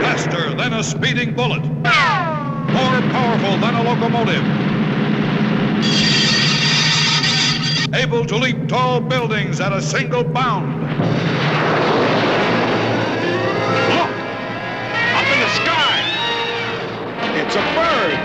Faster 0.00 0.54
than 0.54 0.72
a 0.74 0.82
speeding 0.82 1.34
bullet. 1.34 1.64
More 1.64 3.00
powerful 3.12 3.56
than 3.58 3.74
a 3.74 3.82
locomotive. 3.82 4.44
Able 7.94 8.26
to 8.26 8.36
leap 8.36 8.68
tall 8.68 9.00
buildings 9.00 9.60
at 9.60 9.72
a 9.72 9.80
single 9.80 10.24
bound. 10.24 10.82
Look! 13.94 14.12
Up 15.14 15.26
in 15.32 15.40
the 15.40 15.50
sky! 15.60 15.96
It's 17.40 17.54
a 17.54 17.62
bird. 17.74 18.18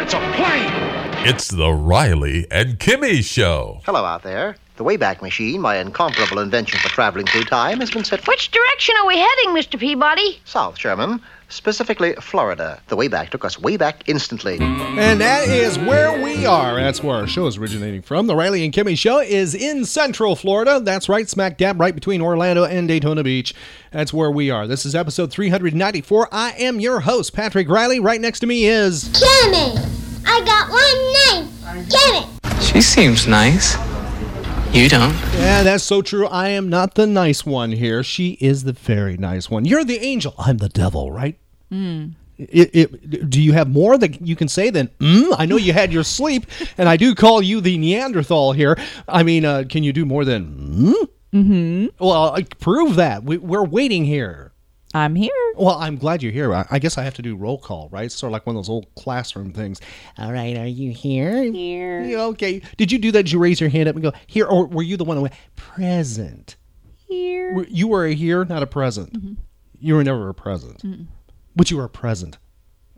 It's 0.00 0.14
a 0.14 0.20
plane. 0.34 0.92
It's 1.24 1.48
the 1.48 1.72
Riley 1.72 2.46
and 2.50 2.78
Kimmy 2.78 3.22
Show. 3.22 3.80
Hello 3.84 4.04
out 4.04 4.22
there. 4.22 4.56
The 4.82 4.88
Wayback 4.98 5.22
Machine, 5.22 5.60
my 5.60 5.76
incomparable 5.76 6.40
invention 6.40 6.80
for 6.80 6.88
traveling 6.88 7.24
through 7.26 7.44
time, 7.44 7.78
has 7.78 7.92
been 7.92 8.02
set. 8.02 8.26
Which 8.26 8.50
direction 8.50 8.96
are 9.00 9.06
we 9.06 9.16
heading, 9.16 9.50
Mr. 9.50 9.78
Peabody? 9.78 10.40
South, 10.44 10.76
Sherman. 10.76 11.22
Specifically, 11.50 12.14
Florida. 12.14 12.80
The 12.88 12.96
Wayback 12.96 13.30
took 13.30 13.44
us 13.44 13.60
way 13.60 13.76
back 13.76 14.02
instantly. 14.08 14.58
And 14.60 15.20
that 15.20 15.46
is 15.46 15.78
where 15.78 16.20
we 16.20 16.46
are. 16.46 16.74
That's 16.74 17.00
where 17.00 17.14
our 17.14 17.28
show 17.28 17.46
is 17.46 17.58
originating 17.58 18.02
from. 18.02 18.26
The 18.26 18.34
Riley 18.34 18.64
and 18.64 18.74
Kimmy 18.74 18.98
Show 18.98 19.20
is 19.20 19.54
in 19.54 19.84
Central 19.84 20.34
Florida. 20.34 20.80
That's 20.80 21.08
right, 21.08 21.28
smack 21.28 21.58
dab 21.58 21.78
right 21.78 21.94
between 21.94 22.20
Orlando 22.20 22.64
and 22.64 22.88
Daytona 22.88 23.22
Beach. 23.22 23.54
That's 23.92 24.12
where 24.12 24.32
we 24.32 24.50
are. 24.50 24.66
This 24.66 24.84
is 24.84 24.96
episode 24.96 25.30
394. 25.30 26.28
I 26.32 26.54
am 26.58 26.80
your 26.80 26.98
host, 26.98 27.34
Patrick 27.34 27.68
Riley. 27.68 28.00
Right 28.00 28.20
next 28.20 28.40
to 28.40 28.48
me 28.48 28.64
is. 28.64 29.04
Kimmy! 29.10 29.78
I 30.26 30.40
got 30.44 30.70
one 30.70 31.44
name. 31.44 31.86
Kimmy! 31.88 32.72
She 32.72 32.82
seems 32.82 33.28
nice. 33.28 33.76
You 34.72 34.88
don't. 34.88 35.12
Yeah, 35.34 35.62
that's 35.62 35.84
so 35.84 36.00
true. 36.00 36.26
I 36.26 36.48
am 36.48 36.70
not 36.70 36.94
the 36.94 37.06
nice 37.06 37.44
one 37.44 37.72
here. 37.72 38.02
She 38.02 38.38
is 38.40 38.64
the 38.64 38.72
very 38.72 39.18
nice 39.18 39.50
one. 39.50 39.66
You're 39.66 39.84
the 39.84 39.98
angel. 39.98 40.34
I'm 40.38 40.56
the 40.56 40.70
devil, 40.70 41.12
right? 41.12 41.38
Mm. 41.70 42.14
It, 42.38 42.70
it, 42.72 43.28
do 43.28 43.42
you 43.42 43.52
have 43.52 43.68
more 43.68 43.98
that 43.98 44.26
you 44.26 44.34
can 44.34 44.48
say 44.48 44.70
than 44.70 44.88
mm? 44.98 45.34
I 45.36 45.44
know 45.44 45.56
you 45.56 45.74
had 45.74 45.92
your 45.92 46.04
sleep, 46.18 46.46
and 46.78 46.88
I 46.88 46.96
do 46.96 47.14
call 47.14 47.42
you 47.42 47.60
the 47.60 47.76
Neanderthal 47.76 48.52
here. 48.52 48.78
I 49.06 49.22
mean, 49.22 49.44
uh, 49.44 49.64
can 49.68 49.84
you 49.84 49.92
do 49.92 50.06
more 50.06 50.24
than 50.24 50.46
mm? 50.46 51.08
Mm-hmm. 51.34 51.86
Well, 52.02 52.34
uh, 52.34 52.40
prove 52.58 52.96
that. 52.96 53.24
We, 53.24 53.36
we're 53.36 53.64
waiting 53.64 54.06
here. 54.06 54.51
I'm 54.94 55.14
here. 55.14 55.30
Well, 55.56 55.76
I'm 55.76 55.96
glad 55.96 56.22
you're 56.22 56.32
here. 56.32 56.52
I, 56.54 56.66
I 56.70 56.78
guess 56.78 56.98
I 56.98 57.02
have 57.02 57.14
to 57.14 57.22
do 57.22 57.34
roll 57.36 57.58
call, 57.58 57.88
right? 57.90 58.10
Sort 58.12 58.28
of 58.30 58.32
like 58.32 58.46
one 58.46 58.54
of 58.56 58.58
those 58.58 58.68
old 58.68 58.86
classroom 58.94 59.52
things. 59.52 59.80
All 60.18 60.32
right, 60.32 60.56
are 60.56 60.66
you 60.66 60.92
here? 60.92 61.42
Here. 61.44 62.02
Yeah, 62.02 62.22
okay. 62.24 62.60
Did 62.76 62.92
you 62.92 62.98
do 62.98 63.10
that? 63.12 63.24
Did 63.24 63.32
you 63.32 63.38
raise 63.38 63.60
your 63.60 63.70
hand 63.70 63.88
up 63.88 63.94
and 63.96 64.02
go 64.02 64.12
here, 64.26 64.46
or 64.46 64.66
were 64.66 64.82
you 64.82 64.96
the 64.96 65.04
one 65.04 65.16
who 65.16 65.22
went 65.22 65.34
present? 65.56 66.56
Here. 67.08 67.54
Were- 67.54 67.66
You 67.68 67.88
were 67.88 68.06
a 68.06 68.14
here, 68.14 68.44
not 68.44 68.62
a 68.62 68.66
present. 68.66 69.12
Mm-hmm. 69.14 69.32
You 69.80 69.94
were 69.94 70.04
never 70.04 70.28
a 70.28 70.34
present, 70.34 70.82
but 71.56 71.70
you 71.70 71.76
were 71.76 71.84
a 71.84 71.88
present 71.90 72.38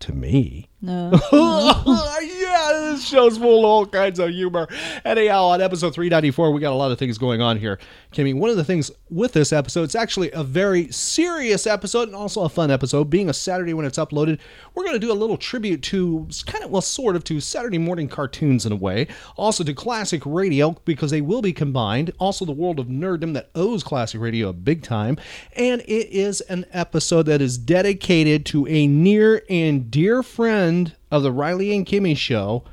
to 0.00 0.12
me. 0.12 0.68
No. 0.82 1.12
yeah, 1.32 2.33
this 2.72 3.06
show's 3.06 3.38
full 3.38 3.60
of 3.60 3.64
all 3.64 3.86
kinds 3.86 4.18
of 4.18 4.30
humor. 4.30 4.68
Anyhow, 5.04 5.44
on 5.44 5.60
episode 5.60 5.94
394, 5.94 6.52
we 6.52 6.60
got 6.60 6.72
a 6.72 6.76
lot 6.76 6.90
of 6.90 6.98
things 6.98 7.18
going 7.18 7.40
on 7.40 7.58
here. 7.58 7.78
Kimmy, 8.12 8.34
one 8.34 8.50
of 8.50 8.56
the 8.56 8.64
things 8.64 8.90
with 9.10 9.32
this 9.32 9.52
episode, 9.52 9.82
it's 9.82 9.94
actually 9.94 10.30
a 10.32 10.42
very 10.42 10.90
serious 10.92 11.66
episode 11.66 12.08
and 12.08 12.16
also 12.16 12.42
a 12.42 12.48
fun 12.48 12.70
episode. 12.70 13.10
Being 13.10 13.28
a 13.28 13.34
Saturday 13.34 13.74
when 13.74 13.84
it's 13.84 13.98
uploaded, 13.98 14.38
we're 14.74 14.84
going 14.84 14.94
to 14.94 15.06
do 15.06 15.12
a 15.12 15.14
little 15.14 15.36
tribute 15.36 15.82
to, 15.82 16.28
kind 16.46 16.64
of, 16.64 16.70
well, 16.70 16.82
sort 16.82 17.16
of 17.16 17.24
to 17.24 17.40
Saturday 17.40 17.78
morning 17.78 18.08
cartoons 18.08 18.66
in 18.66 18.72
a 18.72 18.76
way. 18.76 19.06
Also 19.36 19.64
to 19.64 19.74
classic 19.74 20.22
radio, 20.24 20.72
because 20.84 21.10
they 21.10 21.20
will 21.20 21.42
be 21.42 21.52
combined. 21.52 22.12
Also, 22.18 22.44
the 22.44 22.52
world 22.52 22.78
of 22.78 22.86
nerddom 22.86 23.34
that 23.34 23.50
owes 23.54 23.82
classic 23.82 24.20
radio 24.20 24.48
a 24.48 24.52
big 24.52 24.82
time. 24.82 25.16
And 25.56 25.80
it 25.82 26.08
is 26.10 26.40
an 26.42 26.66
episode 26.72 27.24
that 27.24 27.40
is 27.40 27.58
dedicated 27.58 28.46
to 28.46 28.66
a 28.68 28.86
near 28.86 29.42
and 29.48 29.90
dear 29.90 30.22
friend 30.22 30.94
of 31.14 31.22
the 31.22 31.30
Riley 31.30 31.72
and 31.76 31.86
Kimmy 31.86 32.16
show. 32.16 32.64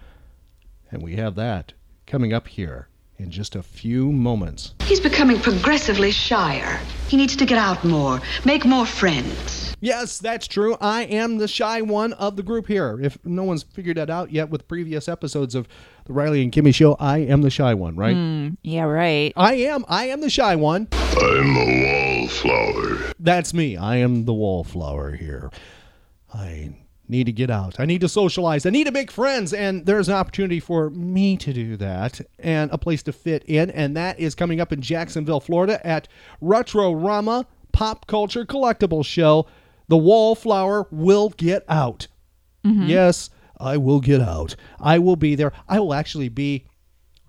And 0.92 1.04
we 1.04 1.16
have 1.16 1.36
that 1.36 1.74
coming 2.08 2.34
up 2.34 2.48
here 2.48 2.88
in 3.20 3.30
just 3.30 3.56
a 3.56 3.62
few 3.62 4.12
moments. 4.12 4.74
He's 4.82 5.00
becoming 5.00 5.40
progressively 5.40 6.10
shyer. 6.10 6.80
He 7.08 7.18
needs 7.18 7.36
to 7.36 7.46
get 7.46 7.60
out 7.60 7.86
more, 7.86 8.20
make 8.44 8.66
more 8.66 8.88
friends. 8.88 9.76
Yes, 9.80 10.18
that's 10.18 10.48
true. 10.48 10.76
I 10.82 11.04
am 11.04 11.38
the 11.38 11.48
shy 11.48 11.84
one 11.84 12.14
of 12.14 12.36
the 12.36 12.42
group 12.42 12.66
here. 12.66 13.00
If 13.00 13.24
no 13.24 13.44
one's 13.44 13.62
figured 13.62 13.98
that 13.98 14.10
out 14.10 14.32
yet 14.32 14.50
with 14.50 14.68
previous 14.68 15.08
episodes 15.08 15.54
of 15.54 15.68
the 16.06 16.14
Riley 16.14 16.42
and 16.42 16.52
Kimmy 16.52 16.74
show, 16.74 16.96
I 17.00 17.20
am 17.20 17.44
the 17.44 17.52
shy 17.52 17.76
one, 17.76 17.96
right? 17.96 18.16
Mm, 18.16 18.58
yeah, 18.64 18.84
right. 18.84 19.34
I 19.36 19.54
am. 19.54 19.86
I 19.88 20.06
am 20.06 20.22
the 20.22 20.32
shy 20.32 20.56
one. 20.56 20.88
I'm 20.92 21.58
a 21.58 22.18
wallflower. 22.18 23.12
That's 23.20 23.54
me. 23.54 23.78
I 23.78 23.98
am 23.98 24.26
the 24.26 24.34
wallflower 24.34 25.12
here. 25.12 25.52
I 26.34 26.74
need 27.12 27.26
to 27.26 27.32
get 27.32 27.52
out. 27.52 27.80
I 27.80 27.86
need 27.86 28.02
to 28.02 28.10
socialize. 28.10 28.66
I 28.66 28.70
need 28.70 28.86
to 28.86 28.92
make 28.92 29.12
friends. 29.12 29.54
And 29.54 29.86
there's 29.86 30.08
an 30.08 30.16
opportunity 30.16 30.60
for 30.60 30.90
me 30.90 31.38
to 31.38 31.54
do 31.54 31.78
that 31.78 32.22
and 32.40 32.72
a 32.72 32.78
place 32.78 33.04
to 33.04 33.12
fit 33.14 33.44
in. 33.44 33.70
And 33.70 33.96
that 33.98 34.20
is 34.20 34.34
coming 34.34 34.62
up 34.62 34.72
in 34.72 34.82
Jacksonville, 34.82 35.42
Florida 35.42 35.86
at 35.86 36.08
Retro 36.40 36.94
Rama 36.94 37.46
Pop 37.74 38.08
Culture 38.08 38.46
Collectible 38.46 39.06
Show. 39.06 39.46
The 39.90 39.98
wallflower 39.98 40.88
will 40.90 41.30
get 41.30 41.66
out. 41.68 42.08
Mm-hmm. 42.66 42.88
Yes, 42.88 43.30
I 43.60 43.78
will 43.78 44.00
get 44.00 44.22
out. 44.22 44.56
I 44.80 44.98
will 44.98 45.18
be 45.18 45.36
there. 45.36 45.52
I 45.68 45.80
will 45.80 45.94
actually 45.94 46.30
be 46.30 46.66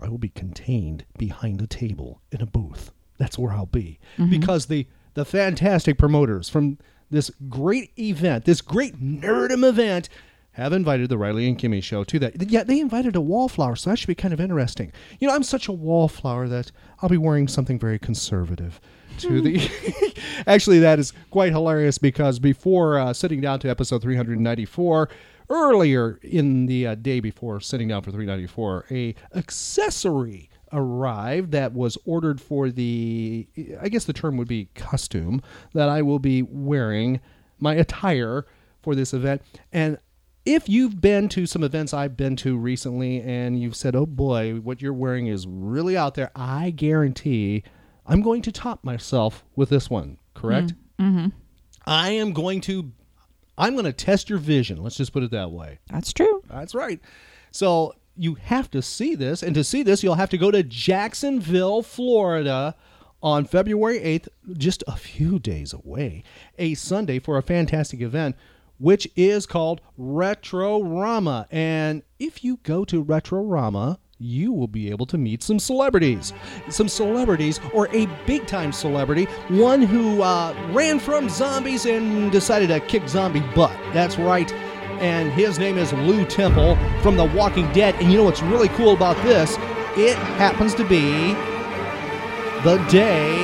I 0.01 0.09
will 0.09 0.19
be 0.19 0.31
contained 0.31 1.05
behind 1.17 1.63
a 1.63 1.67
table 1.67 2.23
in 2.33 2.41
a 2.41 2.47
booth. 2.47 2.91
That's 3.19 3.39
where 3.39 3.53
I'll 3.53 3.67
be 3.67 4.01
mm-hmm. 4.17 4.31
because 4.31 4.67
the 4.67 4.87
the 5.15 5.25
fantastic 5.25 5.99
promoters 5.99 6.49
from 6.49 6.79
this 7.13 7.31
great 7.49 7.93
event, 7.99 8.45
this 8.45 8.61
great 8.61 9.01
nerdum 9.01 9.69
event, 9.69 10.09
have 10.53 10.73
invited 10.73 11.09
the 11.09 11.17
Riley 11.17 11.49
and 11.49 11.59
Kimmy 11.59 11.83
show 11.83 12.05
to 12.05 12.19
that. 12.19 12.51
Yeah, 12.51 12.65
they 12.65 12.81
invited 12.81 13.17
a 13.17 13.21
wallflower, 13.21 13.77
so 13.77 13.91
that 13.91 13.99
should 13.99 14.09
be 14.09 14.15
kind 14.15 14.35
of 14.35 14.41
interesting. 14.41 14.93
You 15.19 15.29
know, 15.29 15.35
I'm 15.35 15.43
such 15.43 15.69
a 15.69 15.73
wallflower 15.73 16.49
that 16.49 16.73
I'll 17.01 17.09
be 17.09 17.17
wearing 17.17 17.49
something 17.49 17.79
very 17.79 17.99
conservative 17.99 18.81
to 19.19 19.41
the. 19.41 20.15
Actually, 20.47 20.79
that 20.81 20.99
is 20.99 21.13
quite 21.31 21.53
hilarious 21.53 21.99
because 21.99 22.39
before 22.39 22.99
uh, 22.99 23.13
sitting 23.13 23.41
down 23.41 23.61
to 23.61 23.69
episode 23.69 24.03
394, 24.03 25.09
earlier 25.49 26.19
in 26.23 26.67
the 26.67 26.87
uh, 26.87 26.95
day 26.97 27.21
before 27.21 27.61
sitting 27.61 27.89
down 27.89 28.03
for 28.03 28.11
394, 28.11 28.87
a 28.91 29.15
accessory 29.35 30.51
arrived 30.73 31.53
that 31.53 31.73
was 31.73 31.99
ordered 32.05 32.41
for 32.41 32.71
the 32.71 33.47
I 33.81 33.89
guess 33.89 34.05
the 34.05 34.13
term 34.13 34.37
would 34.37 34.49
be 34.49 34.69
costume 34.75 35.43
that 35.75 35.89
I 35.89 36.03
will 36.03 36.19
be 36.19 36.43
wearing 36.43 37.21
my 37.59 37.75
attire 37.75 38.47
for 38.83 38.95
this 38.95 39.13
event 39.15 39.43
and 39.73 39.99
if 40.45 40.69
you've 40.69 41.01
been 41.01 41.29
to 41.31 41.47
some 41.47 41.63
events 41.63 41.95
I've 41.95 42.17
been 42.17 42.35
to 42.37 42.57
recently 42.57 43.21
and 43.21 43.61
you've 43.61 43.77
said 43.77 43.95
oh 43.95 44.07
boy 44.07 44.55
what 44.55 44.83
you're 44.83 44.93
wearing 44.93 45.27
is 45.29 45.47
really 45.47 45.97
out 45.97 46.15
there 46.15 46.31
I 46.35 46.71
guarantee 46.71 47.63
I'm 48.07 48.23
going 48.23 48.43
to 48.43 48.53
top 48.53 48.83
myself 48.83 49.45
with 49.55 49.69
this 49.69 49.89
one 49.91 50.19
correct 50.35 50.75
Mm-hmm. 51.01 51.29
I 51.87 52.11
am 52.11 52.33
going 52.33 52.61
to 52.63 52.93
I'm 53.59 53.75
going 53.75 53.85
to 53.85 53.93
test 53.93 54.31
your 54.31 54.39
vision 54.39 54.83
let's 54.83 54.97
just 54.97 55.13
put 55.13 55.23
it 55.23 55.31
that 55.33 55.51
way 55.51 55.79
That's 55.91 56.13
true. 56.13 56.43
that's 56.49 56.75
right. 56.75 57.01
So 57.51 57.95
you 58.17 58.35
have 58.35 58.71
to 58.73 58.83
see 58.83 59.15
this, 59.15 59.43
and 59.43 59.55
to 59.55 59.65
see 59.65 59.83
this, 59.83 60.03
you'll 60.03 60.15
have 60.15 60.31
to 60.31 60.39
go 60.39 60.51
to 60.51 60.63
Jacksonville, 60.63 61.83
Florida 61.83 62.75
on 63.23 63.45
February 63.45 64.01
8th, 64.01 64.29
just 64.57 64.83
a 64.87 64.97
few 64.97 65.39
days 65.39 65.73
away, 65.73 66.25
a 66.59 66.75
Sunday 66.75 67.19
for 67.19 67.39
a 67.39 67.43
fantastic 67.43 68.01
event, 68.01 68.37
which 68.79 69.09
is 69.17 69.47
called 69.47 69.81
Retro 69.97 70.83
Rama. 70.83 71.47
And 71.51 72.03
if 72.19 72.43
you 72.43 72.59
go 72.65 72.85
to 72.87 73.01
Retro 73.01 73.43
Rama, 73.43 73.99
you 74.19 74.53
will 74.53 74.69
be 74.69 74.91
able 74.91 75.07
to 75.07 75.19
meet 75.19 75.43
some 75.43 75.59
celebrities. 75.59 76.33
Some 76.69 76.89
celebrities, 76.89 77.61
or 77.73 77.89
a 77.95 78.07
big 78.27 78.47
time 78.47 78.73
celebrity, 78.73 79.25
one 79.49 79.83
who 79.83 80.23
uh, 80.23 80.55
ran 80.73 80.99
from 80.99 81.29
zombies 81.29 81.87
and 81.87 82.31
decided 82.31 82.69
to 82.69 82.81
kick 82.81 83.09
zombie 83.09 83.43
butt. 83.55 83.77
That's 83.93 84.19
right. 84.19 84.53
And 85.03 85.33
his 85.33 85.59
name 85.59 85.79
is 85.79 85.93
Lew 85.93 86.25
Temple 86.25 86.77
from 87.03 87.17
The 87.17 87.25
Walking 87.25 87.71
Dead. 87.73 87.97
And 87.97 88.13
you 88.13 88.19
know 88.19 88.23
what's 88.23 88.41
really 88.41 88.69
cool 88.69 88.93
about 88.93 89.17
this? 89.25 89.57
It 89.97 90.17
happens 90.39 90.77
to 90.77 90.85
be 90.85 91.35
the 92.63 92.77
day 92.89 93.35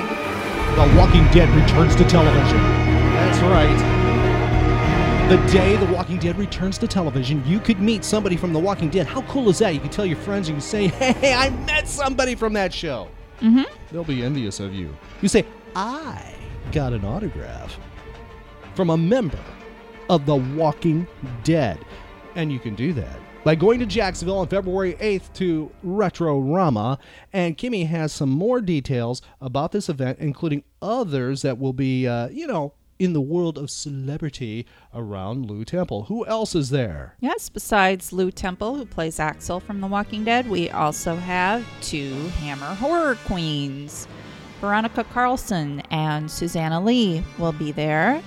The 0.77 0.97
Walking 0.97 1.25
Dead 1.33 1.49
returns 1.61 1.97
to 1.97 2.05
television. 2.05 2.59
That's 2.59 3.41
right. 3.41 5.29
The 5.29 5.53
day 5.53 5.75
The 5.75 5.93
Walking 5.93 6.19
Dead 6.19 6.39
returns 6.39 6.79
to 6.79 6.87
television, 6.87 7.45
you 7.45 7.59
could 7.59 7.81
meet 7.81 8.05
somebody 8.05 8.37
from 8.37 8.53
The 8.53 8.61
Walking 8.61 8.89
Dead. 8.89 9.09
How 9.09 9.23
cool 9.23 9.49
is 9.49 9.59
that? 9.59 9.75
You 9.75 9.81
can 9.81 9.91
tell 9.91 10.07
your 10.07 10.17
friends, 10.19 10.49
you 10.49 10.55
can 10.55 10.61
say, 10.61 10.87
hey, 10.87 11.35
I 11.35 11.51
met 11.51 11.89
somebody 11.89 12.37
from 12.37 12.53
that 12.53 12.73
show. 12.73 13.09
Mm-hmm. 13.41 13.65
They'll 13.91 14.05
be 14.05 14.23
envious 14.23 14.61
of 14.61 14.73
you. 14.73 14.97
You 15.23 15.29
say, 15.29 15.45
I 15.75 16.37
got 16.71 16.93
an 16.93 17.05
autograph 17.05 17.77
from 18.77 18.91
a 18.91 18.97
member 18.97 19.41
of 20.09 20.27
The 20.27 20.37
Walking 20.37 21.07
Dead. 21.45 21.79
And 22.35 22.53
you 22.53 22.59
can 22.59 22.75
do 22.75 22.93
that 22.95 23.19
by 23.45 23.55
going 23.55 23.79
to 23.79 23.87
Jacksonville 23.87 24.39
on 24.39 24.49
February 24.49 24.95
8th 24.95 25.33
to 25.35 25.71
Retro 25.83 26.39
Rama. 26.39 26.99
And 27.33 27.57
Kimmy 27.57 27.87
has 27.87 28.13
some 28.13 28.29
more 28.29 28.61
details 28.61 29.23
about 29.41 29.73
this 29.73 29.89
event, 29.89 30.19
including 30.19 30.65
others 30.83 31.43
that 31.43 31.59
will 31.59 31.73
be, 31.73 32.07
uh, 32.07 32.29
you 32.29 32.47
know, 32.47 32.75
in 32.99 33.13
the 33.13 33.21
world 33.21 33.57
of 33.57 33.71
celebrity 33.71 34.67
around 34.93 35.49
Lew 35.49 35.65
Temple. 35.65 36.05
Who 36.05 36.27
else 36.27 36.55
is 36.55 36.71
there? 36.71 37.17
Yes, 37.21 37.49
besides 37.49 38.13
Lew 38.13 38.31
Temple, 38.31 38.75
who 38.75 38.85
plays 38.85 39.21
Axel 39.21 39.61
from 39.61 39.81
The 39.81 39.87
Walking 39.87 40.25
Dead, 40.25 40.49
we 40.49 40.69
also 40.71 41.15
have 41.17 41.65
two 41.81 42.15
Hammer 42.41 42.75
horror 42.75 43.17
queens. 43.27 44.09
Veronica 44.61 45.05
Carlson 45.05 45.81
and 45.91 46.29
Suzanna 46.29 46.81
Leigh 46.81 47.23
will 47.39 47.53
be 47.53 47.71
there. 47.71 48.21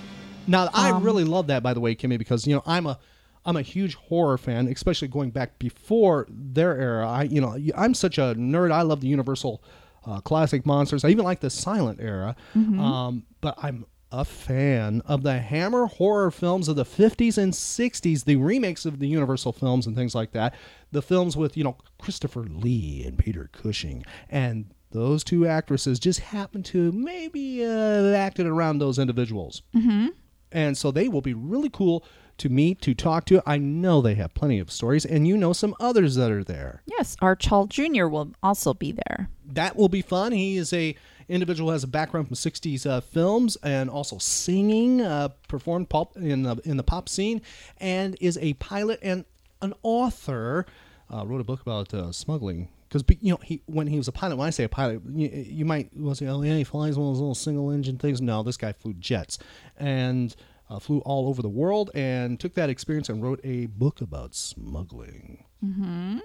Now, 0.51 0.69
I 0.73 0.91
Um, 0.91 1.03
really 1.03 1.23
love 1.23 1.47
that, 1.47 1.63
by 1.63 1.73
the 1.73 1.79
way, 1.79 1.95
Kimmy, 1.95 2.17
because 2.17 2.45
you 2.45 2.53
know 2.55 2.63
I'm 2.65 2.85
a 2.87 2.99
I'm 3.45 3.55
a 3.57 3.61
huge 3.63 3.95
horror 3.95 4.37
fan, 4.37 4.67
especially 4.67 5.07
going 5.07 5.31
back 5.31 5.57
before 5.57 6.27
their 6.29 6.79
era. 6.79 7.09
I 7.09 7.23
you 7.23 7.41
know 7.41 7.57
I'm 7.75 7.93
such 7.93 8.17
a 8.17 8.35
nerd. 8.37 8.71
I 8.71 8.83
love 8.83 9.01
the 9.01 9.07
Universal 9.07 9.63
uh, 10.05 10.19
classic 10.21 10.65
monsters. 10.65 11.03
I 11.03 11.09
even 11.09 11.25
like 11.25 11.39
the 11.39 11.49
silent 11.49 11.99
era. 12.01 12.35
Mhm. 12.55 12.79
Um, 12.79 13.23
but 13.39 13.55
I'm 13.61 13.85
a 14.11 14.25
fan 14.25 15.01
of 15.05 15.23
the 15.23 15.39
Hammer 15.39 15.85
horror 15.85 16.31
films 16.31 16.67
of 16.67 16.75
the 16.75 16.83
50s 16.83 17.37
and 17.37 17.53
60s, 17.53 18.25
the 18.25 18.35
remakes 18.35 18.85
of 18.85 18.99
the 18.99 19.07
Universal 19.07 19.53
films 19.53 19.87
and 19.87 19.95
things 19.95 20.13
like 20.13 20.33
that. 20.33 20.53
The 20.91 21.01
films 21.01 21.37
with 21.37 21.55
you 21.55 21.63
know 21.63 21.77
Christopher 21.99 22.41
Lee 22.43 23.03
and 23.07 23.17
Peter 23.17 23.49
Cushing 23.53 24.03
and 24.29 24.65
those 24.91 25.23
two 25.23 25.47
actresses 25.47 25.97
just 25.99 26.19
happen 26.19 26.61
to 26.63 26.91
maybe 26.91 27.63
uh, 27.65 28.13
acted 28.13 28.45
around 28.45 28.79
those 28.79 28.99
individuals. 28.99 29.61
Mm-hmm. 29.73 30.07
And 30.51 30.77
so 30.77 30.91
they 30.91 31.07
will 31.07 31.21
be 31.21 31.33
really 31.33 31.69
cool 31.69 32.03
to 32.37 32.49
meet, 32.49 32.81
to 32.81 32.93
talk 32.93 33.25
to. 33.25 33.41
I 33.45 33.57
know 33.57 34.01
they 34.01 34.15
have 34.15 34.33
plenty 34.33 34.59
of 34.59 34.71
stories, 34.71 35.05
and 35.05 35.27
you 35.27 35.37
know 35.37 35.53
some 35.53 35.75
others 35.79 36.15
that 36.15 36.31
are 36.31 36.43
there. 36.43 36.81
Yes, 36.87 37.15
Arch 37.21 37.45
Hall 37.45 37.67
Jr. 37.67 38.07
will 38.07 38.31
also 38.41 38.73
be 38.73 38.91
there. 38.91 39.29
That 39.45 39.75
will 39.75 39.89
be 39.89 40.01
fun. 40.01 40.31
He 40.31 40.57
is 40.57 40.73
a 40.73 40.95
individual 41.29 41.69
who 41.69 41.73
has 41.73 41.83
a 41.83 41.87
background 41.87 42.27
from 42.27 42.35
60s 42.35 42.85
uh, 42.85 42.99
films 42.99 43.57
and 43.63 43.89
also 43.89 44.17
singing, 44.17 45.01
uh, 45.01 45.29
performed 45.47 45.89
pop 45.89 46.17
in 46.17 46.43
the, 46.43 46.59
in 46.65 46.77
the 46.77 46.83
pop 46.83 47.07
scene, 47.07 47.41
and 47.77 48.17
is 48.19 48.37
a 48.41 48.53
pilot 48.55 48.99
and 49.01 49.25
an 49.61 49.73
author. 49.83 50.65
Uh, 51.13 51.25
wrote 51.25 51.41
a 51.41 51.43
book 51.43 51.61
about 51.61 51.93
uh, 51.93 52.11
smuggling 52.11 52.69
because 52.91 53.17
you 53.21 53.31
know 53.31 53.39
he 53.43 53.61
when 53.67 53.87
he 53.87 53.97
was 53.97 54.07
a 54.07 54.11
pilot. 54.11 54.35
When 54.35 54.47
I 54.47 54.51
say 54.51 54.65
a 54.65 54.69
pilot, 54.69 55.01
you, 55.13 55.29
you 55.29 55.65
might 55.65 55.89
well 55.95 56.15
say, 56.15 56.27
"Oh 56.27 56.41
yeah, 56.41 56.57
he 56.57 56.63
flies 56.63 56.97
one 56.97 57.07
of 57.07 57.13
those 57.13 57.19
little 57.19 57.35
single 57.35 57.71
engine 57.71 57.97
things." 57.97 58.21
No, 58.21 58.43
this 58.43 58.57
guy 58.57 58.73
flew 58.73 58.93
jets 58.95 59.39
and 59.77 60.35
uh, 60.69 60.79
flew 60.79 60.99
all 60.99 61.29
over 61.29 61.41
the 61.41 61.49
world 61.49 61.89
and 61.95 62.39
took 62.39 62.53
that 62.55 62.69
experience 62.69 63.07
and 63.09 63.23
wrote 63.23 63.39
a 63.43 63.67
book 63.67 64.01
about 64.01 64.35
smuggling. 64.35 65.45
Mm-hmm. 65.63 66.19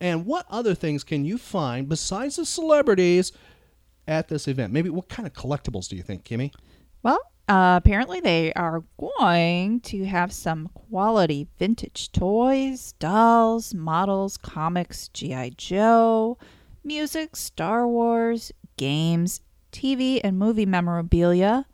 And 0.00 0.26
what 0.26 0.46
other 0.48 0.74
things 0.74 1.04
can 1.04 1.24
you 1.24 1.38
find 1.38 1.88
besides 1.88 2.36
the 2.36 2.46
celebrities 2.46 3.32
at 4.06 4.28
this 4.28 4.48
event? 4.48 4.72
Maybe 4.72 4.90
what 4.90 5.08
kind 5.08 5.26
of 5.26 5.32
collectibles 5.32 5.88
do 5.88 5.96
you 5.96 6.02
think, 6.02 6.24
Kimmy? 6.24 6.52
Well, 7.02 7.20
uh, 7.48 7.80
apparently 7.82 8.20
they 8.20 8.52
are 8.52 8.84
going 8.98 9.80
to 9.80 10.04
have 10.04 10.32
some 10.32 10.68
quality 10.74 11.48
vintage 11.58 12.12
toys, 12.12 12.92
dolls, 12.98 13.72
models, 13.72 14.36
comics, 14.36 15.08
G.I. 15.08 15.50
Joe, 15.56 16.36
music, 16.84 17.36
Star 17.36 17.88
Wars, 17.88 18.52
games, 18.76 19.40
TV 19.72 20.20
and 20.22 20.38
movie 20.38 20.66
memorabilia, 20.66 21.66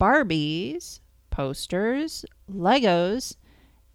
Barbies, 0.00 1.00
posters, 1.30 2.24
Legos, 2.50 3.36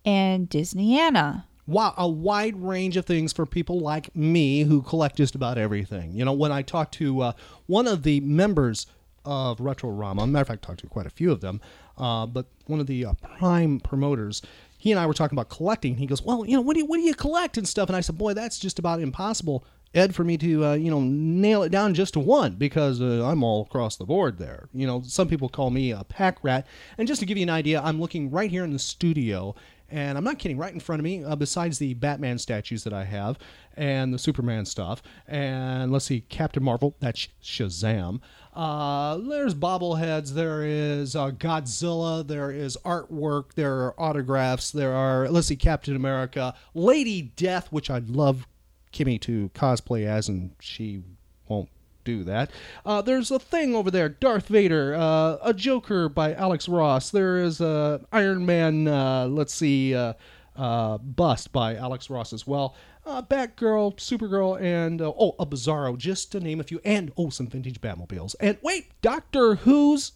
and 0.05 0.49
Disneyana. 0.49 1.45
Wow, 1.65 1.93
a 1.97 2.07
wide 2.07 2.55
range 2.61 2.95
of 2.95 3.05
things 3.05 3.33
for 3.33 3.45
people 3.45 3.79
like 3.79 4.15
me 4.15 4.63
who 4.63 4.81
collect 4.81 5.17
just 5.17 5.35
about 5.35 5.57
everything. 5.57 6.13
You 6.13 6.23
know, 6.23 6.31
when 6.31 6.51
I 6.51 6.61
talked 6.61 6.93
to 6.95 7.21
uh, 7.21 7.31
one 7.65 7.87
of 7.87 8.03
the 8.03 8.21
members 8.21 8.87
of 9.27 9.59
Retro 9.59 9.89
Rama, 9.89 10.25
matter 10.25 10.41
of 10.41 10.47
fact, 10.47 10.65
I 10.65 10.67
talked 10.67 10.79
to 10.79 10.87
quite 10.87 11.05
a 11.05 11.11
few 11.11 11.31
of 11.31 11.41
them, 11.41 11.61
uh, 11.97 12.25
but 12.25 12.47
one 12.65 12.79
of 12.79 12.87
the 12.87 13.05
uh, 13.05 13.13
prime 13.37 13.79
promoters, 13.79 14.41
he 14.77 14.91
and 14.91 14.99
I 14.99 15.05
were 15.05 15.13
talking 15.13 15.35
about 15.35 15.49
collecting. 15.49 15.97
He 15.97 16.05
goes, 16.05 16.21
"Well, 16.21 16.45
you 16.45 16.55
know, 16.55 16.61
what 16.61 16.73
do 16.73 16.79
you 16.79 16.85
what 16.85 16.97
do 16.97 17.03
you 17.03 17.13
collect 17.13 17.57
and 17.57 17.67
stuff?" 17.67 17.89
And 17.89 17.95
I 17.95 18.01
said, 18.01 18.17
"Boy, 18.17 18.33
that's 18.33 18.57
just 18.57 18.79
about 18.79 19.01
impossible." 19.01 19.65
Ed, 19.93 20.13
for 20.13 20.23
me 20.23 20.37
to 20.37 20.65
uh, 20.65 20.73
you 20.73 20.91
know 20.91 21.01
nail 21.01 21.63
it 21.63 21.69
down 21.69 21.93
just 21.93 22.13
to 22.13 22.19
one 22.19 22.55
because 22.55 23.01
uh, 23.01 23.25
I'm 23.25 23.43
all 23.43 23.63
across 23.63 23.95
the 23.95 24.05
board 24.05 24.37
there. 24.37 24.69
You 24.73 24.85
know, 24.85 25.01
some 25.05 25.27
people 25.27 25.49
call 25.49 25.69
me 25.69 25.91
a 25.91 26.03
pack 26.03 26.43
rat, 26.43 26.67
and 26.97 27.07
just 27.07 27.19
to 27.21 27.25
give 27.25 27.37
you 27.37 27.43
an 27.43 27.49
idea, 27.49 27.81
I'm 27.81 27.99
looking 27.99 28.29
right 28.29 28.51
here 28.51 28.63
in 28.63 28.73
the 28.73 28.79
studio, 28.79 29.55
and 29.89 30.17
I'm 30.17 30.23
not 30.23 30.39
kidding. 30.39 30.57
Right 30.57 30.73
in 30.73 30.79
front 30.79 30.99
of 30.99 31.03
me, 31.03 31.23
uh, 31.23 31.35
besides 31.35 31.79
the 31.79 31.93
Batman 31.93 32.37
statues 32.37 32.83
that 32.83 32.93
I 32.93 33.05
have 33.05 33.39
and 33.75 34.13
the 34.13 34.19
Superman 34.19 34.65
stuff, 34.65 35.01
and 35.27 35.91
let's 35.91 36.05
see, 36.05 36.21
Captain 36.21 36.63
Marvel, 36.63 36.95
that's 36.99 37.29
Shazam. 37.41 38.19
Uh, 38.57 39.17
there's 39.17 39.53
bobbleheads. 39.53 40.33
There 40.33 40.63
is 40.63 41.15
uh, 41.15 41.29
Godzilla. 41.29 42.27
There 42.27 42.49
is 42.49 42.75
artwork. 42.83 43.53
There 43.53 43.85
are 43.85 43.99
autographs. 43.99 44.71
There 44.71 44.93
are 44.93 45.29
let's 45.29 45.45
see, 45.45 45.55
Captain 45.55 45.95
America, 45.95 46.55
Lady 46.73 47.21
Death, 47.21 47.71
which 47.71 47.91
I'd 47.91 48.09
love 48.09 48.47
Kimmy 48.91 49.21
to 49.21 49.51
cosplay 49.53 50.07
as, 50.07 50.27
and 50.27 50.55
she 50.59 51.03
won't 51.47 51.69
do 52.03 52.23
that. 52.23 52.49
Uh, 52.83 53.03
there's 53.03 53.29
a 53.29 53.37
thing 53.37 53.75
over 53.75 53.91
there, 53.91 54.09
Darth 54.09 54.47
Vader, 54.47 54.95
uh, 54.95 55.37
a 55.43 55.53
Joker 55.53 56.09
by 56.09 56.33
Alex 56.33 56.67
Ross. 56.67 57.11
There 57.11 57.37
is 57.37 57.61
a 57.61 58.01
Iron 58.11 58.43
Man. 58.43 58.87
Uh, 58.87 59.27
let's 59.27 59.53
see, 59.53 59.93
uh, 59.93 60.13
uh, 60.55 60.97
bust 60.97 61.51
by 61.51 61.75
Alex 61.75 62.09
Ross 62.09 62.33
as 62.33 62.47
well. 62.47 62.75
Uh, 63.07 63.21
Batgirl, 63.21 63.95
Supergirl, 63.95 64.61
and 64.61 65.01
uh, 65.01 65.13
oh, 65.17 65.33
a 65.39 65.45
Bizarro, 65.45 65.97
just 65.97 66.29
to 66.33 66.41
name 66.41 66.59
a 66.59 66.63
few, 66.63 66.81
and 66.83 67.09
oh, 67.15 67.29
some 67.29 67.47
vintage 67.47 67.79
Batmobiles. 67.79 68.35
And 68.41 68.57
wait, 68.61 68.91
Doctor 69.01 69.55
Who's 69.55 70.11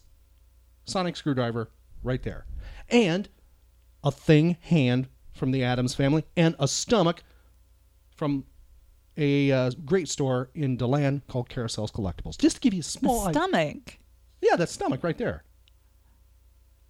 Sonic 0.83 1.15
Screwdriver, 1.15 1.69
right 2.03 2.21
there, 2.21 2.45
and 2.89 3.29
a 4.03 4.11
thing 4.11 4.57
hand 4.59 5.07
from 5.31 5.51
the 5.51 5.63
Addams 5.63 5.95
family, 5.95 6.25
and 6.35 6.53
a 6.59 6.67
stomach 6.67 7.23
from 8.17 8.43
a 9.15 9.49
uh, 9.53 9.71
great 9.85 10.09
store 10.09 10.49
in 10.53 10.75
Deland 10.75 11.25
called 11.27 11.47
Carousels 11.47 11.93
Collectibles. 11.93 12.37
Just 12.37 12.57
to 12.57 12.59
give 12.59 12.73
you 12.73 12.81
a 12.81 12.83
small 12.83 13.29
stomach. 13.29 13.99
Yeah, 14.41 14.57
that 14.57 14.67
stomach 14.67 15.01
right 15.01 15.17
there. 15.17 15.45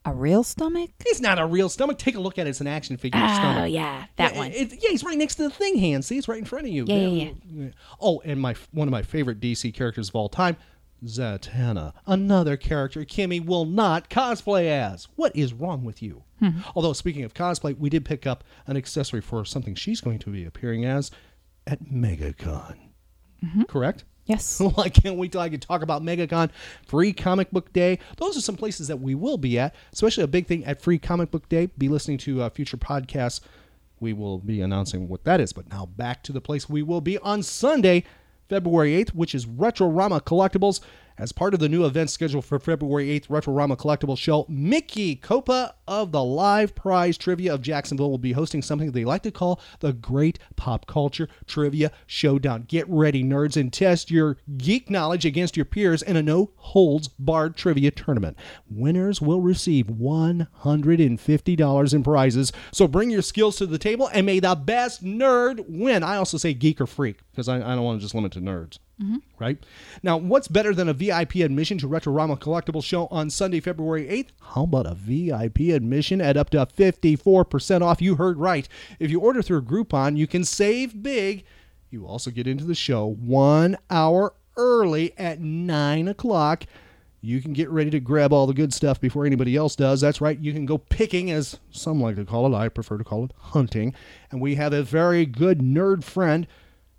A 0.04 0.14
real 0.14 0.44
stomach? 0.44 0.90
It's 1.06 1.20
not 1.22 1.38
a 1.38 1.46
real 1.46 1.70
stomach. 1.70 2.00
Take 2.00 2.16
a 2.16 2.20
look 2.20 2.40
at 2.40 2.48
it. 2.48 2.50
It's 2.50 2.60
an 2.62 2.66
action 2.68 2.98
figure 2.98 3.22
Oh, 3.24 3.28
stomach. 3.34 3.62
Oh 3.64 3.66
yeah, 3.66 4.06
that 4.16 4.34
Yeah, 4.34 4.40
one. 4.40 4.52
it- 4.52 4.74
yeah, 4.82 4.90
he's 4.90 5.04
right 5.04 5.18
next 5.18 5.36
to 5.36 5.44
the 5.44 5.50
thing 5.52 5.78
hand. 5.78 6.04
See, 6.06 6.18
it's 6.18 6.28
right 6.28 6.40
in 6.40 6.46
front 6.46 6.66
of 6.66 6.72
you. 6.74 6.86
Yeah, 6.88 7.08
yeah, 7.08 7.30
yeah. 7.54 7.68
Oh, 8.00 8.20
and 8.26 8.40
my 8.42 8.56
one 8.72 8.88
of 8.88 8.92
my 8.92 9.04
favorite 9.04 9.40
DC 9.40 9.72
characters 9.76 10.10
of 10.10 10.16
all 10.16 10.28
time, 10.28 10.58
Zatanna. 11.06 11.94
Another 12.08 12.58
character 12.58 13.02
Kimmy 13.06 13.44
will 13.46 13.66
not 13.66 14.10
cosplay 14.10 14.66
as. 14.66 15.08
What 15.16 15.36
is 15.36 15.54
wrong 15.54 15.84
with 15.84 16.02
you? 16.02 16.24
Hmm. 16.40 16.62
Although, 16.76 16.94
speaking 16.94 17.24
of 17.24 17.34
cosplay, 17.36 17.78
we 17.78 17.90
did 17.90 18.04
pick 18.06 18.26
up 18.26 18.44
an 18.66 18.78
accessory 18.78 19.22
for 19.22 19.46
something 19.46 19.76
she's 19.76 20.02
going 20.02 20.18
to 20.20 20.32
be 20.32 20.46
appearing 20.46 20.84
as 20.84 21.12
at 21.68 21.84
MegaCon. 21.86 22.76
Correct? 23.68 24.04
Yes. 24.26 24.62
I 24.78 24.90
can't 24.90 25.18
wait 25.18 25.32
till 25.32 25.42
I 25.42 25.50
can 25.50 25.60
talk 25.60 25.82
about 25.82 26.04
MegaCon, 26.04 26.52
Free 26.86 27.14
Comic 27.14 27.52
Book 27.52 27.74
Day. 27.74 28.00
Those 28.18 28.38
are 28.38 28.42
some 28.42 28.56
places 28.56 28.88
that 28.88 29.00
we 29.00 29.16
will 29.16 29.38
be 29.38 29.60
at, 29.60 29.76
especially 29.92 30.24
a 30.24 30.28
big 30.28 30.48
thing 30.48 30.64
at 30.66 30.82
Free 30.82 31.00
Comic 31.00 31.32
Book 31.32 31.50
Day. 31.50 31.68
Be 31.78 31.90
listening 31.90 32.18
to 32.20 32.44
uh, 32.44 32.50
future 32.50 32.78
podcasts. 32.78 33.42
We 34.00 34.14
will 34.14 34.40
be 34.40 34.62
announcing 34.62 35.08
what 35.08 35.24
that 35.26 35.40
is. 35.40 35.54
But 35.54 35.70
now 35.70 35.86
back 35.86 36.24
to 36.24 36.32
the 36.32 36.42
place 36.42 36.70
we 36.70 36.82
will 36.82 37.02
be 37.02 37.18
on 37.20 37.44
Sunday, 37.44 38.04
February 38.50 39.04
8th, 39.04 39.10
which 39.10 39.36
is 39.36 39.46
Retro 39.46 39.88
Rama 39.88 40.22
Collectibles. 40.22 40.82
As 41.18 41.32
part 41.32 41.54
of 41.54 41.60
the 41.60 41.70
new 41.70 41.86
event 41.86 42.10
scheduled 42.10 42.46
for 42.46 42.60
February 42.60 43.08
8th, 43.20 43.30
Retro 43.30 43.54
Rama 43.54 43.76
Collectibles 43.76 44.18
show, 44.18 44.46
Mickey 44.48 45.16
Copa 45.16 45.76
of 45.88 46.12
the 46.12 46.24
Live 46.24 46.74
Prize 46.74 47.18
Trivia 47.18 47.54
of 47.54 47.62
Jacksonville 47.62 48.10
will 48.10 48.18
be 48.18 48.32
hosting 48.32 48.62
something 48.62 48.92
they 48.92 49.06
like 49.06 49.24
to 49.24 49.32
call 49.32 49.60
the 49.80 49.94
Great 49.94 50.40
Pop 50.56 50.88
Culture 50.88 51.28
Trivia 51.46 51.92
Showdown. 52.08 52.64
Get 52.68 52.88
ready, 52.90 53.24
nerds, 53.24 53.58
and 53.58 53.74
test 53.74 54.10
your 54.10 54.38
geek 54.58 54.90
knowledge 54.90 55.26
against 55.26 55.58
your 55.58 55.66
peers 55.66 56.02
in 56.02 56.16
a 56.16 56.24
no 56.24 56.52
holds 56.56 57.08
barred 57.08 57.58
trivia 57.58 57.92
tournament. 57.92 58.38
Winners 58.70 59.22
will 59.22 59.42
receive 59.42 59.88
$150 59.88 61.94
in 61.94 62.04
prizes. 62.04 62.54
So 62.72 62.88
bring 62.88 63.10
your 63.10 63.22
skills 63.22 63.58
to 63.58 63.66
the 63.66 63.78
table 63.78 64.10
and 64.14 64.26
may 64.26 64.40
the 64.40 64.56
best 64.56 65.04
nerd 65.04 65.66
win. 65.68 66.04
I 66.04 66.16
also 66.16 66.38
say 66.38 66.54
geek 66.54 66.80
or 66.80 66.88
freak 66.88 67.20
because 67.32 67.50
I, 67.50 67.58
I 67.58 67.76
don't 67.76 67.84
want 67.84 68.00
to 68.00 68.04
just 68.04 68.16
limit 68.16 68.32
to 68.34 68.40
nerds. 68.40 68.80
Mm-hmm. 69.02 69.18
Right? 69.40 69.58
Now, 70.04 70.18
what's 70.18 70.48
better 70.48 70.74
than 70.74 70.88
a 70.88 70.94
VIP 70.94 71.38
admission 71.38 71.78
to 71.80 71.88
Retrorama 71.88 72.40
Collectible 72.40 72.84
Show 72.84 73.08
on 73.08 73.30
Sunday, 73.30 73.60
February 73.60 74.06
8th? 74.08 74.30
How 74.54 74.64
about 74.64 74.86
a 74.86 74.94
VIP 74.94 75.74
admission 75.74 76.22
at 76.22 76.38
up 76.38 76.52
to 76.52 76.66
54% 76.66 77.82
off? 77.82 78.02
You 78.02 78.16
heard 78.16 78.38
right. 78.38 78.68
If 79.00 79.10
you 79.10 79.20
order 79.20 79.42
through 79.42 79.64
Groupon, 79.64 80.18
you 80.18 80.28
can 80.28 80.44
save 80.44 81.02
big. 81.02 81.46
You 81.90 82.06
also 82.06 82.32
get 82.32 82.48
into 82.48 82.66
the 82.66 82.76
show 82.76 83.08
one 83.08 83.78
hour 83.90 84.34
early 84.56 85.18
at 85.18 85.40
9 85.40 86.08
o'clock. 86.08 86.66
You 87.24 87.42
can 87.42 87.54
get 87.54 87.70
ready 87.70 87.92
to 87.92 88.00
grab 88.00 88.34
all 88.34 88.48
the 88.48 88.54
good 88.54 88.74
stuff 88.74 89.00
before 89.00 89.26
anybody 89.26 89.56
else 89.56 89.76
does. 89.76 90.02
That's 90.02 90.22
right. 90.22 90.40
You 90.40 90.54
can 90.54 90.66
go 90.66 90.80
picking, 90.80 91.30
as 91.30 91.60
some 91.70 92.02
like 92.02 92.16
to 92.16 92.26
call 92.26 92.52
it. 92.52 92.58
I 92.58 92.68
prefer 92.68 92.98
to 92.98 93.04
call 93.04 93.26
it 93.26 93.34
hunting. 93.38 93.94
And 94.32 94.42
we 94.42 94.56
have 94.56 94.74
a 94.74 94.82
very 94.82 95.26
good 95.26 95.60
nerd 95.60 96.04
friend 96.04 96.48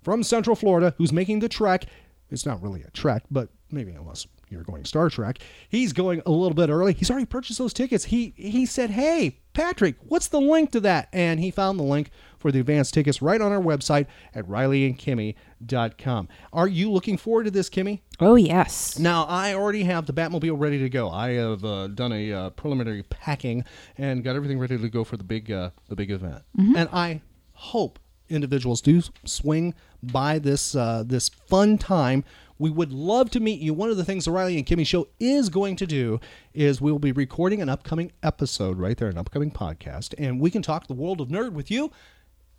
from 0.03 0.23
Central 0.23 0.55
Florida 0.55 0.93
who's 0.97 1.13
making 1.13 1.39
the 1.39 1.49
trek. 1.49 1.85
It's 2.29 2.45
not 2.45 2.61
really 2.61 2.81
a 2.81 2.89
trek, 2.91 3.23
but 3.29 3.49
maybe 3.71 3.91
unless 3.91 4.25
you're 4.53 4.63
going 4.63 4.85
Star 4.85 5.09
Trek. 5.09 5.39
He's 5.67 5.93
going 5.93 6.21
a 6.25 6.31
little 6.31 6.53
bit 6.53 6.69
early. 6.69 6.93
He's 6.93 7.09
already 7.09 7.25
purchased 7.25 7.59
those 7.59 7.73
tickets. 7.73 8.05
He 8.05 8.33
he 8.37 8.65
said, 8.65 8.91
"Hey, 8.91 9.39
Patrick, 9.53 9.95
what's 10.03 10.27
the 10.27 10.39
link 10.39 10.71
to 10.71 10.79
that?" 10.81 11.09
And 11.11 11.39
he 11.39 11.51
found 11.51 11.79
the 11.79 11.83
link 11.83 12.11
for 12.37 12.51
the 12.51 12.59
advanced 12.59 12.93
tickets 12.93 13.21
right 13.21 13.41
on 13.41 13.51
our 13.51 13.61
website 13.61 14.05
at 14.35 14.45
rileyandkimmy.com. 14.45 16.27
Are 16.51 16.67
you 16.67 16.91
looking 16.91 17.17
forward 17.17 17.45
to 17.45 17.51
this, 17.51 17.69
Kimmy? 17.69 18.01
Oh, 18.19 18.35
yes. 18.35 18.99
Now, 18.99 19.23
I 19.25 19.53
already 19.53 19.83
have 19.85 20.07
the 20.07 20.13
Batmobile 20.13 20.59
ready 20.59 20.77
to 20.79 20.89
go. 20.89 21.09
I 21.09 21.31
have 21.31 21.63
uh, 21.63 21.87
done 21.87 22.11
a 22.11 22.33
uh, 22.33 22.49
preliminary 22.51 23.03
packing 23.03 23.63
and 23.97 24.23
got 24.23 24.35
everything 24.35 24.59
ready 24.59 24.77
to 24.77 24.89
go 24.89 25.03
for 25.03 25.17
the 25.17 25.23
big 25.23 25.51
uh, 25.51 25.71
the 25.89 25.95
big 25.95 26.11
event. 26.11 26.43
And 26.75 26.89
I 26.91 27.21
hope 27.53 27.97
individuals 28.33 28.81
do 28.81 29.01
swing 29.25 29.73
by 30.01 30.39
this 30.39 30.75
uh, 30.75 31.03
this 31.05 31.29
fun 31.29 31.77
time. 31.77 32.23
We 32.59 32.69
would 32.69 32.91
love 32.93 33.29
to 33.31 33.39
meet 33.39 33.59
you. 33.59 33.73
One 33.73 33.89
of 33.89 33.97
the 33.97 34.05
things 34.05 34.25
the 34.25 34.31
Riley 34.31 34.57
and 34.57 34.65
Kimmy 34.65 34.85
show 34.85 35.07
is 35.19 35.49
going 35.49 35.75
to 35.77 35.87
do 35.87 36.19
is 36.53 36.79
we 36.79 36.91
will 36.91 36.99
be 36.99 37.11
recording 37.11 37.61
an 37.61 37.69
upcoming 37.69 38.11
episode 38.21 38.77
right 38.77 38.95
there, 38.95 39.09
an 39.09 39.17
upcoming 39.17 39.51
podcast, 39.51 40.13
and 40.17 40.39
we 40.39 40.51
can 40.51 40.61
talk 40.61 40.87
the 40.87 40.93
world 40.93 41.19
of 41.19 41.29
nerd 41.29 41.53
with 41.53 41.71
you. 41.71 41.91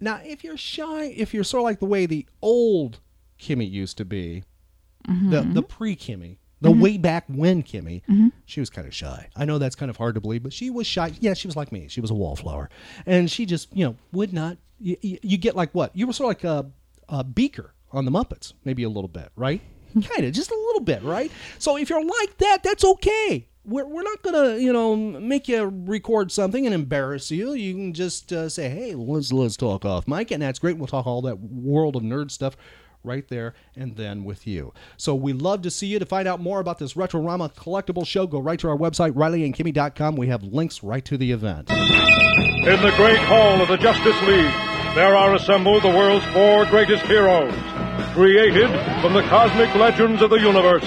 Now, 0.00 0.20
if 0.24 0.44
you're 0.44 0.56
shy, 0.56 1.04
if 1.04 1.32
you're 1.32 1.44
sort 1.44 1.60
of 1.60 1.64
like 1.64 1.78
the 1.78 1.86
way 1.86 2.06
the 2.06 2.26
old 2.42 3.00
Kimmy 3.38 3.70
used 3.70 3.96
to 3.98 4.04
be, 4.04 4.44
the 5.06 5.12
mm-hmm. 5.12 5.52
the 5.52 5.62
pre 5.62 5.96
Kimmy, 5.96 6.38
the 6.60 6.70
mm-hmm. 6.70 6.80
way 6.80 6.98
back 6.98 7.24
when 7.28 7.62
Kimmy, 7.62 8.02
mm-hmm. 8.08 8.28
she 8.46 8.60
was 8.60 8.70
kind 8.70 8.86
of 8.86 8.94
shy. 8.94 9.28
I 9.36 9.44
know 9.44 9.58
that's 9.58 9.76
kind 9.76 9.90
of 9.90 9.96
hard 9.96 10.14
to 10.14 10.20
believe, 10.20 10.42
but 10.42 10.52
she 10.52 10.70
was 10.70 10.86
shy. 10.86 11.12
Yeah, 11.20 11.34
she 11.34 11.46
was 11.46 11.56
like 11.56 11.72
me. 11.72 11.88
She 11.88 12.00
was 12.00 12.10
a 12.10 12.14
wallflower, 12.14 12.70
and 13.06 13.30
she 13.30 13.46
just 13.46 13.74
you 13.76 13.84
know 13.84 13.96
would 14.12 14.32
not. 14.32 14.58
You, 14.84 15.18
you, 15.22 15.38
get 15.38 15.56
like 15.56 15.74
what? 15.74 15.96
You 15.96 16.06
were 16.06 16.12
sort 16.12 16.36
of 16.36 16.42
like 16.42 16.68
a, 17.08 17.16
a 17.20 17.24
beaker 17.24 17.72
on 17.90 18.04
the 18.04 18.10
Muppets, 18.10 18.52
maybe 18.66 18.82
a 18.82 18.88
little 18.90 19.08
bit, 19.08 19.30
right? 19.34 19.62
kind 19.94 20.26
of, 20.26 20.32
just 20.34 20.50
a 20.50 20.54
little 20.54 20.82
bit, 20.82 21.02
right? 21.02 21.32
So 21.58 21.78
if 21.78 21.88
you're 21.88 22.04
like 22.04 22.36
that, 22.38 22.58
that's 22.62 22.84
okay. 22.84 23.48
We're, 23.64 23.86
we're 23.86 24.02
not 24.02 24.20
gonna 24.20 24.56
you 24.58 24.74
know 24.74 24.94
make 24.94 25.48
you 25.48 25.72
record 25.86 26.30
something 26.30 26.66
and 26.66 26.74
embarrass 26.74 27.30
you. 27.30 27.54
You 27.54 27.72
can 27.72 27.94
just 27.94 28.30
uh, 28.30 28.50
say, 28.50 28.68
hey, 28.68 28.94
let's 28.94 29.32
let's 29.32 29.56
talk 29.56 29.86
off 29.86 30.06
mic, 30.06 30.30
and 30.30 30.42
that's 30.42 30.58
great. 30.58 30.76
We'll 30.76 30.86
talk 30.86 31.06
all 31.06 31.22
that 31.22 31.40
world 31.40 31.96
of 31.96 32.02
nerd 32.02 32.30
stuff 32.30 32.54
right 33.04 33.26
there 33.28 33.54
and 33.76 33.96
then 33.96 34.24
with 34.24 34.46
you. 34.46 34.72
So 34.96 35.14
we 35.14 35.32
love 35.32 35.62
to 35.62 35.70
see 35.70 35.86
you. 35.86 35.98
To 35.98 36.06
find 36.06 36.26
out 36.26 36.40
more 36.40 36.60
about 36.60 36.78
this 36.78 36.94
Retrorama 36.94 37.54
collectible 37.54 38.06
show, 38.06 38.26
go 38.26 38.40
right 38.40 38.58
to 38.58 38.68
our 38.68 38.76
website, 38.76 39.12
RileyandKimmy.com. 39.12 40.16
We 40.16 40.28
have 40.28 40.42
links 40.42 40.82
right 40.82 41.04
to 41.04 41.16
the 41.16 41.32
event. 41.32 41.70
In 41.70 42.80
the 42.82 42.92
great 42.96 43.18
hall 43.18 43.60
of 43.60 43.68
the 43.68 43.76
Justice 43.76 44.20
League, 44.22 44.52
there 44.94 45.16
are 45.16 45.34
assembled 45.34 45.82
the 45.82 45.88
world's 45.88 46.24
four 46.26 46.66
greatest 46.66 47.04
heroes, 47.06 47.54
created 48.12 48.70
from 49.00 49.12
the 49.12 49.22
cosmic 49.28 49.74
legends 49.74 50.22
of 50.22 50.30
the 50.30 50.40
universe. 50.40 50.84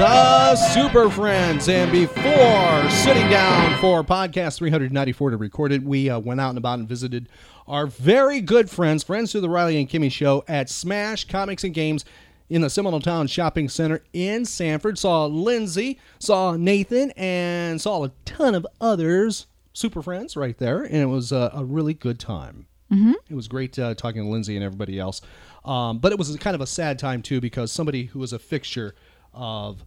The 0.00 0.56
Super 0.56 1.10
Friends. 1.10 1.68
And 1.68 1.92
before 1.92 2.88
sitting 2.88 3.28
down 3.28 3.78
for 3.82 4.02
podcast 4.02 4.56
394 4.56 5.28
to 5.28 5.36
record 5.36 5.72
it, 5.72 5.82
we 5.82 6.08
uh, 6.08 6.18
went 6.18 6.40
out 6.40 6.48
and 6.48 6.56
about 6.56 6.78
and 6.78 6.88
visited 6.88 7.28
our 7.68 7.86
very 7.86 8.40
good 8.40 8.70
friends, 8.70 9.04
friends 9.04 9.30
to 9.32 9.42
the 9.42 9.50
Riley 9.50 9.78
and 9.78 9.86
Kimmy 9.86 10.10
show 10.10 10.42
at 10.48 10.70
Smash 10.70 11.26
Comics 11.26 11.64
and 11.64 11.74
Games 11.74 12.06
in 12.48 12.62
the 12.62 12.70
Seminole 12.70 13.00
Town 13.00 13.26
Shopping 13.26 13.68
Center 13.68 14.02
in 14.14 14.46
Sanford. 14.46 14.98
Saw 14.98 15.26
Lindsay, 15.26 16.00
saw 16.18 16.56
Nathan, 16.56 17.10
and 17.10 17.78
saw 17.78 18.04
a 18.04 18.12
ton 18.24 18.54
of 18.54 18.66
others, 18.80 19.48
super 19.74 20.00
friends 20.00 20.34
right 20.34 20.56
there. 20.56 20.82
And 20.82 20.96
it 20.96 21.10
was 21.10 21.30
uh, 21.30 21.50
a 21.52 21.62
really 21.62 21.92
good 21.92 22.18
time. 22.18 22.64
Mm-hmm. 22.90 23.12
It 23.28 23.34
was 23.34 23.48
great 23.48 23.78
uh, 23.78 23.94
talking 23.94 24.22
to 24.22 24.28
Lindsay 24.30 24.56
and 24.56 24.64
everybody 24.64 24.98
else. 24.98 25.20
Um, 25.62 25.98
but 25.98 26.10
it 26.10 26.16
was 26.16 26.34
kind 26.38 26.54
of 26.54 26.62
a 26.62 26.66
sad 26.66 26.98
time, 26.98 27.20
too, 27.20 27.42
because 27.42 27.70
somebody 27.70 28.04
who 28.04 28.18
was 28.18 28.32
a 28.32 28.38
fixture 28.38 28.94
of 29.34 29.84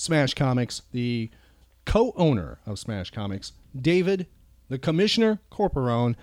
Smash 0.00 0.32
Comics, 0.34 0.80
the 0.92 1.28
co 1.84 2.12
owner 2.16 2.58
of 2.66 2.78
Smash 2.78 3.10
Comics, 3.10 3.52
David, 3.78 4.26
the 4.70 4.78
commissioner 4.78 5.40
Corporon, 5.52 6.14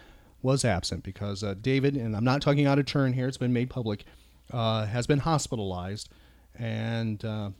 was 0.41 0.65
absent 0.65 1.03
because 1.03 1.43
uh, 1.43 1.53
David, 1.61 1.95
and 1.95 2.15
I'm 2.15 2.23
not 2.23 2.41
talking 2.41 2.65
out 2.65 2.79
of 2.79 2.85
turn 2.87 3.13
here, 3.13 3.27
it's 3.27 3.37
been 3.37 3.53
made 3.53 3.69
public, 3.69 4.03
uh, 4.51 4.85
has 4.87 5.05
been 5.05 5.19
hospitalized. 5.19 6.09
And 6.57 7.23
uh, 7.23 7.51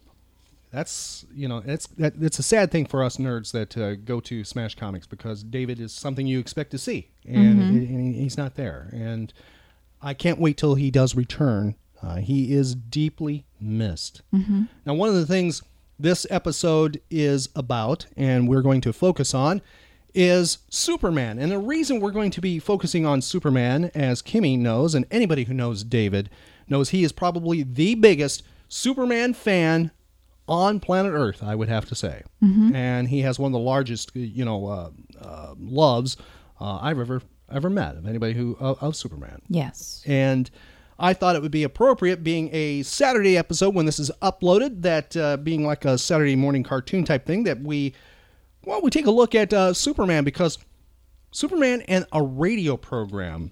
that's, 0.72 1.26
you 1.36 1.48
know, 1.48 1.62
it's, 1.66 1.86
that, 2.00 2.14
it's 2.20 2.40
a 2.40 2.44
sad 2.44 2.72
thing 2.72 2.88
for 2.88 3.04
us 3.04 3.18
nerds 3.18 3.52
that 3.52 3.78
uh, 3.78 3.96
go 3.96 4.20
to 4.22 4.44
Smash 4.44 4.74
Comics 4.76 5.06
because 5.06 5.44
David 5.44 5.80
is 5.80 5.92
something 5.92 6.26
you 6.26 6.40
expect 6.40 6.72
to 6.72 6.78
see, 6.80 7.10
and, 7.28 7.60
Mhm. 7.60 7.90
and 7.90 8.16
he's 8.16 8.38
not 8.38 8.56
there. 8.56 8.90
And 8.92 9.32
I 10.02 10.14
can't 10.16 10.40
wait 10.40 10.58
till 10.58 10.74
he 10.76 10.90
does 10.90 11.14
return. 11.16 11.76
Uh, 12.02 12.16
he 12.18 12.54
is 12.54 12.74
deeply 12.74 13.46
missed. 13.60 14.22
Mhm. 14.34 14.68
Now, 14.86 14.94
one 14.96 15.10
of 15.10 15.16
the 15.16 15.26
things 15.26 15.62
this 16.00 16.26
episode 16.30 17.02
is 17.10 17.50
about, 17.56 18.06
and 18.16 18.48
we're 18.48 18.62
going 18.62 18.82
to 18.82 18.94
focus 18.94 19.34
on, 19.34 19.62
is 20.14 20.60
Superman. 20.70 21.38
And 21.40 21.52
the 21.52 21.60
reason 21.60 22.00
we're 22.00 22.12
going 22.12 22.32
to 22.32 22.42
be 22.42 22.60
focusing 22.60 23.06
on 23.06 23.22
Superman, 23.22 23.92
as 23.94 24.22
Kimmy 24.22 24.58
knows, 24.58 24.96
and 24.96 25.06
anybody 25.12 25.44
who 25.46 25.54
knows 25.54 25.84
David 25.84 26.30
knows 26.68 26.90
he 26.90 27.04
is 27.04 27.12
probably 27.12 27.64
the 27.64 27.96
biggest 27.96 28.44
Superman 28.68 29.34
fan 29.34 29.92
on 30.48 30.80
planet 30.80 31.12
Earth, 31.14 31.44
I 31.44 31.56
would 31.56 31.70
have 31.70 31.86
to 31.86 31.96
say. 31.96 32.24
Mhm. 32.44 32.74
And 32.74 33.08
he 33.10 33.22
has 33.22 33.38
one 33.38 33.50
of 33.50 33.54
the 33.54 33.60
largest, 33.60 34.16
you 34.16 34.46
know, 34.46 34.66
uh, 34.68 34.90
uh, 35.22 35.56
loves 35.60 36.18
uh, 36.60 36.80
I've 36.82 37.00
ever 37.00 37.22
ever 37.50 37.70
met 37.70 37.96
of 37.96 38.06
anybody 38.06 38.34
who 38.34 38.58
of 38.60 38.94
Superman. 38.96 39.42
Yes. 39.48 40.04
And 40.06 40.50
I 41.00 41.14
thought 41.14 41.36
it 41.36 41.42
would 41.42 41.52
be 41.52 41.64
appropriate, 41.64 42.24
being 42.24 42.50
a 42.54 42.84
Saturday 42.84 43.38
episode 43.38 43.76
when 43.76 43.86
this 43.86 44.00
is 44.00 44.12
uploaded, 44.22 44.82
that 44.82 45.16
uh, 45.16 45.38
being 45.38 45.66
like 45.66 45.86
a 45.86 45.98
Saturday 45.98 46.36
morning 46.36 46.64
cartoon 46.64 47.04
type 47.04 47.26
thing, 47.26 47.44
that 47.44 47.62
we, 47.62 47.94
well, 48.66 48.82
we 48.82 48.90
take 48.90 49.06
a 49.06 49.12
look 49.12 49.36
at 49.36 49.54
uh, 49.54 49.74
Superman 49.74 50.24
because 50.24 50.58
Superman 51.32 51.84
and 51.88 52.06
a 52.12 52.24
radio 52.24 52.78
program, 52.78 53.52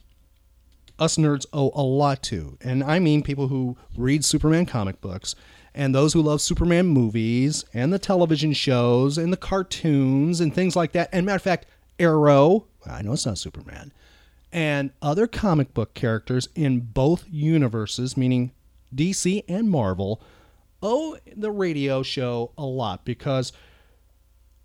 us 0.97 1.17
nerds 1.17 1.45
owe 1.53 1.71
a 1.75 1.83
lot 1.83 2.23
to. 2.23 2.57
And 2.61 2.83
I 2.83 2.99
mean 2.99 3.21
people 3.21 3.47
who 3.47 3.77
read 3.95 4.25
Superman 4.25 4.65
comic 4.65 5.01
books 5.01 5.35
and 5.75 5.93
those 5.93 6.13
who 6.13 6.21
love 6.21 6.41
Superman 6.41 6.87
movies 6.87 7.65
and 7.73 7.91
the 7.91 7.99
television 7.99 8.53
shows 8.53 9.17
and 9.17 9.31
the 9.31 9.37
cartoons 9.37 10.39
and 10.39 10.53
things 10.53 10.75
like 10.75 10.93
that. 10.93 11.09
And 11.11 11.25
matter 11.25 11.35
of 11.35 11.41
fact, 11.41 11.67
Arrow, 11.99 12.65
I 12.89 13.01
know 13.01 13.13
it's 13.13 13.25
not 13.25 13.37
Superman, 13.37 13.91
and 14.55 14.91
other 15.01 15.27
comic 15.27 15.73
book 15.73 15.93
characters 15.93 16.47
in 16.55 16.79
both 16.79 17.25
universes, 17.29 18.15
meaning 18.15 18.53
DC 18.95 19.43
and 19.49 19.69
Marvel, 19.69 20.21
owe 20.81 21.17
the 21.35 21.51
radio 21.51 22.01
show 22.01 22.53
a 22.57 22.63
lot 22.63 23.03
because 23.03 23.51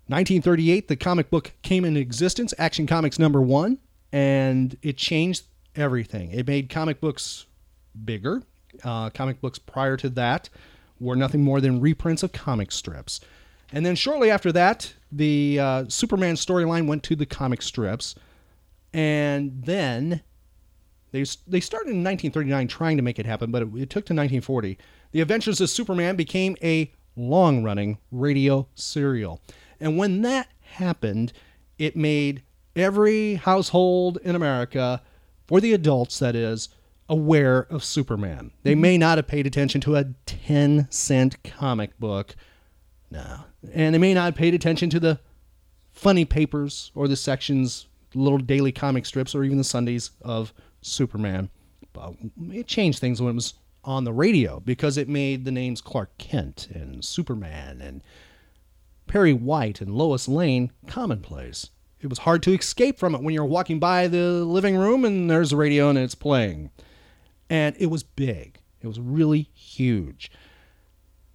1938, 0.07 0.87
the 0.87 0.95
comic 0.95 1.29
book 1.29 1.51
came 1.61 1.83
into 1.83 1.99
existence, 1.99 2.53
Action 2.57 2.87
Comics 2.87 3.19
number 3.19 3.41
one, 3.41 3.79
and 4.13 4.77
it 4.81 4.95
changed 4.95 5.43
everything. 5.75 6.31
It 6.31 6.47
made 6.47 6.69
comic 6.69 7.01
books 7.01 7.45
bigger. 8.05 8.43
Uh, 8.85 9.09
comic 9.09 9.41
books 9.41 9.59
prior 9.59 9.97
to 9.97 10.07
that 10.11 10.49
were 11.01 11.17
nothing 11.17 11.43
more 11.43 11.59
than 11.59 11.81
reprints 11.81 12.23
of 12.23 12.31
comic 12.31 12.71
strips. 12.71 13.19
And 13.73 13.85
then 13.85 13.95
shortly 13.95 14.31
after 14.31 14.53
that, 14.53 14.93
the 15.11 15.59
uh, 15.59 15.85
Superman 15.89 16.35
storyline 16.35 16.87
went 16.87 17.03
to 17.03 17.15
the 17.17 17.25
comic 17.25 17.61
strips. 17.61 18.15
And 18.93 19.63
then 19.63 20.21
they, 21.11 21.23
they 21.47 21.59
started 21.59 21.91
in 21.91 22.03
1939 22.03 22.67
trying 22.67 22.97
to 22.97 23.03
make 23.03 23.19
it 23.19 23.25
happen, 23.25 23.51
but 23.51 23.63
it, 23.63 23.67
it 23.75 23.89
took 23.89 24.05
to 24.05 24.13
1940. 24.13 24.77
The 25.11 25.21
Adventures 25.21 25.61
of 25.61 25.69
Superman 25.69 26.15
became 26.15 26.55
a 26.63 26.91
long 27.15 27.63
running 27.63 27.97
radio 28.11 28.67
serial. 28.75 29.41
And 29.79 29.97
when 29.97 30.21
that 30.21 30.47
happened, 30.61 31.33
it 31.77 31.95
made 31.95 32.43
every 32.75 33.35
household 33.35 34.19
in 34.23 34.35
America, 34.35 35.01
for 35.47 35.59
the 35.59 35.73
adults 35.73 36.19
that 36.19 36.35
is, 36.35 36.69
aware 37.09 37.67
of 37.69 37.83
Superman. 37.83 38.51
They 38.63 38.73
may 38.75 38.97
not 38.97 39.17
have 39.17 39.27
paid 39.27 39.45
attention 39.45 39.81
to 39.81 39.97
a 39.97 40.05
10 40.25 40.87
cent 40.89 41.43
comic 41.43 41.99
book. 41.99 42.35
No. 43.09 43.41
And 43.73 43.93
they 43.93 43.99
may 43.99 44.13
not 44.13 44.25
have 44.25 44.35
paid 44.35 44.53
attention 44.53 44.89
to 44.91 44.99
the 44.99 45.19
funny 45.91 46.23
papers 46.23 46.91
or 46.95 47.09
the 47.09 47.17
sections, 47.17 47.87
little 48.13 48.39
daily 48.39 48.71
comic 48.71 49.05
strips, 49.05 49.35
or 49.35 49.43
even 49.43 49.57
the 49.57 49.63
Sundays 49.63 50.11
of 50.21 50.53
Superman. 50.81 51.49
uh, 51.97 52.11
it 52.49 52.67
changed 52.67 52.99
things 52.99 53.21
when 53.21 53.31
it 53.31 53.35
was 53.35 53.53
on 53.83 54.03
the 54.03 54.13
radio 54.13 54.59
because 54.59 54.97
it 54.97 55.09
made 55.09 55.45
the 55.45 55.51
names 55.51 55.81
Clark 55.81 56.17
Kent 56.17 56.67
and 56.73 57.03
Superman 57.03 57.81
and 57.81 58.01
Perry 59.07 59.33
White 59.33 59.81
and 59.81 59.95
Lois 59.95 60.27
Lane 60.27 60.71
commonplace. 60.87 61.69
It 61.99 62.07
was 62.07 62.19
hard 62.19 62.41
to 62.43 62.53
escape 62.53 62.97
from 62.97 63.13
it 63.13 63.21
when 63.21 63.33
you're 63.33 63.45
walking 63.45 63.79
by 63.79 64.07
the 64.07 64.43
living 64.45 64.75
room 64.75 65.05
and 65.05 65.29
there's 65.29 65.51
a 65.51 65.57
radio 65.57 65.89
and 65.89 65.97
it's 65.97 66.15
playing. 66.15 66.71
And 67.49 67.75
it 67.79 67.87
was 67.87 68.03
big. 68.03 68.59
It 68.81 68.87
was 68.87 68.99
really 68.99 69.49
huge. 69.53 70.31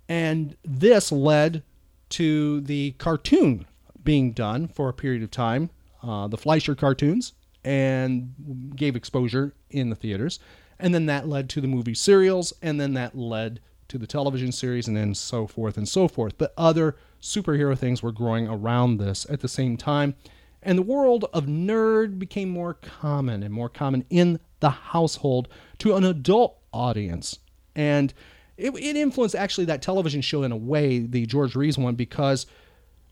And 0.09 0.57
this 0.65 1.13
led 1.13 1.63
to 2.11 2.61
the 2.63 2.93
cartoon 2.93 3.67
being 4.03 4.33
done 4.33 4.69
for 4.69 4.89
a 4.89 4.95
period 4.95 5.23
of 5.23 5.31
time, 5.31 5.71
uh, 6.07 6.29
the 6.29 6.37
Fleischer 6.37 6.75
cartoons, 6.75 7.33
and 7.65 8.73
gave 8.77 8.95
exposure 8.95 9.55
in 9.71 9.91
the 9.91 9.97
theaters. 9.97 10.39
And 10.79 10.95
then 10.95 11.07
that 11.07 11.29
led 11.29 11.49
to 11.51 11.61
the 11.61 11.69
movie 11.69 11.95
serials, 11.95 12.53
and 12.63 12.81
then 12.81 12.95
that 12.95 13.17
led 13.17 13.61
to 13.89 13.99
the 13.99 14.07
television 14.07 14.53
series, 14.53 14.89
and 14.89 14.97
then 14.97 15.15
so 15.15 15.47
forth 15.47 15.77
and 15.77 15.89
so 15.89 16.09
forth. 16.09 16.37
But 16.39 16.53
other 16.57 16.97
superhero 17.21 17.77
things 17.77 18.03
were 18.03 18.13
growing 18.13 18.47
around 18.47 18.99
this 18.99 19.27
at 19.31 19.41
the 19.41 19.49
same 19.49 19.77
time. 19.77 20.15
And 20.63 20.77
the 20.77 20.83
world 20.83 21.27
of 21.33 21.47
nerd 21.47 22.19
became 22.19 22.49
more 22.49 22.75
common 22.75 23.43
and 23.43 23.55
more 23.55 23.69
common 23.69 24.05
in 24.11 24.41
the 24.61 24.71
household 24.71 25.49
to 25.79 25.95
an 25.95 26.05
adult 26.05 26.59
audience. 26.73 27.39
And 27.75 28.13
it, 28.57 28.75
it 28.75 28.97
influenced 28.97 29.37
actually 29.37 29.67
that 29.67 29.83
television 29.83 30.21
show 30.23 30.43
in 30.43 30.53
a 30.53 30.57
way, 30.57 30.99
the 30.99 31.27
George 31.27 31.55
Reeves 31.55 31.79
one, 31.79 31.95
because 31.95 32.47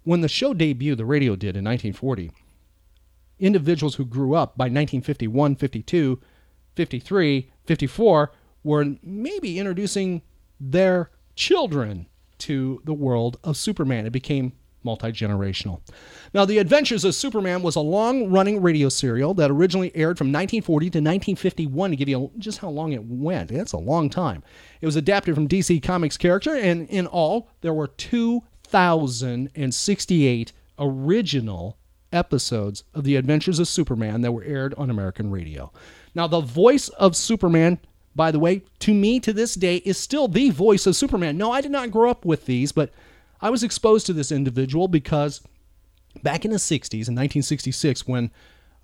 when 0.05 0.21
the 0.21 0.29
show 0.29 0.55
debuted, 0.55 0.97
the 0.97 1.05
radio 1.05 1.37
did 1.37 1.57
in 1.57 1.65
1940, 1.65 2.31
individuals 3.39 3.97
who 3.97 4.05
grew 4.05 4.35
up 4.35 4.57
by 4.57 4.65
1951, 4.65 5.57
52, 5.57 6.21
53, 6.75 7.51
54 7.65 8.33
were 8.63 8.97
maybe 9.03 9.59
introducing 9.59 10.23
their 10.61 11.11
children 11.35 12.07
to 12.39 12.81
the 12.85 12.95
world 12.95 13.39
of 13.45 13.57
Superman. 13.57 14.07
It 14.07 14.11
became 14.11 14.53
multi 14.85 15.11
generational. 15.13 15.81
Now, 16.33 16.45
The 16.45 16.59
Adventures 16.59 17.05
of 17.05 17.15
Superman 17.15 17.63
was 17.63 17.77
a 17.77 17.81
long 17.81 18.31
running 18.31 18.61
radio 18.61 18.91
serial 18.91 19.33
that 19.35 19.51
originally 19.51 19.91
aired 19.95 20.19
from 20.19 20.27
1940 20.29 20.87
to 20.87 20.99
1951 20.99 21.91
to 21.91 21.97
give 21.97 22.09
you 22.09 22.31
just 22.39 22.59
how 22.59 22.69
long 22.69 22.93
it 22.93 23.05
went. 23.05 23.51
That's 23.51 23.73
a 23.73 23.79
long 23.79 24.11
time. 24.11 24.43
It 24.81 24.87
was 24.87 24.97
adapted 24.97 25.35
from 25.35 25.49
DC 25.49 25.83
Comics 25.83 26.17
character, 26.17 26.55
and 26.55 26.89
in 26.89 27.07
all, 27.07 27.51
there 27.63 27.75
were 27.75 27.89
2,068 27.89 30.53
original 30.79 31.79
episodes 32.15 32.85
of 32.95 33.05
The 33.05 33.17
Adventures 33.17 33.59
of 33.59 33.69
Superman 33.69 34.23
that 34.23 34.33
were 34.33 34.45
aired 34.45 34.75
on 34.75 34.91
American 34.91 35.31
radio. 35.31 35.73
Now, 36.15 36.27
the 36.27 36.41
voice 36.41 36.89
of 36.91 37.17
Superman, 37.17 37.79
by 38.15 38.31
the 38.31 38.39
way, 38.39 38.63
to 38.81 38.95
me 38.95 39.21
to 39.21 39.33
this 39.33 39.55
day 39.55 39.77
is 39.79 39.99
still 39.99 40.29
the 40.29 40.51
voice 40.51 40.87
of 40.87 40.97
Superman. 40.97 41.37
No, 41.37 41.53
I 41.53 41.61
did 41.61 41.73
not 41.73 41.91
grow 41.91 42.11
up 42.11 42.25
with 42.25 42.47
these, 42.47 42.73
but 42.73 42.91
I 43.41 43.51
was 43.51 43.63
exposed 43.63 44.07
to 44.07 44.13
this 44.13 44.33
individual 44.33 44.89
because 44.89 45.43
back 46.23 46.45
in 46.45 46.51
the 46.51 46.59
60s, 46.59 46.93
in 46.93 47.15
1966, 47.15 48.07
when 48.07 48.31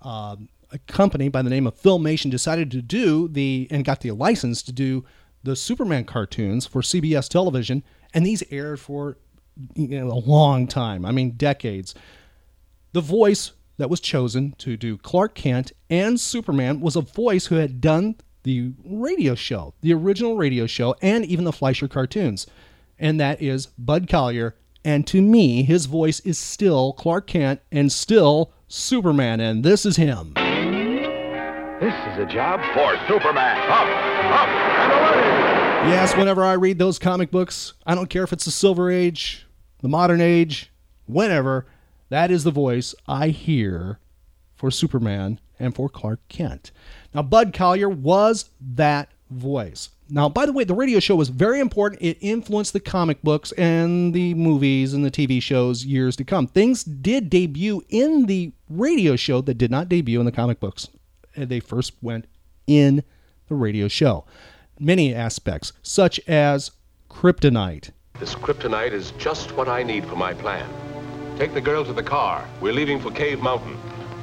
uh, 0.01 0.35
a 0.71 0.77
company 0.79 1.29
by 1.29 1.41
the 1.41 1.49
name 1.49 1.67
of 1.67 1.79
Filmation 1.79 2.29
decided 2.29 2.69
to 2.71 2.81
do 2.81 3.27
the, 3.27 3.67
and 3.71 3.85
got 3.85 4.01
the 4.01 4.11
license 4.11 4.61
to 4.63 4.71
do 4.71 5.05
the 5.43 5.55
Superman 5.55 6.05
cartoons 6.05 6.67
for 6.67 6.81
CBS 6.81 7.27
television, 7.27 7.83
and 8.13 8.25
these 8.25 8.43
aired 8.51 8.79
for 8.79 9.17
you 9.75 9.87
know, 9.87 10.11
a 10.11 10.19
long 10.19 10.67
time. 10.67 11.05
I 11.05 11.11
mean, 11.11 11.31
decades. 11.31 11.95
The 12.93 13.01
voice 13.01 13.53
that 13.77 13.89
was 13.89 14.01
chosen 14.01 14.53
to 14.57 14.75
do 14.75 14.97
Clark 14.97 15.33
Kent 15.33 15.71
and 15.89 16.19
Superman 16.19 16.81
was 16.81 16.97
a 16.97 17.01
voice 17.01 17.45
who 17.45 17.55
had 17.55 17.79
done 17.79 18.15
the 18.43 18.73
radio 18.83 19.33
show, 19.33 19.73
the 19.79 19.93
original 19.93 20.35
radio 20.35 20.67
show, 20.67 20.95
and 21.01 21.23
even 21.25 21.45
the 21.45 21.53
Fleischer 21.53 21.87
cartoons. 21.87 22.47
And 22.99 23.17
that 23.19 23.41
is 23.41 23.67
Bud 23.67 24.07
Collyer. 24.07 24.53
And 24.83 25.07
to 25.07 25.21
me, 25.21 25.63
his 25.63 25.85
voice 25.85 26.19
is 26.21 26.37
still 26.37 26.91
Clark 26.93 27.27
Kent 27.27 27.61
and 27.71 27.89
still 27.91 28.51
Superman. 28.67 29.39
And 29.39 29.63
this 29.63 29.85
is 29.85 29.95
him. 29.95 30.33
This 31.79 31.93
is 31.93 32.19
a 32.19 32.25
job 32.25 32.59
for 32.73 32.97
Superman. 33.07 33.57
Up, 33.71 33.87
up, 33.87 34.49
and 34.49 34.91
away! 34.91 35.91
Yes, 35.91 36.15
whenever 36.17 36.43
I 36.43 36.53
read 36.53 36.77
those 36.77 36.99
comic 36.99 37.31
books, 37.31 37.73
I 37.85 37.95
don't 37.95 38.09
care 38.09 38.23
if 38.23 38.33
it's 38.33 38.45
the 38.45 38.51
Silver 38.51 38.91
Age, 38.91 39.47
the 39.81 39.87
Modern 39.87 40.19
Age, 40.19 40.71
whenever, 41.05 41.65
that 42.11 42.29
is 42.29 42.43
the 42.43 42.51
voice 42.51 42.93
I 43.07 43.29
hear 43.29 43.99
for 44.53 44.69
Superman 44.69 45.39
and 45.57 45.73
for 45.73 45.87
Clark 45.87 46.19
Kent. 46.27 46.71
Now, 47.15 47.21
Bud 47.21 47.53
Collyer 47.53 47.89
was 47.89 48.49
that 48.59 49.09
voice. 49.29 49.89
Now, 50.09 50.27
by 50.27 50.45
the 50.45 50.51
way, 50.51 50.65
the 50.65 50.75
radio 50.75 50.99
show 50.99 51.15
was 51.15 51.29
very 51.29 51.61
important. 51.61 52.01
It 52.01 52.17
influenced 52.19 52.73
the 52.73 52.81
comic 52.81 53.21
books 53.21 53.53
and 53.53 54.13
the 54.13 54.33
movies 54.33 54.93
and 54.93 55.05
the 55.05 55.09
TV 55.09 55.41
shows 55.41 55.85
years 55.85 56.17
to 56.17 56.25
come. 56.25 56.47
Things 56.47 56.83
did 56.83 57.29
debut 57.29 57.81
in 57.87 58.25
the 58.25 58.51
radio 58.69 59.15
show 59.15 59.39
that 59.41 59.53
did 59.53 59.71
not 59.71 59.87
debut 59.87 60.19
in 60.19 60.25
the 60.25 60.33
comic 60.33 60.59
books. 60.59 60.89
They 61.37 61.61
first 61.61 61.93
went 62.01 62.25
in 62.67 63.03
the 63.47 63.55
radio 63.55 63.87
show. 63.87 64.25
Many 64.77 65.15
aspects, 65.15 65.71
such 65.81 66.19
as 66.27 66.71
kryptonite. 67.09 67.91
This 68.19 68.35
kryptonite 68.35 68.91
is 68.91 69.11
just 69.11 69.55
what 69.55 69.69
I 69.69 69.81
need 69.81 70.05
for 70.05 70.17
my 70.17 70.33
plan. 70.33 70.69
Take 71.41 71.55
the 71.55 71.59
girl 71.59 71.83
to 71.83 71.91
the 71.91 72.03
car. 72.03 72.47
We're 72.61 72.71
leaving 72.71 72.99
for 72.99 73.09
Cave 73.09 73.41
Mountain. 73.41 73.75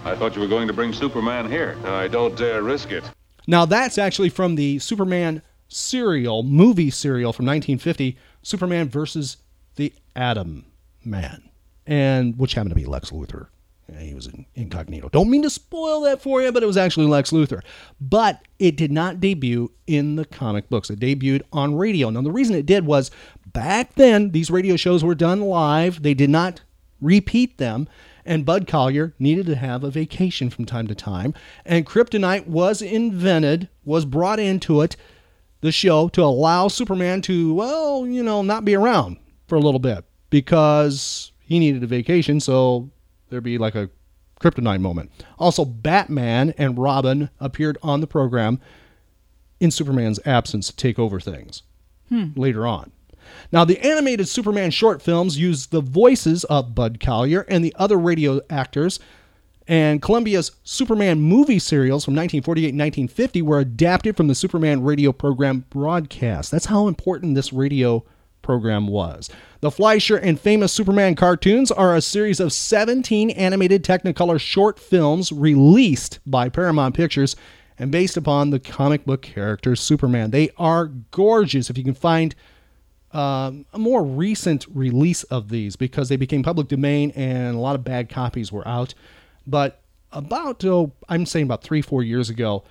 I 0.05 0.15
thought 0.15 0.37
you 0.37 0.41
were 0.41 0.47
going 0.47 0.69
to 0.69 0.73
bring 0.73 0.93
Superman 0.93 1.51
here. 1.51 1.77
I 1.85 2.07
don't 2.07 2.37
dare 2.37 2.63
risk 2.63 2.93
it. 2.93 3.03
Now, 3.49 3.65
that's 3.65 3.99
actually 3.99 4.29
from 4.29 4.55
the 4.55 4.79
Superman 4.79 5.43
serial, 5.67 6.45
movie 6.45 6.91
serial 6.91 7.33
from 7.33 7.45
1950, 7.47 8.17
Superman 8.43 8.89
versus 8.89 9.39
the 9.75 9.93
Atom 10.15 10.67
Man, 11.05 11.51
and 11.89 12.39
which 12.39 12.55
happened 12.55 12.71
to 12.71 12.77
be 12.77 12.85
Lex 12.85 13.11
Luthor. 13.11 13.49
He 13.99 14.15
was 14.15 14.29
incognito. 14.55 15.09
Don't 15.09 15.29
mean 15.29 15.43
to 15.43 15.51
spoil 15.51 16.03
that 16.03 16.23
for 16.23 16.41
you, 16.41 16.53
but 16.53 16.63
it 16.63 16.67
was 16.67 16.77
actually 16.77 17.07
Lex 17.07 17.33
Luthor. 17.33 17.63
But 18.01 18.43
it 18.61 18.77
did 18.77 18.93
not 18.93 19.19
debut 19.19 19.73
in 19.89 20.15
the 20.15 20.25
comic 20.25 20.69
books. 20.69 20.89
It 20.89 21.01
debuted 21.01 21.43
on 21.53 21.75
radio. 21.75 22.11
Now, 22.11 22.23
the 22.23 22.31
reason 22.31 22.55
it 22.55 22.67
did 22.67 22.87
was 22.87 23.11
back 23.45 23.97
then, 23.97 24.31
these 24.31 24.53
radio 24.53 24.77
shows 24.77 25.03
were 25.03 25.17
done 25.17 25.41
live. 25.41 26.05
They 26.05 26.15
did 26.15 26.31
not 26.31 26.61
repeat 27.01 27.59
them. 27.59 27.89
And 28.25 28.45
Bud 28.45 28.67
Collyer 28.67 29.13
needed 29.19 29.47
to 29.47 29.57
have 29.57 29.83
a 29.83 29.91
vacation 29.91 30.51
from 30.51 30.67
time 30.67 30.87
to 30.89 30.95
time. 30.95 31.33
And 31.65 31.87
kryptonite 31.87 32.47
was 32.47 32.83
invented, 32.83 33.69
was 33.85 34.05
brought 34.05 34.39
into 34.39 34.83
it, 34.83 34.97
the 35.63 35.73
show, 35.73 36.09
to 36.11 36.23
allow 36.23 36.69
Superman 36.69 37.23
to, 37.23 37.55
well, 37.55 38.07
you 38.07 38.23
know, 38.23 38.43
not 38.43 38.65
be 38.67 38.75
around 38.77 39.17
for 39.47 39.55
a 39.57 39.61
little 39.61 39.81
bit 39.81 40.05
because 40.31 41.33
he 41.41 41.59
needed 41.59 41.83
a 41.83 41.87
vacation. 41.87 42.39
So 42.41 42.91
there'd 43.31 43.43
be 43.43 43.57
like 43.59 43.75
a 43.75 43.89
kryptonite 44.41 44.81
moment. 44.81 45.11
Also, 45.39 45.65
Batman 45.65 46.53
and 46.59 46.79
Robin 46.79 47.31
appeared 47.41 47.79
on 47.83 48.01
the 48.01 48.07
program 48.07 48.61
in 49.59 49.71
Superman's 49.71 50.21
absence 50.27 50.69
to 50.69 50.77
take 50.77 50.99
over 50.99 51.19
things 51.19 51.63
Hmm. 52.09 52.27
later 52.37 52.67
on. 52.67 52.93
Now, 53.53 53.65
the 53.65 53.79
animated 53.81 54.29
Superman 54.29 54.71
short 54.71 55.03
films 55.03 55.39
used 55.39 55.71
the 55.71 55.81
voices 55.81 56.45
of 56.45 56.75
Bud 56.75 57.01
Collyer 57.01 57.45
and 57.49 57.65
the 57.65 57.75
other 57.79 57.99
radio 57.99 58.41
actors, 58.51 59.01
and 59.67 60.01
Columbia's 60.01 60.53
Superman 60.65 61.21
movie 61.21 61.59
serials 61.59 62.05
from 62.05 62.15
1948 62.15 62.71
and 62.71 62.81
1950 62.81 63.43
were 63.43 63.61
adapted 63.61 64.17
from 64.17 64.27
the 64.27 64.35
Superman 64.35 64.83
radio 64.83 65.13
program 65.13 65.67
broadcast. 65.69 66.51
That's 66.51 66.67
how 66.67 66.89
important 66.89 67.35
this 67.35 67.53
radio 67.53 68.05
program 68.41 68.87
was. 68.87 69.29
The 69.61 69.71
Fleischer 69.71 70.17
and 70.17 70.41
famous 70.41 70.73
Superman 70.73 71.15
cartoons 71.17 71.71
are 71.71 71.95
a 71.95 72.01
series 72.01 72.41
of 72.41 72.53
17 72.53 73.29
animated 73.31 73.85
Technicolor 73.85 74.41
short 74.41 74.79
films 74.79 75.31
released 75.33 76.19
by 76.25 76.49
Paramount 76.49 76.95
Pictures 76.95 77.37
and 77.79 77.93
based 77.93 78.17
upon 78.17 78.49
the 78.49 78.59
comic 78.59 79.05
book 79.05 79.21
character 79.21 79.77
Superman. 79.77 80.31
They 80.31 80.49
are 80.57 80.87
gorgeous 80.87 81.69
if 81.69 81.77
you 81.77 81.85
can 81.85 81.93
find 81.93 82.35
um, 83.19 83.67
a 83.73 83.79
more 83.81 84.05
recent 84.05 84.65
release 84.73 85.25
of 85.25 85.49
these 85.49 85.75
because 85.75 86.09
they 86.09 86.17
became 86.17 86.45
public 86.45 86.69
domain 86.69 87.11
and 87.17 87.57
a 87.57 87.59
lot 87.59 87.75
of 87.75 87.83
bad 87.83 88.09
copies 88.09 88.53
were 88.53 88.67
out. 88.67 88.95
But 89.45 89.81
about, 90.13 90.65
oh, 90.65 90.93
I'm 91.09 91.27
saying 91.27 91.47
about 91.47 91.65
three, 91.65 91.83
four 91.83 92.05
years 92.05 92.31
ago, 92.31 92.63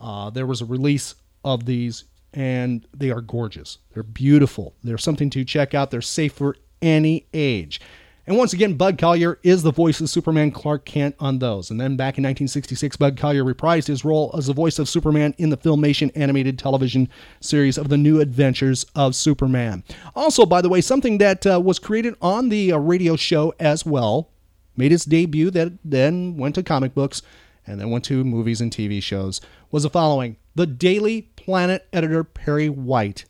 uh, 0.00 0.30
there 0.30 0.46
was 0.46 0.60
a 0.60 0.64
release 0.64 1.16
of 1.44 1.66
these 1.66 2.04
and 2.32 2.86
they 2.96 3.10
are 3.10 3.20
gorgeous. 3.20 3.78
They're 3.94 4.04
beautiful. 4.04 4.74
They're 4.84 4.96
something 4.96 5.28
to 5.30 5.44
check 5.44 5.74
out. 5.74 5.90
They're 5.90 6.00
safe 6.00 6.34
for 6.34 6.54
any 6.80 7.26
age. 7.34 7.80
And 8.28 8.36
once 8.36 8.52
again, 8.52 8.74
Bud 8.74 8.98
Collyer 8.98 9.36
is 9.44 9.62
the 9.62 9.70
voice 9.70 10.00
of 10.00 10.10
Superman 10.10 10.50
Clark 10.50 10.84
Kent 10.84 11.14
on 11.20 11.38
those. 11.38 11.70
And 11.70 11.80
then 11.80 11.96
back 11.96 12.18
in 12.18 12.24
1966, 12.24 12.96
Bud 12.96 13.16
Collyer 13.16 13.44
reprised 13.44 13.86
his 13.86 14.04
role 14.04 14.34
as 14.36 14.48
the 14.48 14.52
voice 14.52 14.80
of 14.80 14.88
Superman 14.88 15.32
in 15.38 15.50
the 15.50 15.56
Filmation 15.56 16.10
animated 16.16 16.58
television 16.58 17.08
series 17.40 17.78
of 17.78 17.88
The 17.88 17.96
New 17.96 18.20
Adventures 18.20 18.84
of 18.96 19.14
Superman. 19.14 19.84
Also, 20.16 20.44
by 20.44 20.60
the 20.60 20.68
way, 20.68 20.80
something 20.80 21.18
that 21.18 21.46
uh, 21.46 21.60
was 21.60 21.78
created 21.78 22.16
on 22.20 22.48
the 22.48 22.72
uh, 22.72 22.78
radio 22.78 23.14
show 23.14 23.54
as 23.60 23.86
well, 23.86 24.30
made 24.76 24.90
its 24.90 25.04
debut, 25.04 25.52
that 25.52 25.74
then 25.84 26.36
went 26.36 26.56
to 26.56 26.64
comic 26.64 26.94
books 26.94 27.22
and 27.64 27.80
then 27.80 27.90
went 27.90 28.04
to 28.06 28.24
movies 28.24 28.60
and 28.60 28.72
TV 28.72 29.00
shows, 29.00 29.40
was 29.70 29.84
the 29.84 29.90
following 29.90 30.36
the 30.56 30.66
Daily 30.66 31.22
Planet 31.36 31.86
editor 31.92 32.24
Perry 32.24 32.68
White 32.68 33.24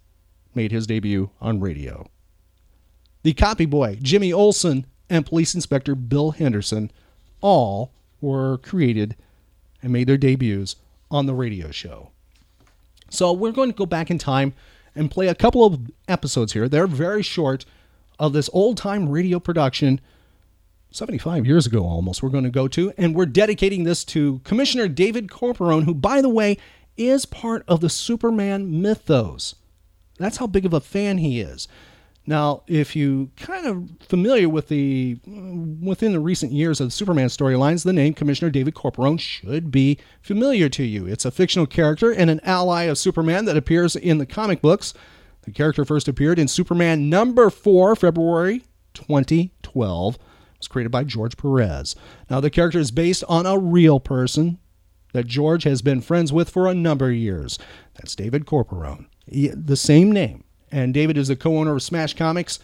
made 0.54 0.72
his 0.72 0.86
debut 0.86 1.30
on 1.38 1.60
radio. 1.60 2.08
The 3.26 3.34
copy 3.34 3.66
boy 3.66 3.98
Jimmy 4.00 4.32
Olsen 4.32 4.86
and 5.10 5.26
police 5.26 5.52
inspector 5.52 5.96
Bill 5.96 6.30
Henderson 6.30 6.92
all 7.40 7.90
were 8.20 8.58
created 8.58 9.16
and 9.82 9.92
made 9.92 10.06
their 10.06 10.16
debuts 10.16 10.76
on 11.10 11.26
the 11.26 11.34
radio 11.34 11.72
show. 11.72 12.10
So 13.10 13.32
we're 13.32 13.50
going 13.50 13.72
to 13.72 13.76
go 13.76 13.84
back 13.84 14.12
in 14.12 14.18
time 14.18 14.54
and 14.94 15.10
play 15.10 15.26
a 15.26 15.34
couple 15.34 15.64
of 15.64 15.90
episodes 16.06 16.52
here. 16.52 16.68
They're 16.68 16.86
very 16.86 17.24
short 17.24 17.64
of 18.16 18.32
this 18.32 18.48
old 18.52 18.76
time 18.76 19.08
radio 19.08 19.40
production 19.40 20.00
75 20.92 21.46
years 21.46 21.66
ago 21.66 21.82
almost 21.82 22.22
we're 22.22 22.28
going 22.28 22.44
to 22.44 22.50
go 22.50 22.68
to 22.68 22.92
and 22.96 23.12
we're 23.12 23.26
dedicating 23.26 23.82
this 23.82 24.04
to 24.04 24.40
commissioner 24.44 24.86
david 24.86 25.26
corporon 25.26 25.82
who 25.82 25.92
by 25.92 26.22
the 26.22 26.28
way 26.28 26.56
is 26.96 27.26
part 27.26 27.64
of 27.66 27.80
the 27.80 27.90
superman 27.90 28.80
mythos 28.80 29.56
that's 30.16 30.36
how 30.38 30.46
big 30.46 30.64
of 30.64 30.72
a 30.72 30.80
fan 30.80 31.18
he 31.18 31.40
is 31.40 31.68
now 32.26 32.62
if 32.66 32.96
you 32.96 33.30
kind 33.36 33.66
of 33.66 33.88
familiar 34.06 34.48
with 34.48 34.68
the 34.68 35.18
within 35.82 36.12
the 36.12 36.20
recent 36.20 36.52
years 36.52 36.80
of 36.80 36.92
superman 36.92 37.28
storylines 37.28 37.84
the 37.84 37.92
name 37.92 38.12
commissioner 38.12 38.50
david 38.50 38.74
corporon 38.74 39.18
should 39.18 39.70
be 39.70 39.98
familiar 40.20 40.68
to 40.68 40.82
you 40.84 41.06
it's 41.06 41.24
a 41.24 41.30
fictional 41.30 41.66
character 41.66 42.10
and 42.10 42.30
an 42.30 42.40
ally 42.42 42.84
of 42.84 42.98
superman 42.98 43.44
that 43.44 43.56
appears 43.56 43.96
in 43.96 44.18
the 44.18 44.26
comic 44.26 44.60
books 44.60 44.92
the 45.42 45.50
character 45.52 45.84
first 45.84 46.08
appeared 46.08 46.38
in 46.38 46.48
superman 46.48 47.08
number 47.08 47.50
4 47.50 47.94
february 47.96 48.62
2012 48.96 50.14
It 50.14 50.20
was 50.58 50.68
created 50.68 50.90
by 50.90 51.04
George 51.04 51.36
Perez. 51.36 51.94
Now, 52.30 52.40
the 52.40 52.50
character 52.50 52.78
is 52.78 52.90
based 52.90 53.22
on 53.28 53.44
a 53.44 53.58
real 53.58 54.00
person 54.00 54.58
that 55.12 55.26
George 55.26 55.64
has 55.64 55.82
been 55.82 56.00
friends 56.00 56.32
with 56.32 56.48
for 56.50 56.66
a 56.66 56.74
number 56.74 57.10
of 57.10 57.14
years. 57.14 57.58
That's 57.94 58.16
David 58.16 58.46
Corporon, 58.46 59.06
the 59.26 59.76
same 59.76 60.10
name. 60.10 60.44
And 60.76 60.92
David 60.92 61.16
is 61.16 61.28
the 61.28 61.36
co 61.36 61.56
owner 61.56 61.74
of 61.74 61.82
Smash 61.82 62.12
Comics 62.12 62.58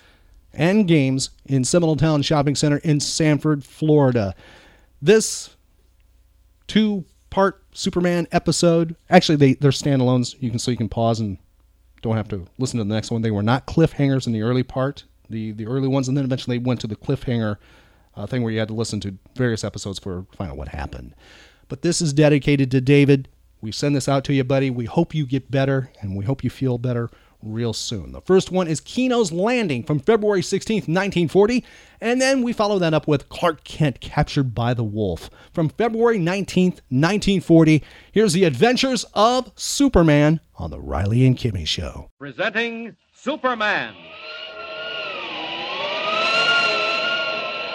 and 0.52 0.86
Games 0.86 1.30
in 1.46 1.64
Seminole 1.64 1.96
Town 1.96 2.20
Shopping 2.20 2.54
Center 2.54 2.76
in 2.76 3.00
Sanford, 3.00 3.64
Florida. 3.64 4.34
This 5.00 5.56
two 6.66 7.06
part 7.30 7.64
Superman 7.72 8.28
episode, 8.30 8.96
actually, 9.08 9.36
they, 9.36 9.54
they're 9.54 9.70
standalones. 9.70 10.36
You 10.40 10.50
can 10.50 10.58
so 10.58 10.70
you 10.70 10.76
can 10.76 10.90
pause 10.90 11.20
and 11.20 11.38
don't 12.02 12.16
have 12.16 12.28
to 12.28 12.44
listen 12.58 12.76
to 12.76 12.84
the 12.84 12.94
next 12.94 13.10
one. 13.10 13.22
They 13.22 13.30
were 13.30 13.42
not 13.42 13.66
cliffhangers 13.66 14.26
in 14.26 14.34
the 14.34 14.42
early 14.42 14.62
part, 14.62 15.04
the, 15.30 15.52
the 15.52 15.66
early 15.66 15.88
ones, 15.88 16.06
and 16.06 16.14
then 16.14 16.26
eventually 16.26 16.58
they 16.58 16.62
went 16.62 16.80
to 16.80 16.86
the 16.86 16.96
cliffhanger 16.96 17.56
uh, 18.14 18.26
thing 18.26 18.42
where 18.42 18.52
you 18.52 18.58
had 18.58 18.68
to 18.68 18.74
listen 18.74 19.00
to 19.00 19.16
various 19.36 19.64
episodes 19.64 19.98
for 19.98 20.26
find 20.36 20.50
out 20.50 20.58
what 20.58 20.68
happened. 20.68 21.14
But 21.70 21.80
this 21.80 22.02
is 22.02 22.12
dedicated 22.12 22.70
to 22.72 22.82
David. 22.82 23.28
We 23.62 23.72
send 23.72 23.96
this 23.96 24.06
out 24.06 24.22
to 24.24 24.34
you, 24.34 24.44
buddy. 24.44 24.68
We 24.68 24.84
hope 24.84 25.14
you 25.14 25.24
get 25.24 25.50
better, 25.50 25.90
and 26.02 26.14
we 26.14 26.26
hope 26.26 26.44
you 26.44 26.50
feel 26.50 26.76
better 26.76 27.08
real 27.42 27.72
soon. 27.72 28.12
The 28.12 28.20
first 28.20 28.50
one 28.50 28.68
is 28.68 28.80
Keno's 28.80 29.32
Landing 29.32 29.82
from 29.82 29.98
February 30.00 30.40
16th, 30.40 30.88
1940, 30.88 31.64
and 32.00 32.20
then 32.20 32.42
we 32.42 32.52
follow 32.52 32.78
that 32.78 32.94
up 32.94 33.06
with 33.06 33.28
Clark 33.28 33.64
Kent 33.64 34.00
captured 34.00 34.54
by 34.54 34.74
the 34.74 34.84
wolf 34.84 35.30
from 35.52 35.68
February 35.68 36.18
19th, 36.18 36.80
1940. 36.90 37.82
Here's 38.12 38.32
the 38.32 38.44
adventures 38.44 39.04
of 39.14 39.52
Superman 39.56 40.40
on 40.56 40.70
the 40.70 40.80
Riley 40.80 41.26
and 41.26 41.36
Kimmy 41.36 41.66
show. 41.66 42.10
Presenting 42.18 42.96
Superman. 43.14 43.94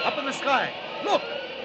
Up 0.04 0.18
in 0.18 0.26
the 0.26 0.32
sky. 0.32 0.74
Look, 1.04 1.22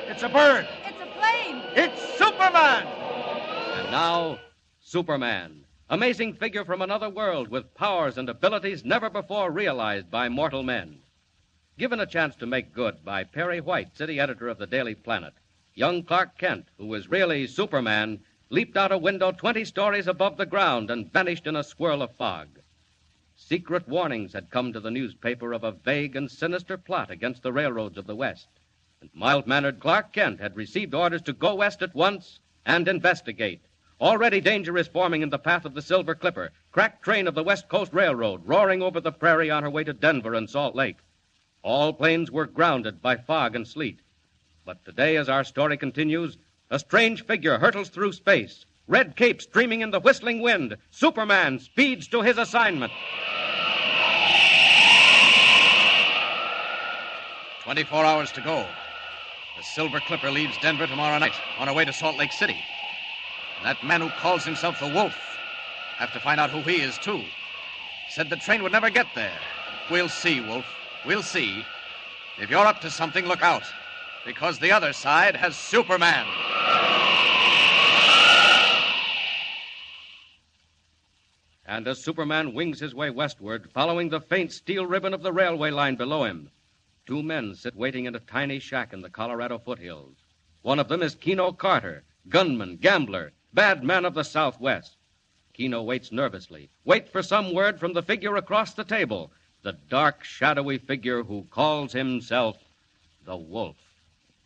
it's 0.09 0.23
a 0.23 0.29
bird. 0.29 0.69
It's 0.85 0.99
a 1.01 1.19
plane. 1.19 1.63
It's 1.75 2.19
Superman. 2.19 2.87
And 2.87 3.91
now, 3.91 4.39
Superman. 4.81 5.62
Amazing 5.93 6.33
figure 6.33 6.65
from 6.65 6.81
another 6.81 7.11
world 7.11 7.49
with 7.49 7.75
powers 7.75 8.17
and 8.17 8.27
abilities 8.31 8.83
never 8.83 9.11
before 9.11 9.51
realized 9.51 10.11
by 10.11 10.27
mortal 10.27 10.63
men. 10.63 11.01
Given 11.77 12.01
a 12.01 12.07
chance 12.07 12.35
to 12.37 12.47
make 12.47 12.73
good 12.73 13.05
by 13.05 13.25
Perry 13.25 13.61
White, 13.61 13.95
city 13.95 14.19
editor 14.19 14.49
of 14.49 14.57
the 14.57 14.67
Daily 14.67 14.95
Planet, 14.95 15.35
young 15.75 16.03
Clark 16.03 16.39
Kent, 16.39 16.69
who 16.79 16.87
was 16.87 17.11
really 17.11 17.47
Superman, 17.47 18.21
leaped 18.49 18.75
out 18.75 18.91
a 18.91 18.97
window 18.97 19.33
20 19.33 19.67
stories 19.67 20.07
above 20.07 20.39
the 20.39 20.47
ground 20.47 20.91
and 20.91 21.13
vanished 21.13 21.47
in 21.47 21.57
a 21.57 21.63
swirl 21.63 22.01
of 22.01 22.17
fog. 22.17 22.61
Secret 23.37 23.87
warnings 23.87 24.33
had 24.33 24.49
come 24.49 24.73
to 24.73 24.81
the 24.81 24.91
newspaper 24.91 25.53
of 25.53 25.63
a 25.63 25.73
vague 25.73 26.17
and 26.17 26.31
sinister 26.31 26.79
plot 26.79 27.11
against 27.11 27.43
the 27.43 27.53
railroads 27.53 27.99
of 27.99 28.07
the 28.07 28.17
West. 28.17 28.49
And 29.03 29.11
mild 29.13 29.47
mannered 29.47 29.79
Clark 29.79 30.15
Kent 30.15 30.41
had 30.41 30.57
received 30.57 30.95
orders 30.95 31.21
to 31.21 31.35
go 31.35 31.57
west 31.57 31.83
at 31.83 31.95
once 31.95 32.41
and 32.65 32.89
investigate. 32.89 33.61
Already 34.03 34.41
danger 34.41 34.77
is 34.77 34.89
forming 34.89 35.23
in 35.23 35.31
the 35.31 35.39
path 35.39 35.65
of 35.65 35.75
the 35.75 35.81
Silver 35.81 36.17
Clipper, 36.17 36.51
crack 36.73 37.05
train 37.05 37.29
of 37.29 37.37
the 37.37 37.45
West 37.45 37.69
Coast 37.69 37.93
Railroad, 37.93 38.45
roaring 38.45 38.83
over 38.83 39.01
the 39.01 39.13
prairie 39.13 39.49
on 39.49 39.63
her 39.63 39.71
way 39.71 39.85
to 39.85 39.93
Denver 39.93 40.35
and 40.35 40.51
Salt 40.51 40.75
Lake. 40.75 40.97
All 41.63 41.93
planes 41.93 42.29
were 42.29 42.47
grounded 42.47 43.01
by 43.01 43.15
fog 43.15 43.55
and 43.55 43.65
sleet. 43.67 44.01
But 44.65 44.85
today, 44.85 45.17
as 45.17 45.29
our 45.29 45.45
story 45.45 45.77
continues, 45.77 46.37
a 46.69 46.81
strange 46.81 47.25
figure 47.25 47.61
hurtles 47.61 47.91
through 47.91 48.15
space. 48.15 48.67
Red 48.89 49.15
cape 49.15 49.41
streaming 49.41 49.83
in 49.83 49.93
the 49.93 50.01
whistling 50.01 50.43
wind. 50.43 50.77
Superman 50.91 51.61
speeds 51.61 52.09
to 52.09 52.23
his 52.23 52.39
assignment. 52.39 52.93
24 57.63 58.05
hours 58.05 58.33
to 58.33 58.41
go. 58.41 58.67
The 59.57 59.63
Silver 59.63 60.01
Clipper 60.01 60.33
leaves 60.33 60.59
Denver 60.61 60.89
tomorrow 60.89 61.19
night 61.19 61.35
on 61.61 61.69
her 61.69 61.75
way 61.75 61.85
to 61.85 61.93
Salt 61.93 62.17
Lake 62.17 62.33
City. 62.33 62.57
That 63.63 63.85
man 63.85 64.01
who 64.01 64.11
calls 64.11 64.45
himself 64.45 64.81
the 64.81 64.89
Wolf, 64.89 65.17
have 65.97 66.13
to 66.13 66.21
find 66.21 66.41
out 66.41 66.51
who 66.51 66.63
he 66.63 66.81
is, 66.81 66.99
too. 66.99 67.23
Said 68.09 68.29
the 68.29 68.37
train 68.37 68.63
would 68.63 68.73
never 68.73 68.91
get 68.91 69.07
there. 69.15 69.39
We'll 69.91 70.09
see, 70.09 70.41
Wolf. 70.41 70.67
We'll 71.07 71.23
see. 71.23 71.65
If 72.39 72.51
you're 72.51 72.67
up 72.67 72.81
to 72.81 72.91
something, 72.91 73.25
look 73.25 73.43
out. 73.43 73.63
Because 74.27 74.59
the 74.59 74.73
other 74.73 74.93
side 74.93 75.37
has 75.37 75.57
Superman. 75.57 76.27
And 81.65 81.87
as 81.87 82.03
Superman 82.03 82.53
wings 82.53 82.81
his 82.81 82.95
way 82.95 83.11
westward, 83.11 83.71
following 83.73 84.09
the 84.09 84.21
faint 84.21 84.53
steel 84.53 84.87
ribbon 84.87 85.15
of 85.15 85.23
the 85.23 85.33
railway 85.33 85.71
line 85.71 85.95
below 85.95 86.25
him, 86.25 86.51
two 87.07 87.23
men 87.23 87.55
sit 87.55 87.77
waiting 87.77 88.07
in 88.07 88.15
a 88.15 88.21
tiny 88.21 88.59
shack 88.59 88.93
in 88.93 89.01
the 89.01 89.09
Colorado 89.09 89.59
foothills. 89.59 90.17
One 90.63 90.79
of 90.79 90.89
them 90.89 91.03
is 91.03 91.15
Keno 91.15 91.53
Carter, 91.53 92.05
gunman, 92.29 92.77
gambler, 92.77 93.33
bad 93.53 93.85
man 93.85 94.05
of 94.05 94.15
the 94.15 94.23
Southwest. 94.23 94.97
Keno 95.53 95.83
waits 95.83 96.11
nervously, 96.11 96.71
Wait 96.85 97.09
for 97.11 97.23
some 97.23 97.53
word 97.53 97.79
from 97.79 97.93
the 97.93 98.03
figure 98.03 98.37
across 98.37 98.75
the 98.75 98.85
table, 98.85 99.31
the 99.63 99.75
dark, 99.89 100.25
shadowy 100.25 100.79
figure 100.79 101.23
who 101.23 101.45
calls 101.51 101.93
himself 101.93 102.57
the 103.25 103.37
Wolf. 103.37 103.77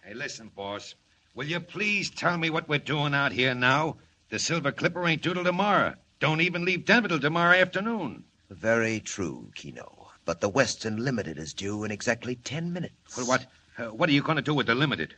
Hey, 0.02 0.14
listen, 0.14 0.50
boss. 0.54 0.94
Will 1.34 1.46
you 1.46 1.60
please 1.60 2.10
tell 2.10 2.36
me 2.36 2.50
what 2.50 2.68
we're 2.68 2.78
doing 2.78 3.14
out 3.14 3.32
here 3.32 3.54
now? 3.54 3.96
The 4.30 4.38
Silver 4.38 4.72
Clipper 4.72 5.06
ain't 5.06 5.22
due 5.22 5.34
till 5.34 5.44
tomorrow. 5.44 5.94
Don't 6.18 6.40
even 6.40 6.64
leave 6.64 6.84
Denver 6.84 7.08
till 7.08 7.20
tomorrow 7.20 7.56
afternoon. 7.56 8.24
Very 8.50 9.00
true, 9.00 9.50
Keno. 9.54 10.08
But 10.24 10.40
the 10.40 10.48
Western 10.48 10.96
Limited 11.04 11.38
is 11.38 11.54
due 11.54 11.84
in 11.84 11.90
exactly 11.90 12.34
ten 12.36 12.72
minutes. 12.72 13.16
Well, 13.16 13.26
what? 13.26 13.46
Uh, 13.78 13.86
what 13.86 14.08
are 14.08 14.12
you 14.12 14.22
going 14.22 14.36
to 14.36 14.42
do 14.42 14.54
with 14.54 14.66
the 14.66 14.74
Limited? 14.74 15.14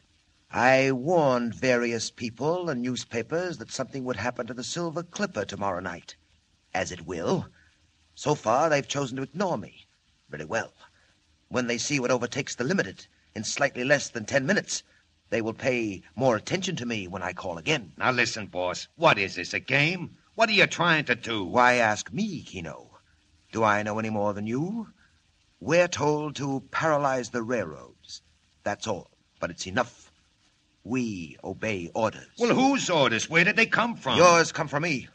I 0.50 0.92
warned 0.92 1.54
various 1.54 2.10
people 2.10 2.70
and 2.70 2.80
newspapers 2.80 3.58
that 3.58 3.70
something 3.70 4.04
would 4.04 4.16
happen 4.16 4.46
to 4.46 4.54
the 4.54 4.64
Silver 4.64 5.02
Clipper 5.02 5.44
tomorrow 5.44 5.80
night. 5.80 6.16
As 6.72 6.90
it 6.90 7.06
will. 7.06 7.48
So 8.14 8.34
far, 8.34 8.70
they've 8.70 8.88
chosen 8.88 9.18
to 9.18 9.24
ignore 9.24 9.58
me. 9.58 9.86
Very 10.30 10.46
well. 10.46 10.72
When 11.48 11.66
they 11.66 11.76
see 11.76 12.00
what 12.00 12.10
overtakes 12.10 12.54
the 12.54 12.64
Limited 12.64 13.06
in 13.34 13.44
slightly 13.44 13.84
less 13.84 14.08
than 14.08 14.24
ten 14.24 14.46
minutes, 14.46 14.82
they 15.28 15.42
will 15.42 15.52
pay 15.52 16.02
more 16.16 16.36
attention 16.36 16.76
to 16.76 16.86
me 16.86 17.06
when 17.06 17.22
I 17.22 17.34
call 17.34 17.58
again. 17.58 17.92
Now 17.98 18.10
listen, 18.10 18.46
boss. 18.46 18.88
What 18.96 19.18
is 19.18 19.34
this, 19.34 19.52
a 19.52 19.60
game? 19.60 20.16
What 20.34 20.48
are 20.48 20.52
you 20.52 20.66
trying 20.66 21.04
to 21.04 21.14
do? 21.14 21.44
Why 21.44 21.74
ask 21.74 22.10
me, 22.10 22.42
Keno? 22.42 22.98
Do 23.52 23.64
I 23.64 23.82
know 23.82 23.98
any 23.98 24.10
more 24.10 24.32
than 24.32 24.46
you? 24.46 24.88
We're 25.60 25.88
told 25.88 26.36
to 26.36 26.62
paralyze 26.70 27.30
the 27.30 27.42
railroads. 27.42 28.22
That's 28.62 28.86
all. 28.86 29.10
But 29.40 29.50
it's 29.50 29.66
enough. 29.66 30.07
We 30.84 31.36
obey 31.44 31.90
orders. 31.94 32.28
Well, 32.38 32.54
whose 32.54 32.88
orders? 32.88 33.28
Where 33.28 33.44
did 33.44 33.56
they 33.56 33.66
come 33.66 33.96
from? 33.96 34.16
Yours 34.16 34.52
come 34.52 34.68
from 34.68 34.84
me. 34.84 35.08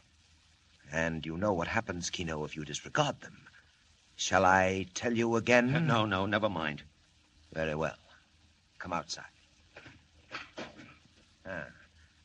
And 0.92 1.26
you 1.26 1.36
know 1.36 1.52
what 1.52 1.66
happens, 1.66 2.10
Keno, 2.10 2.44
if 2.44 2.54
you 2.54 2.64
disregard 2.64 3.20
them. 3.20 3.36
Shall 4.16 4.44
I 4.44 4.86
tell 4.94 5.12
you 5.12 5.34
again? 5.36 5.86
No, 5.86 6.06
no, 6.06 6.26
never 6.26 6.48
mind. 6.48 6.82
Very 7.52 7.74
well. 7.74 7.96
Come 8.78 8.92
outside. 8.92 9.24
Ah, 11.46 11.66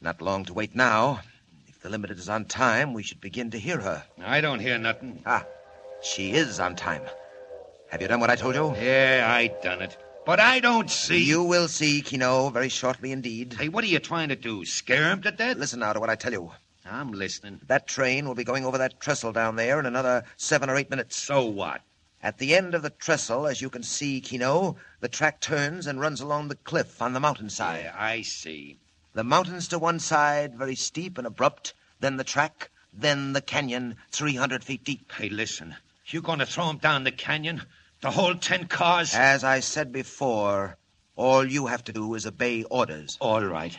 not 0.02 0.22
long 0.22 0.46
to 0.46 0.54
wait 0.54 0.76
now. 0.76 1.22
If 1.68 1.80
the 1.82 1.90
limited 1.90 2.20
is 2.20 2.30
on 2.30 2.46
time, 2.46 2.94
we 2.94 3.04
should 3.04 3.20
begin 3.22 3.50
to 3.52 3.60
hear 3.60 3.80
her. 3.80 4.04
I 4.24 4.40
don't 4.42 4.60
hear 4.60 4.78
nothing. 4.78 5.22
Ah, 5.26 5.46
she 6.02 6.32
is 6.34 6.60
on 6.60 6.76
time. 6.76 7.02
Have 7.90 8.02
you 8.02 8.08
done 8.08 8.20
what 8.20 8.30
I 8.30 8.36
told 8.36 8.56
you? 8.56 8.76
Yeah, 8.80 9.26
I 9.28 9.48
done 9.64 9.82
it. 9.82 9.98
But 10.30 10.40
I 10.40 10.60
don't 10.60 10.92
see. 10.92 11.24
You 11.24 11.42
will 11.42 11.68
see, 11.68 12.04
Keno, 12.04 12.50
very 12.52 12.70
shortly 12.70 13.12
indeed. 13.12 13.56
Hey, 13.58 13.68
what 13.68 13.84
are 13.84 13.88
you 13.88 13.98
trying 13.98 14.30
to 14.30 14.36
do? 14.36 14.64
Scare 14.64 15.10
him 15.10 15.24
to 15.24 15.32
death? 15.32 15.58
Listen 15.58 15.80
now 15.80 15.94
to 15.94 16.00
what 16.00 16.12
I 16.12 16.14
tell 16.14 16.32
you. 16.32 16.52
I'm 16.86 17.12
listening. 17.12 17.62
That 17.66 17.88
train 17.88 18.28
will 18.28 18.36
be 18.36 18.44
going 18.44 18.64
over 18.64 18.78
that 18.78 19.00
trestle 19.00 19.32
down 19.32 19.56
there 19.56 19.80
in 19.80 19.88
another 19.88 20.26
seven 20.38 20.70
or 20.70 20.76
eight 20.76 20.92
minutes. 20.92 21.16
So 21.16 21.46
what? 21.46 21.82
At 22.22 22.38
the 22.38 22.54
end 22.54 22.76
of 22.76 22.84
the 22.84 22.92
trestle, 22.92 23.48
as 23.48 23.60
you 23.60 23.72
can 23.72 23.82
see, 23.82 24.22
Keno, 24.22 24.76
the 25.00 25.08
track 25.08 25.42
turns 25.42 25.88
and 25.88 26.00
runs 26.00 26.22
along 26.22 26.50
the 26.50 26.58
cliff 26.58 27.02
on 27.02 27.14
the 27.14 27.20
mountainside. 27.20 27.86
Yeah, 27.86 27.96
I 27.98 28.22
see. 28.22 28.78
The 29.14 29.24
mountains 29.24 29.68
to 29.70 29.80
one 29.80 29.98
side, 29.98 30.56
very 30.56 30.76
steep 30.76 31.18
and 31.18 31.26
abrupt, 31.26 31.74
then 32.02 32.18
the 32.18 32.24
track, 32.24 32.70
then 32.94 33.34
the 33.34 33.42
canyon, 33.42 33.96
300 34.12 34.64
feet 34.64 34.84
deep. 34.84 35.12
Hey, 35.12 35.30
listen. 35.30 35.76
You're 36.06 36.22
going 36.22 36.38
to 36.38 36.46
throw 36.46 36.70
him 36.70 36.78
down 36.78 37.04
the 37.04 37.12
canyon? 37.12 37.64
The 38.02 38.12
whole 38.12 38.36
ten 38.36 38.68
cars? 38.68 39.14
As 39.14 39.44
I 39.44 39.60
said 39.60 39.92
before, 39.92 40.78
all 41.18 41.46
you 41.46 41.68
have 41.68 41.84
to 41.84 41.92
do 41.92 42.16
is 42.16 42.26
obey 42.26 42.64
orders. 42.64 43.18
All 43.20 43.44
right. 43.44 43.78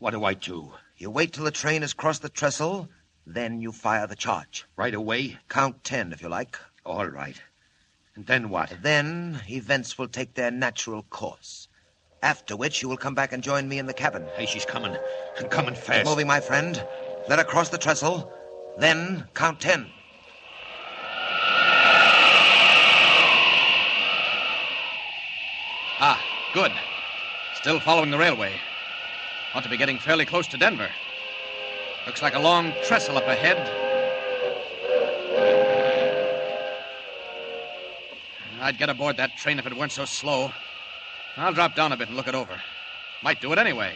What 0.00 0.10
do 0.10 0.24
I 0.24 0.34
do? 0.34 0.72
You 0.96 1.10
wait 1.10 1.32
till 1.32 1.44
the 1.44 1.52
train 1.52 1.82
has 1.82 1.94
crossed 1.94 2.22
the 2.22 2.28
trestle, 2.28 2.88
then 3.26 3.60
you 3.60 3.70
fire 3.70 4.08
the 4.08 4.16
charge. 4.16 4.64
Right 4.76 4.94
away? 4.94 5.38
Count 5.48 5.84
ten, 5.84 6.12
if 6.12 6.20
you 6.20 6.28
like. 6.28 6.58
All 6.84 7.06
right. 7.06 7.40
And 8.16 8.26
then 8.26 8.50
what? 8.50 8.76
Then 8.82 9.40
events 9.48 9.96
will 9.98 10.08
take 10.08 10.34
their 10.34 10.50
natural 10.50 11.04
course. 11.04 11.68
After 12.22 12.56
which 12.56 12.82
you 12.82 12.88
will 12.88 12.96
come 12.96 13.14
back 13.14 13.32
and 13.32 13.42
join 13.42 13.68
me 13.68 13.78
in 13.78 13.86
the 13.86 13.94
cabin. 13.94 14.26
Hey, 14.36 14.46
she's 14.46 14.64
coming. 14.64 14.96
And 15.38 15.48
coming 15.48 15.74
fast. 15.76 16.00
Keep 16.00 16.06
moving, 16.06 16.26
my 16.26 16.40
friend. 16.40 16.84
Let 17.28 17.38
her 17.38 17.44
cross 17.44 17.68
the 17.68 17.78
trestle. 17.78 18.32
Then 18.78 19.28
count 19.34 19.60
ten. 19.60 19.90
Ah, 26.06 26.22
good. 26.52 26.70
Still 27.54 27.80
following 27.80 28.10
the 28.10 28.18
railway. 28.18 28.52
Ought 29.54 29.62
to 29.62 29.70
be 29.70 29.78
getting 29.78 29.98
fairly 29.98 30.26
close 30.26 30.46
to 30.48 30.58
Denver. 30.58 30.90
Looks 32.06 32.20
like 32.20 32.34
a 32.34 32.38
long 32.38 32.74
trestle 32.84 33.16
up 33.16 33.26
ahead. 33.26 33.56
I'd 38.60 38.76
get 38.76 38.90
aboard 38.90 39.16
that 39.16 39.38
train 39.38 39.58
if 39.58 39.66
it 39.66 39.74
weren't 39.74 39.92
so 39.92 40.04
slow. 40.04 40.52
I'll 41.38 41.54
drop 41.54 41.74
down 41.74 41.92
a 41.92 41.96
bit 41.96 42.08
and 42.08 42.18
look 42.18 42.28
it 42.28 42.34
over. 42.34 42.60
Might 43.22 43.40
do 43.40 43.50
it 43.54 43.58
anyway. 43.58 43.94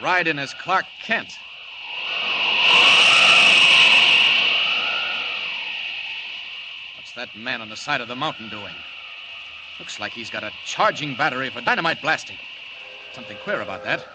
Ride 0.00 0.28
in 0.28 0.38
as 0.38 0.54
Clark 0.54 0.86
Kent. 1.02 1.38
What's 6.96 7.12
that 7.12 7.36
man 7.36 7.60
on 7.60 7.68
the 7.68 7.76
side 7.76 8.00
of 8.00 8.08
the 8.08 8.16
mountain 8.16 8.48
doing? 8.48 8.72
Looks 9.78 10.00
like 10.00 10.12
he's 10.12 10.30
got 10.30 10.42
a 10.42 10.50
charging 10.64 11.14
battery 11.16 11.50
for 11.50 11.60
dynamite 11.60 12.00
blasting. 12.00 12.38
Something 13.12 13.36
queer 13.44 13.60
about 13.60 13.84
that. 13.84 14.06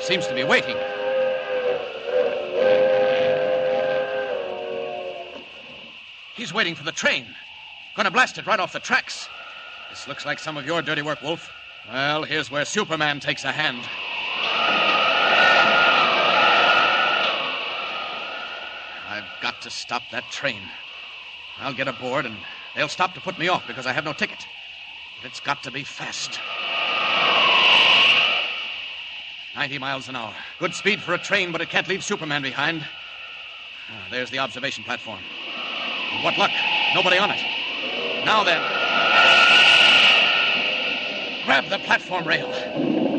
Seems 0.00 0.26
to 0.26 0.34
be 0.34 0.42
waiting. 0.44 0.76
He's 6.34 6.52
waiting 6.52 6.74
for 6.74 6.84
the 6.84 6.92
train. 6.92 7.26
Gonna 7.96 8.10
blast 8.10 8.38
it 8.38 8.46
right 8.46 8.58
off 8.58 8.72
the 8.72 8.80
tracks. 8.80 9.28
This 9.90 10.08
looks 10.08 10.24
like 10.24 10.38
some 10.38 10.56
of 10.56 10.66
your 10.66 10.82
dirty 10.82 11.02
work, 11.02 11.22
Wolf. 11.22 11.50
Well, 11.88 12.22
here's 12.22 12.50
where 12.50 12.64
Superman 12.64 13.20
takes 13.20 13.44
a 13.44 13.52
hand. 13.52 13.82
I've 19.08 19.42
got 19.42 19.60
to 19.62 19.70
stop 19.70 20.02
that 20.12 20.24
train. 20.30 20.62
I'll 21.58 21.74
get 21.74 21.88
aboard 21.88 22.26
and 22.26 22.36
they'll 22.74 22.88
stop 22.88 23.14
to 23.14 23.20
put 23.20 23.38
me 23.38 23.48
off 23.48 23.66
because 23.66 23.86
I 23.86 23.92
have 23.92 24.04
no 24.04 24.12
ticket. 24.12 24.46
It's 25.22 25.40
got 25.40 25.62
to 25.64 25.70
be 25.70 25.84
fast. 25.84 26.40
90 29.54 29.78
miles 29.78 30.08
an 30.08 30.16
hour. 30.16 30.32
Good 30.58 30.74
speed 30.74 31.00
for 31.02 31.12
a 31.12 31.18
train, 31.18 31.52
but 31.52 31.60
it 31.60 31.68
can't 31.68 31.86
leave 31.88 32.02
Superman 32.02 32.40
behind. 32.40 32.82
Ah, 33.90 34.06
there's 34.10 34.30
the 34.30 34.38
observation 34.38 34.84
platform. 34.84 35.20
What 36.22 36.38
luck. 36.38 36.50
Nobody 36.94 37.18
on 37.18 37.30
it. 37.30 37.40
Now 38.24 38.44
then. 38.44 38.60
Grab 41.44 41.68
the 41.68 41.78
platform 41.80 42.26
rail. 42.26 42.50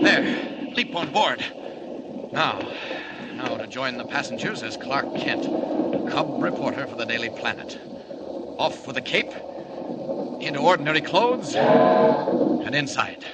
There. 0.01 0.73
Leap 0.73 0.95
on 0.95 1.11
board. 1.11 1.43
Now. 2.31 2.59
Now 3.35 3.57
to 3.57 3.67
join 3.67 3.97
the 3.97 4.05
passengers 4.05 4.63
is 4.63 4.77
Clark 4.77 5.15
Kent, 5.15 5.43
cub 6.09 6.41
reporter 6.41 6.87
for 6.87 6.95
the 6.95 7.05
Daily 7.05 7.29
Planet. 7.29 7.77
Off 8.57 8.87
with 8.87 8.95
the 8.95 9.01
cape, 9.01 9.33
into 10.41 10.59
ordinary 10.59 11.01
clothes, 11.01 11.55
and 11.55 12.73
inside. 12.75 13.25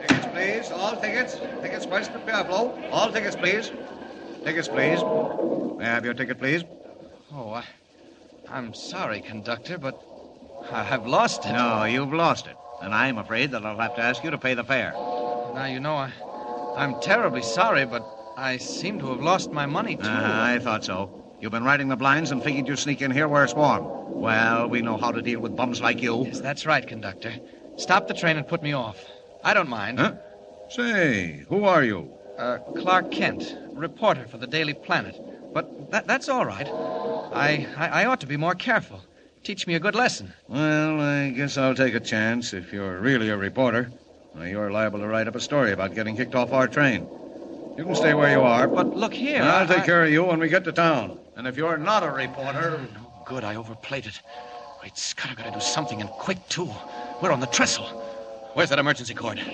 Tickets, 0.00 0.26
please. 0.32 0.70
All 0.70 0.96
tickets. 0.96 1.38
Tickets 1.60 1.86
first 1.86 2.10
at 2.10 2.26
Pueblo. 2.26 2.78
All 2.90 3.12
tickets, 3.12 3.36
please. 3.36 3.70
Tickets, 4.44 4.68
please. 4.68 5.00
May 5.78 5.84
I 5.84 5.94
have 5.94 6.04
your 6.04 6.14
ticket, 6.14 6.38
please? 6.38 6.64
Oh, 7.32 7.52
I, 7.52 7.64
I'm 8.50 8.74
sorry, 8.74 9.20
conductor, 9.20 9.78
but 9.78 10.00
I've 10.70 11.06
lost 11.06 11.46
it. 11.46 11.52
No, 11.52 11.84
you've 11.84 12.12
lost 12.12 12.46
it. 12.46 12.56
And 12.82 12.92
I'm 12.94 13.18
afraid 13.18 13.52
that 13.52 13.64
I'll 13.64 13.78
have 13.78 13.94
to 13.96 14.02
ask 14.02 14.24
you 14.24 14.30
to 14.30 14.38
pay 14.38 14.54
the 14.54 14.64
fare. 14.64 14.92
Now, 14.92 15.66
you 15.66 15.78
know, 15.78 15.94
I, 15.94 16.10
I'm 16.76 17.00
terribly 17.00 17.42
sorry, 17.42 17.86
but 17.86 18.04
I 18.36 18.56
seem 18.56 18.98
to 18.98 19.06
have 19.10 19.20
lost 19.20 19.52
my 19.52 19.66
money, 19.66 19.96
too. 19.96 20.02
Uh, 20.02 20.30
I 20.34 20.58
thought 20.58 20.84
so. 20.84 21.21
You've 21.42 21.50
been 21.50 21.64
riding 21.64 21.88
the 21.88 21.96
blinds 21.96 22.30
and 22.30 22.40
figured 22.40 22.68
you'd 22.68 22.78
sneak 22.78 23.02
in 23.02 23.10
here 23.10 23.26
where 23.26 23.42
it's 23.42 23.52
warm. 23.52 23.84
Well, 24.14 24.68
we 24.68 24.80
know 24.80 24.96
how 24.96 25.10
to 25.10 25.20
deal 25.20 25.40
with 25.40 25.56
bums 25.56 25.80
like 25.80 26.00
you. 26.00 26.24
Yes, 26.24 26.38
that's 26.38 26.66
right, 26.66 26.86
conductor. 26.86 27.34
Stop 27.76 28.06
the 28.06 28.14
train 28.14 28.36
and 28.36 28.46
put 28.46 28.62
me 28.62 28.72
off. 28.74 29.04
I 29.42 29.52
don't 29.52 29.68
mind. 29.68 29.98
Huh? 29.98 30.14
Say, 30.70 31.44
who 31.48 31.64
are 31.64 31.82
you? 31.82 32.08
Uh, 32.38 32.58
Clark 32.76 33.10
Kent, 33.10 33.56
reporter 33.72 34.28
for 34.28 34.38
the 34.38 34.46
Daily 34.46 34.72
Planet. 34.72 35.20
But 35.52 35.90
that, 35.90 36.06
that's 36.06 36.28
all 36.28 36.46
right. 36.46 36.68
I, 36.68 37.66
I, 37.76 38.02
I 38.02 38.04
ought 38.06 38.20
to 38.20 38.28
be 38.28 38.36
more 38.36 38.54
careful. 38.54 39.02
Teach 39.42 39.66
me 39.66 39.74
a 39.74 39.80
good 39.80 39.96
lesson. 39.96 40.32
Well, 40.46 41.00
I 41.00 41.30
guess 41.30 41.58
I'll 41.58 41.74
take 41.74 41.94
a 41.94 42.00
chance 42.00 42.52
if 42.52 42.72
you're 42.72 43.00
really 43.00 43.30
a 43.30 43.36
reporter. 43.36 43.90
Well, 44.36 44.46
you're 44.46 44.70
liable 44.70 45.00
to 45.00 45.08
write 45.08 45.26
up 45.26 45.34
a 45.34 45.40
story 45.40 45.72
about 45.72 45.96
getting 45.96 46.16
kicked 46.16 46.36
off 46.36 46.52
our 46.52 46.68
train. 46.68 47.08
You 47.76 47.84
can 47.84 47.96
stay 47.96 48.14
where 48.14 48.30
you 48.30 48.42
are. 48.42 48.68
But 48.68 48.96
look 48.96 49.12
here. 49.12 49.42
I'll 49.42 49.66
take 49.66 49.80
I... 49.80 49.86
care 49.86 50.04
of 50.04 50.10
you 50.12 50.22
when 50.22 50.38
we 50.38 50.48
get 50.48 50.62
to 50.64 50.72
town. 50.72 51.18
And 51.36 51.46
if 51.46 51.56
you're 51.56 51.78
not 51.78 52.02
a 52.02 52.10
reporter. 52.10 52.80
No 52.94 53.12
good. 53.24 53.44
I 53.44 53.56
overplayed 53.56 54.06
it. 54.06 54.20
Great 54.80 54.98
Scott, 54.98 55.30
I've 55.30 55.36
got 55.36 55.46
to 55.46 55.52
do 55.52 55.60
something 55.60 56.00
and 56.00 56.10
quick, 56.10 56.48
too. 56.48 56.68
We're 57.20 57.30
on 57.30 57.40
the 57.40 57.46
trestle. 57.46 57.86
Where's 58.54 58.70
that 58.70 58.78
emergency 58.78 59.14
cord? 59.14 59.38
Hey, 59.38 59.50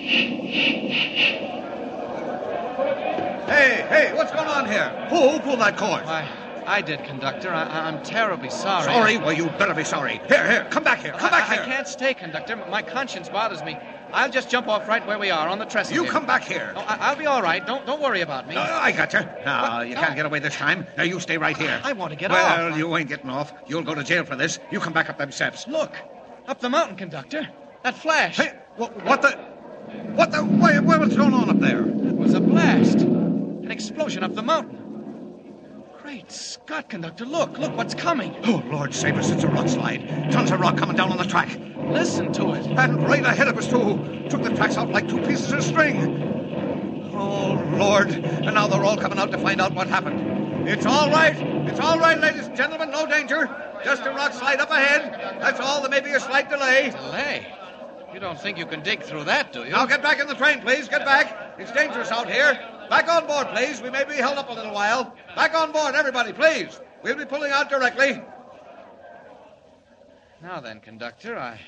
hey, 3.89 4.13
what's 4.15 4.31
going 4.31 4.47
on 4.47 4.65
here? 4.65 4.89
Who 5.09 5.39
pulled 5.39 5.61
that 5.61 5.77
cord? 5.77 6.03
I, 6.03 6.27
I 6.69 6.81
did, 6.81 7.03
conductor. 7.03 7.51
I, 7.51 7.63
I'm 7.87 8.03
terribly 8.03 8.51
sorry. 8.51 8.83
Sorry? 8.83 9.17
Well, 9.17 9.33
you 9.33 9.47
better 9.57 9.73
be 9.73 9.83
sorry. 9.83 10.21
Here, 10.27 10.47
here, 10.47 10.67
come 10.69 10.83
back 10.83 10.99
here. 10.99 11.13
Come 11.13 11.31
back 11.31 11.49
I, 11.49 11.55
here. 11.55 11.63
I 11.63 11.65
can't 11.65 11.87
stay, 11.87 12.13
conductor. 12.13 12.57
My 12.69 12.83
conscience 12.83 13.27
bothers 13.27 13.63
me. 13.63 13.75
I'll 14.13 14.29
just 14.29 14.51
jump 14.51 14.67
off 14.67 14.87
right 14.87 15.05
where 15.07 15.17
we 15.17 15.31
are 15.31 15.49
on 15.49 15.57
the 15.57 15.65
trestle. 15.65 15.95
You 15.95 16.03
here. 16.03 16.11
come 16.11 16.27
back 16.27 16.43
here. 16.43 16.71
No, 16.75 16.81
I, 16.81 17.11
will 17.11 17.17
be 17.17 17.25
all 17.25 17.41
right. 17.41 17.65
Don't 17.65 17.87
don't 17.87 17.99
worry 17.99 18.21
about 18.21 18.47
me. 18.47 18.53
No, 18.53 18.61
I 18.61 18.91
got 18.91 19.13
you. 19.13 19.21
No, 19.45 19.81
you 19.81 19.95
can't 19.95 20.15
get 20.15 20.27
away 20.27 20.37
this 20.37 20.55
time. 20.55 20.85
Now 20.95 21.03
you 21.03 21.19
stay 21.19 21.39
right 21.39 21.57
here. 21.57 21.81
I 21.83 21.93
want 21.93 22.11
to 22.13 22.15
get 22.15 22.29
well, 22.29 22.45
off. 22.45 22.71
Well, 22.71 22.77
you 22.77 22.95
ain't 22.95 23.09
getting 23.09 23.31
off. 23.31 23.51
You'll 23.67 23.81
go 23.81 23.95
to 23.95 24.03
jail 24.03 24.23
for 24.23 24.35
this. 24.35 24.59
You 24.69 24.79
come 24.79 24.93
back 24.93 25.09
up 25.09 25.17
them 25.17 25.31
steps. 25.31 25.67
Look, 25.67 25.95
up 26.47 26.59
the 26.59 26.69
mountain, 26.69 26.97
conductor. 26.97 27.49
That 27.83 27.97
flash. 27.97 28.37
Hey, 28.37 28.53
what, 28.75 29.03
what 29.05 29.23
the? 29.23 29.31
What 30.13 30.31
the? 30.31 30.43
What, 30.43 30.83
what's 30.83 31.15
going 31.15 31.33
on 31.33 31.49
up 31.49 31.59
there? 31.59 31.81
It 31.81 32.15
was 32.15 32.35
a 32.35 32.39
blast. 32.39 32.99
An 32.99 33.71
explosion 33.71 34.23
up 34.23 34.35
the 34.35 34.43
mountain. 34.43 34.88
Great 36.09 36.31
Scott, 36.31 36.89
conductor, 36.89 37.23
look, 37.23 37.59
look 37.59 37.77
what's 37.77 37.93
coming. 37.93 38.35
Oh, 38.45 38.63
Lord 38.65 38.95
save 38.95 39.15
us, 39.17 39.29
it's 39.29 39.43
a 39.43 39.47
rock 39.47 39.67
slide. 39.67 40.31
Tons 40.31 40.49
of 40.49 40.59
rock 40.59 40.75
coming 40.75 40.95
down 40.95 41.11
on 41.11 41.17
the 41.17 41.23
track. 41.23 41.55
Listen 41.91 42.33
to 42.33 42.53
it. 42.53 42.65
And 42.65 43.03
right 43.03 43.23
ahead 43.23 43.47
of 43.47 43.55
us, 43.59 43.67
too. 43.67 44.27
Took 44.27 44.41
the 44.41 44.49
tracks 44.55 44.75
out 44.75 44.89
like 44.89 45.07
two 45.07 45.19
pieces 45.19 45.51
of 45.51 45.63
string. 45.63 47.13
Oh, 47.13 47.63
Lord. 47.77 48.09
And 48.09 48.55
now 48.55 48.65
they're 48.65 48.83
all 48.83 48.97
coming 48.97 49.19
out 49.19 49.29
to 49.33 49.37
find 49.37 49.61
out 49.61 49.75
what 49.75 49.87
happened. 49.87 50.67
It's 50.67 50.87
all 50.87 51.11
right. 51.11 51.35
It's 51.67 51.79
all 51.79 51.99
right, 51.99 52.19
ladies 52.19 52.47
and 52.47 52.57
gentlemen. 52.57 52.89
No 52.89 53.05
danger. 53.05 53.47
Just 53.85 54.03
a 54.07 54.09
rock 54.09 54.33
slide 54.33 54.59
up 54.59 54.71
ahead. 54.71 55.13
That's 55.39 55.59
all. 55.59 55.81
There 55.81 55.91
may 55.91 56.01
be 56.01 56.13
a 56.13 56.19
slight 56.19 56.49
delay. 56.49 56.89
Delay? 56.89 57.45
You 58.15 58.19
don't 58.19 58.41
think 58.41 58.57
you 58.57 58.65
can 58.65 58.81
dig 58.81 59.03
through 59.03 59.25
that, 59.25 59.53
do 59.53 59.63
you? 59.63 59.69
Now 59.69 59.85
get 59.85 60.01
back 60.01 60.19
in 60.19 60.25
the 60.25 60.33
train, 60.33 60.61
please. 60.61 60.89
Get 60.89 61.05
back. 61.05 61.53
It's 61.59 61.71
dangerous 61.71 62.09
out 62.09 62.27
here. 62.27 62.59
Back 62.89 63.07
on 63.07 63.27
board, 63.27 63.47
please. 63.49 63.81
We 63.81 63.89
may 63.89 64.03
be 64.03 64.15
held 64.15 64.37
up 64.37 64.49
a 64.49 64.53
little 64.53 64.73
while. 64.73 65.15
Back 65.35 65.53
on 65.53 65.71
board, 65.71 65.93
everybody, 65.95 66.33
please. 66.33 66.79
We'll 67.03 67.15
be 67.15 67.25
pulling 67.25 67.51
out 67.51 67.69
directly. 67.69 68.21
Now 70.41 70.59
then, 70.59 70.79
conductor, 70.79 71.37
I, 71.37 71.59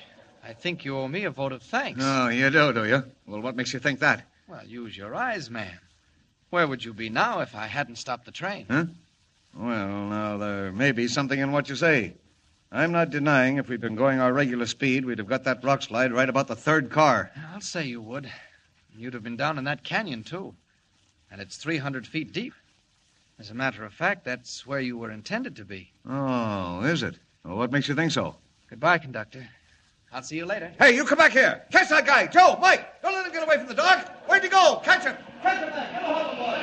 I 0.42 0.52
think 0.52 0.84
you 0.84 0.96
owe 0.98 1.06
me 1.06 1.24
a 1.24 1.30
vote 1.30 1.52
of 1.52 1.62
thanks. 1.62 2.00
Oh, 2.02 2.28
you 2.28 2.50
do, 2.50 2.72
do 2.72 2.84
you? 2.86 3.04
Well, 3.26 3.40
what 3.40 3.54
makes 3.54 3.72
you 3.72 3.78
think 3.78 4.00
that? 4.00 4.26
Well, 4.48 4.64
use 4.66 4.96
your 4.96 5.14
eyes, 5.14 5.48
man. 5.48 5.78
Where 6.50 6.66
would 6.66 6.84
you 6.84 6.92
be 6.92 7.08
now 7.08 7.40
if 7.40 7.54
I 7.54 7.66
hadn't 7.66 7.96
stopped 7.96 8.24
the 8.24 8.32
train? 8.32 8.66
Huh? 8.68 8.86
Well, 9.54 10.06
now, 10.06 10.38
there 10.38 10.72
may 10.72 10.92
be 10.92 11.06
something 11.06 11.38
in 11.38 11.52
what 11.52 11.68
you 11.68 11.76
say. 11.76 12.14
I'm 12.70 12.90
not 12.90 13.10
denying 13.10 13.58
if 13.58 13.68
we'd 13.68 13.80
been 13.80 13.94
going 13.96 14.18
our 14.18 14.32
regular 14.32 14.66
speed, 14.66 15.04
we'd 15.04 15.18
have 15.18 15.28
got 15.28 15.44
that 15.44 15.62
rock 15.62 15.82
slide 15.82 16.12
right 16.12 16.28
about 16.28 16.48
the 16.48 16.56
third 16.56 16.90
car. 16.90 17.30
I'll 17.52 17.60
say 17.60 17.84
you 17.84 18.00
would. 18.00 18.30
You'd 18.96 19.14
have 19.14 19.22
been 19.22 19.36
down 19.36 19.58
in 19.58 19.64
that 19.64 19.84
canyon, 19.84 20.24
too. 20.24 20.54
And 21.32 21.40
it's 21.40 21.56
300 21.56 22.06
feet 22.06 22.32
deep. 22.32 22.52
As 23.38 23.50
a 23.50 23.54
matter 23.54 23.84
of 23.84 23.94
fact, 23.94 24.22
that's 24.24 24.66
where 24.66 24.80
you 24.80 24.98
were 24.98 25.10
intended 25.10 25.56
to 25.56 25.64
be. 25.64 25.90
Oh, 26.08 26.82
is 26.84 27.02
it? 27.02 27.18
Well, 27.42 27.56
what 27.56 27.72
makes 27.72 27.88
you 27.88 27.94
think 27.94 28.12
so? 28.12 28.36
Goodbye, 28.68 28.98
conductor. 28.98 29.48
I'll 30.12 30.22
see 30.22 30.36
you 30.36 30.44
later. 30.44 30.70
Hey, 30.78 30.94
you 30.94 31.06
come 31.06 31.16
back 31.16 31.32
here. 31.32 31.62
Catch 31.72 31.88
that 31.88 32.04
guy. 32.04 32.26
Joe, 32.26 32.58
Mike, 32.60 33.00
don't 33.00 33.14
let 33.14 33.24
him 33.24 33.32
get 33.32 33.42
away 33.42 33.56
from 33.56 33.66
the 33.66 33.74
dog. 33.74 34.06
Where'd 34.26 34.42
he 34.42 34.50
go? 34.50 34.82
Catch 34.84 35.04
him. 35.04 35.16
Catch 35.42 35.64
him, 35.64 35.70
man. 35.70 35.92
Get 35.92 36.02
a 36.02 36.04
hold 36.04 36.26
of 36.26 36.30
the 36.32 36.36
boy. 36.36 36.58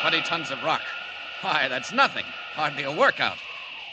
Twenty 0.00 0.20
tons 0.22 0.50
of 0.52 0.62
rock. 0.62 0.82
Why, 1.40 1.66
that's 1.66 1.92
nothing. 1.92 2.24
Hardly 2.54 2.84
a 2.84 2.92
workout. 2.92 3.38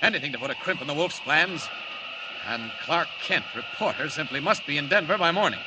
Anything 0.04 0.32
to 0.34 0.38
put 0.38 0.52
a 0.52 0.56
crimp 0.56 0.82
in 0.82 0.88
the 0.88 0.94
Wolf's 0.94 1.20
plans. 1.20 1.68
And 2.48 2.72
Clark 2.84 3.08
Kent, 3.22 3.46
reporter, 3.56 4.10
simply 4.10 4.40
must 4.40 4.66
be 4.66 4.78
in 4.78 4.88
Denver 4.88 5.18
by 5.18 5.32
morning. 5.32 5.60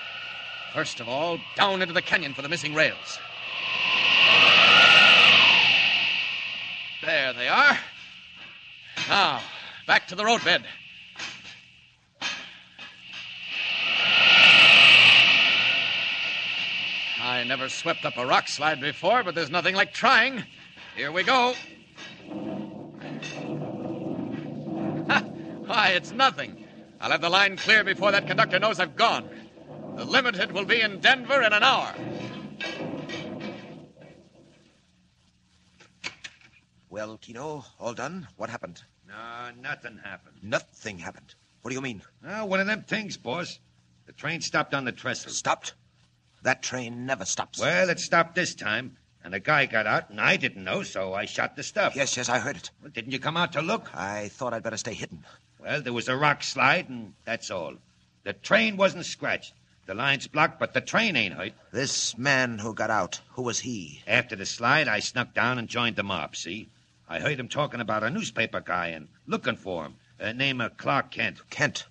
First 0.72 1.00
of 1.00 1.08
all, 1.08 1.38
down 1.54 1.82
into 1.82 1.94
the 1.94 2.02
canyon 2.02 2.34
for 2.34 2.42
the 2.42 2.48
missing 2.48 2.74
rails. 2.74 3.18
There 7.02 7.32
they 7.32 7.48
are. 7.48 7.78
Now, 9.08 9.40
back 9.86 10.08
to 10.08 10.14
the 10.14 10.24
roadbed. 10.24 10.64
I 17.20 17.44
never 17.44 17.68
swept 17.68 18.04
up 18.04 18.16
a 18.16 18.26
rock 18.26 18.48
slide 18.48 18.80
before, 18.80 19.22
but 19.22 19.34
there's 19.34 19.50
nothing 19.50 19.74
like 19.74 19.92
trying. 19.92 20.44
Here 20.96 21.12
we 21.12 21.22
go. 21.22 21.54
Why, 25.66 25.90
it's 25.90 26.12
nothing. 26.12 26.61
I'll 27.02 27.10
have 27.10 27.20
the 27.20 27.28
line 27.28 27.56
clear 27.56 27.82
before 27.82 28.12
that 28.12 28.28
conductor 28.28 28.60
knows 28.60 28.78
I've 28.78 28.94
gone. 28.94 29.28
The 29.96 30.04
Limited 30.04 30.52
will 30.52 30.64
be 30.64 30.80
in 30.80 31.00
Denver 31.00 31.42
in 31.42 31.52
an 31.52 31.64
hour. 31.64 31.92
Well, 36.88 37.18
Keno, 37.18 37.64
all 37.80 37.94
done? 37.94 38.28
What 38.36 38.50
happened? 38.50 38.82
No, 39.08 39.50
nothing 39.60 39.98
happened. 40.04 40.36
Nothing 40.42 41.00
happened. 41.00 41.34
What 41.62 41.70
do 41.70 41.74
you 41.74 41.80
mean? 41.80 42.02
Oh, 42.24 42.44
one 42.44 42.60
of 42.60 42.68
them 42.68 42.84
things, 42.84 43.16
boss. 43.16 43.58
The 44.06 44.12
train 44.12 44.40
stopped 44.40 44.72
on 44.72 44.84
the 44.84 44.92
trestle. 44.92 45.32
Stopped? 45.32 45.74
That 46.42 46.62
train 46.62 47.04
never 47.04 47.24
stops. 47.24 47.58
Well, 47.58 47.90
it 47.90 47.98
stopped 47.98 48.36
this 48.36 48.54
time, 48.54 48.96
and 49.24 49.34
a 49.34 49.40
guy 49.40 49.66
got 49.66 49.88
out, 49.88 50.10
and 50.10 50.20
I 50.20 50.36
didn't 50.36 50.62
know, 50.62 50.84
so 50.84 51.14
I 51.14 51.24
shot 51.24 51.56
the 51.56 51.64
stuff. 51.64 51.96
Yes, 51.96 52.16
yes, 52.16 52.28
I 52.28 52.38
heard 52.38 52.56
it. 52.56 52.70
Well, 52.80 52.92
didn't 52.92 53.10
you 53.10 53.18
come 53.18 53.36
out 53.36 53.52
to 53.54 53.62
look? 53.62 53.90
I 53.92 54.28
thought 54.28 54.54
I'd 54.54 54.62
better 54.62 54.76
stay 54.76 54.94
hidden. 54.94 55.24
Well, 55.62 55.80
there 55.80 55.92
was 55.92 56.08
a 56.08 56.16
rock 56.16 56.42
slide, 56.42 56.88
and 56.88 57.14
that's 57.24 57.50
all. 57.50 57.74
The 58.24 58.32
train 58.32 58.76
wasn't 58.76 59.06
scratched. 59.06 59.54
The 59.86 59.94
line's 59.94 60.26
blocked, 60.26 60.58
but 60.58 60.74
the 60.74 60.80
train 60.80 61.16
ain't 61.16 61.34
hurt. 61.34 61.52
This 61.72 62.18
man 62.18 62.58
who 62.58 62.74
got 62.74 62.90
out, 62.90 63.20
who 63.30 63.42
was 63.42 63.60
he? 63.60 64.02
After 64.06 64.34
the 64.34 64.46
slide, 64.46 64.88
I 64.88 65.00
snuck 65.00 65.34
down 65.34 65.58
and 65.58 65.68
joined 65.68 65.96
the 65.96 66.02
mob, 66.02 66.34
see? 66.34 66.68
I 67.08 67.20
heard 67.20 67.38
him 67.38 67.48
talking 67.48 67.80
about 67.80 68.02
a 68.02 68.10
newspaper 68.10 68.60
guy 68.60 68.88
and 68.88 69.08
looking 69.26 69.56
for 69.56 69.84
him. 69.84 69.94
Uh, 70.20 70.32
name 70.32 70.60
of 70.60 70.76
Clark 70.76 71.10
Kent. 71.10 71.38
Kent? 71.50 71.86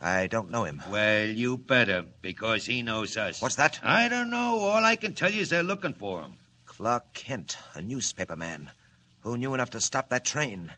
I 0.00 0.26
don't 0.26 0.50
know 0.50 0.64
him. 0.64 0.82
Well, 0.90 1.26
you 1.26 1.56
better, 1.58 2.04
because 2.22 2.66
he 2.66 2.82
knows 2.82 3.16
us. 3.16 3.40
What's 3.40 3.56
that? 3.56 3.80
I 3.82 4.08
don't 4.08 4.30
know. 4.30 4.58
All 4.58 4.84
I 4.84 4.96
can 4.96 5.14
tell 5.14 5.30
you 5.30 5.42
is 5.42 5.50
they're 5.50 5.62
looking 5.62 5.94
for 5.94 6.22
him. 6.22 6.34
Clark 6.66 7.12
Kent, 7.14 7.56
a 7.74 7.82
newspaper 7.82 8.36
man, 8.36 8.70
who 9.20 9.36
knew 9.36 9.54
enough 9.54 9.70
to 9.70 9.80
stop 9.80 10.10
that 10.10 10.24
train. 10.24 10.72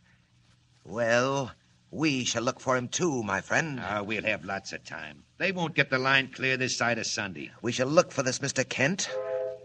Well, 0.85 1.53
we 1.91 2.25
shall 2.25 2.43
look 2.43 2.61
for 2.61 2.77
him 2.77 2.89
too, 2.89 3.23
my 3.23 3.41
friend. 3.41 3.81
Ah, 3.83 4.03
we'll 4.03 4.23
have 4.25 4.45
lots 4.45 4.73
of 4.73 4.85
time. 4.85 5.25
They 5.39 5.53
won't 5.53 5.75
get 5.75 5.91
the 5.91 5.99
line 5.99 6.31
clear 6.33 6.57
this 6.57 6.77
side 6.77 6.99
of 6.99 7.07
Sunday. 7.07 7.51
We 7.63 7.73
shall 7.73 7.89
look 7.89 8.13
for 8.13 8.23
this 8.23 8.39
Mr. 8.39 8.69
Kent, 8.69 9.11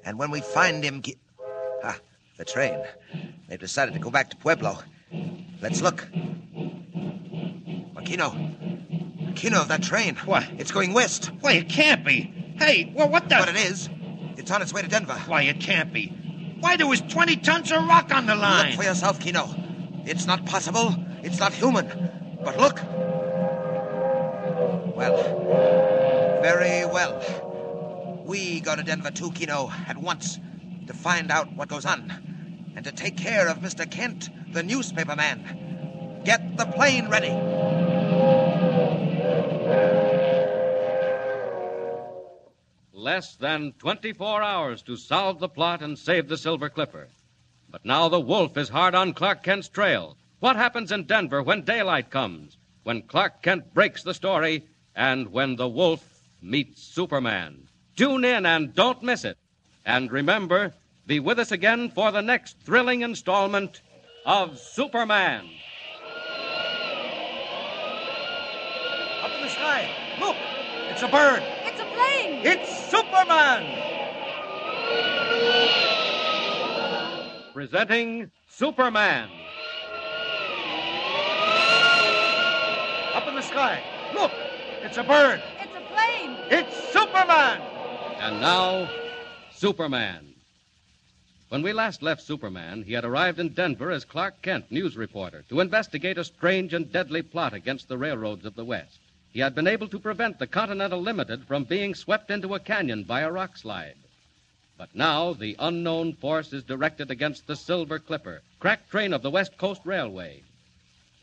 and 0.03 0.17
when 0.17 0.31
we 0.31 0.41
find 0.41 0.83
him. 0.83 1.01
Ki- 1.01 1.17
ah, 1.83 1.97
the 2.38 2.45
train. 2.45 2.83
They've 3.47 3.59
decided 3.59 3.93
to 3.93 3.99
go 3.99 4.09
back 4.09 4.29
to 4.31 4.38
Pueblo. 4.38 4.79
Let's 5.61 5.81
look. 5.81 6.07
Aquino. 7.95 9.33
Aquino, 9.33 9.61
of 9.61 9.67
that 9.67 9.83
train. 9.83 10.15
What? 10.25 10.43
It's 10.57 10.71
going 10.71 10.93
west. 10.93 11.31
Why, 11.41 11.53
it 11.53 11.69
can't 11.69 12.03
be. 12.03 12.33
Hey, 12.57 12.91
well, 12.95 13.09
what 13.09 13.29
the? 13.29 13.35
But 13.35 13.49
it 13.49 13.57
is. 13.57 13.89
It's 14.38 14.49
on 14.51 14.61
its 14.61 14.73
way 14.73 14.81
to 14.81 14.88
Denver. 14.88 15.13
Why, 15.27 15.43
it 15.43 15.59
can't 15.59 15.93
be. 15.93 16.07
Why, 16.59 16.77
there 16.77 16.88
was 16.88 17.01
20 17.01 17.38
tons 17.38 17.71
of 17.71 17.85
rock 17.85 18.13
on 18.13 18.25
the 18.25 18.35
line. 18.35 18.71
Look 18.71 18.77
for 18.79 18.83
yourself, 18.83 19.19
Keno. 19.19 19.47
It's 20.05 20.25
not 20.25 20.45
possible. 20.45 20.95
It's 21.23 21.39
not 21.39 21.53
human. 21.53 21.88
But 22.45 22.58
look. 22.60 22.79
Well, 24.95 25.17
very 26.43 26.86
well. 26.86 28.23
We 28.23 28.62
go 28.62 28.75
to 28.75 28.84
Denver 28.84 29.10
too, 29.10 29.31
Keno, 29.31 29.71
at 29.88 29.97
once 29.97 30.39
to 30.86 30.93
find 30.93 31.31
out 31.31 31.51
what 31.55 31.69
goes 31.69 31.86
on 31.86 32.13
and 32.75 32.86
to 32.86 32.91
take 32.91 33.17
care 33.17 33.47
of 33.47 33.58
Mr. 33.58 33.89
Kent, 33.89 34.29
the 34.53 34.62
newspaper 34.62 35.15
man. 35.15 36.21
Get 36.23 36.55
the 36.55 36.67
plane 36.67 37.10
ready. 37.10 37.34
Less 42.93 43.36
than 43.36 43.73
24 43.79 44.43
hours 44.43 44.84
to 44.84 44.97
solve 44.97 45.39
the 45.39 45.49
plot 45.49 45.81
and 45.81 45.97
save 45.97 46.27
the 46.27 46.38
Silver 46.38 46.69
Clipper. 46.69 47.10
But 47.69 47.86
now 47.86 48.08
the 48.08 48.19
wolf 48.19 48.55
is 48.55 48.69
hard 48.69 48.93
on 48.93 49.13
Clark 49.13 49.41
Kent's 49.41 49.67
trail. 49.67 50.17
What 50.45 50.58
happens 50.58 50.91
in 50.91 51.05
Denver 51.05 51.41
when 51.41 51.63
daylight 51.63 52.12
comes? 52.12 52.55
When 52.84 53.01
Clark 53.01 53.41
Kent 53.41 53.73
breaks 53.73 54.03
the 54.03 54.13
story 54.13 54.67
and 54.95 55.31
when 55.31 55.55
the 55.55 55.67
wolf 55.67 56.21
meets 56.39 56.84
Superman. 56.84 57.67
Tune 57.95 58.23
in 58.23 58.45
and 58.45 58.71
don't 58.75 59.01
miss 59.01 59.25
it. 59.25 59.39
And 59.88 60.12
remember, 60.12 60.71
be 61.08 61.19
with 61.19 61.39
us 61.39 61.51
again 61.51 61.89
for 61.89 62.12
the 62.12 62.21
next 62.21 62.60
thrilling 62.60 63.01
installment 63.01 63.81
of 64.23 64.60
Superman. 64.60 65.49
Up 69.23 69.31
in 69.36 69.41
the 69.41 69.49
sky. 69.49 69.89
Look! 70.19 70.36
It's 70.91 71.01
a 71.01 71.08
bird. 71.08 71.41
It's 71.63 71.81
a 71.81 71.86
plane. 71.86 72.45
It's 72.45 72.91
Superman! 72.91 73.65
Presenting 77.51 78.29
Superman. 78.47 79.27
In 83.35 83.41
the 83.41 83.47
sky. 83.47 83.83
Look! 84.13 84.31
It's 84.81 84.97
a 84.97 85.03
bird. 85.03 85.43
It's 85.59 85.75
a 85.75 85.93
plane. 85.93 86.37
It's 86.49 86.93
Superman! 86.93 87.59
And 88.19 88.39
now, 88.39 88.89
Superman. 89.51 90.33
When 91.49 91.61
we 91.61 91.73
last 91.73 92.01
left 92.01 92.21
Superman, 92.21 92.83
he 92.83 92.93
had 92.93 93.03
arrived 93.03 93.39
in 93.39 93.49
Denver 93.49 93.91
as 93.91 94.05
Clark 94.05 94.41
Kent, 94.41 94.71
news 94.71 94.95
reporter, 94.95 95.43
to 95.49 95.59
investigate 95.59 96.17
a 96.17 96.23
strange 96.23 96.73
and 96.73 96.89
deadly 96.89 97.21
plot 97.21 97.53
against 97.53 97.89
the 97.89 97.97
railroads 97.97 98.45
of 98.45 98.55
the 98.55 98.63
West. 98.63 98.99
He 99.33 99.41
had 99.41 99.53
been 99.53 99.67
able 99.67 99.89
to 99.89 99.99
prevent 99.99 100.39
the 100.39 100.47
Continental 100.47 101.01
Limited 101.01 101.43
from 101.45 101.65
being 101.65 101.93
swept 101.93 102.31
into 102.31 102.55
a 102.55 102.59
canyon 102.59 103.03
by 103.03 103.19
a 103.19 103.31
rock 103.31 103.57
slide. 103.57 103.97
But 104.77 104.95
now 104.95 105.33
the 105.33 105.57
unknown 105.59 106.13
force 106.13 106.53
is 106.53 106.63
directed 106.63 107.11
against 107.11 107.47
the 107.47 107.57
Silver 107.57 107.99
Clipper, 107.99 108.43
crack 108.61 108.89
train 108.89 109.11
of 109.11 109.23
the 109.23 109.31
West 109.31 109.57
Coast 109.57 109.81
Railway. 109.83 110.41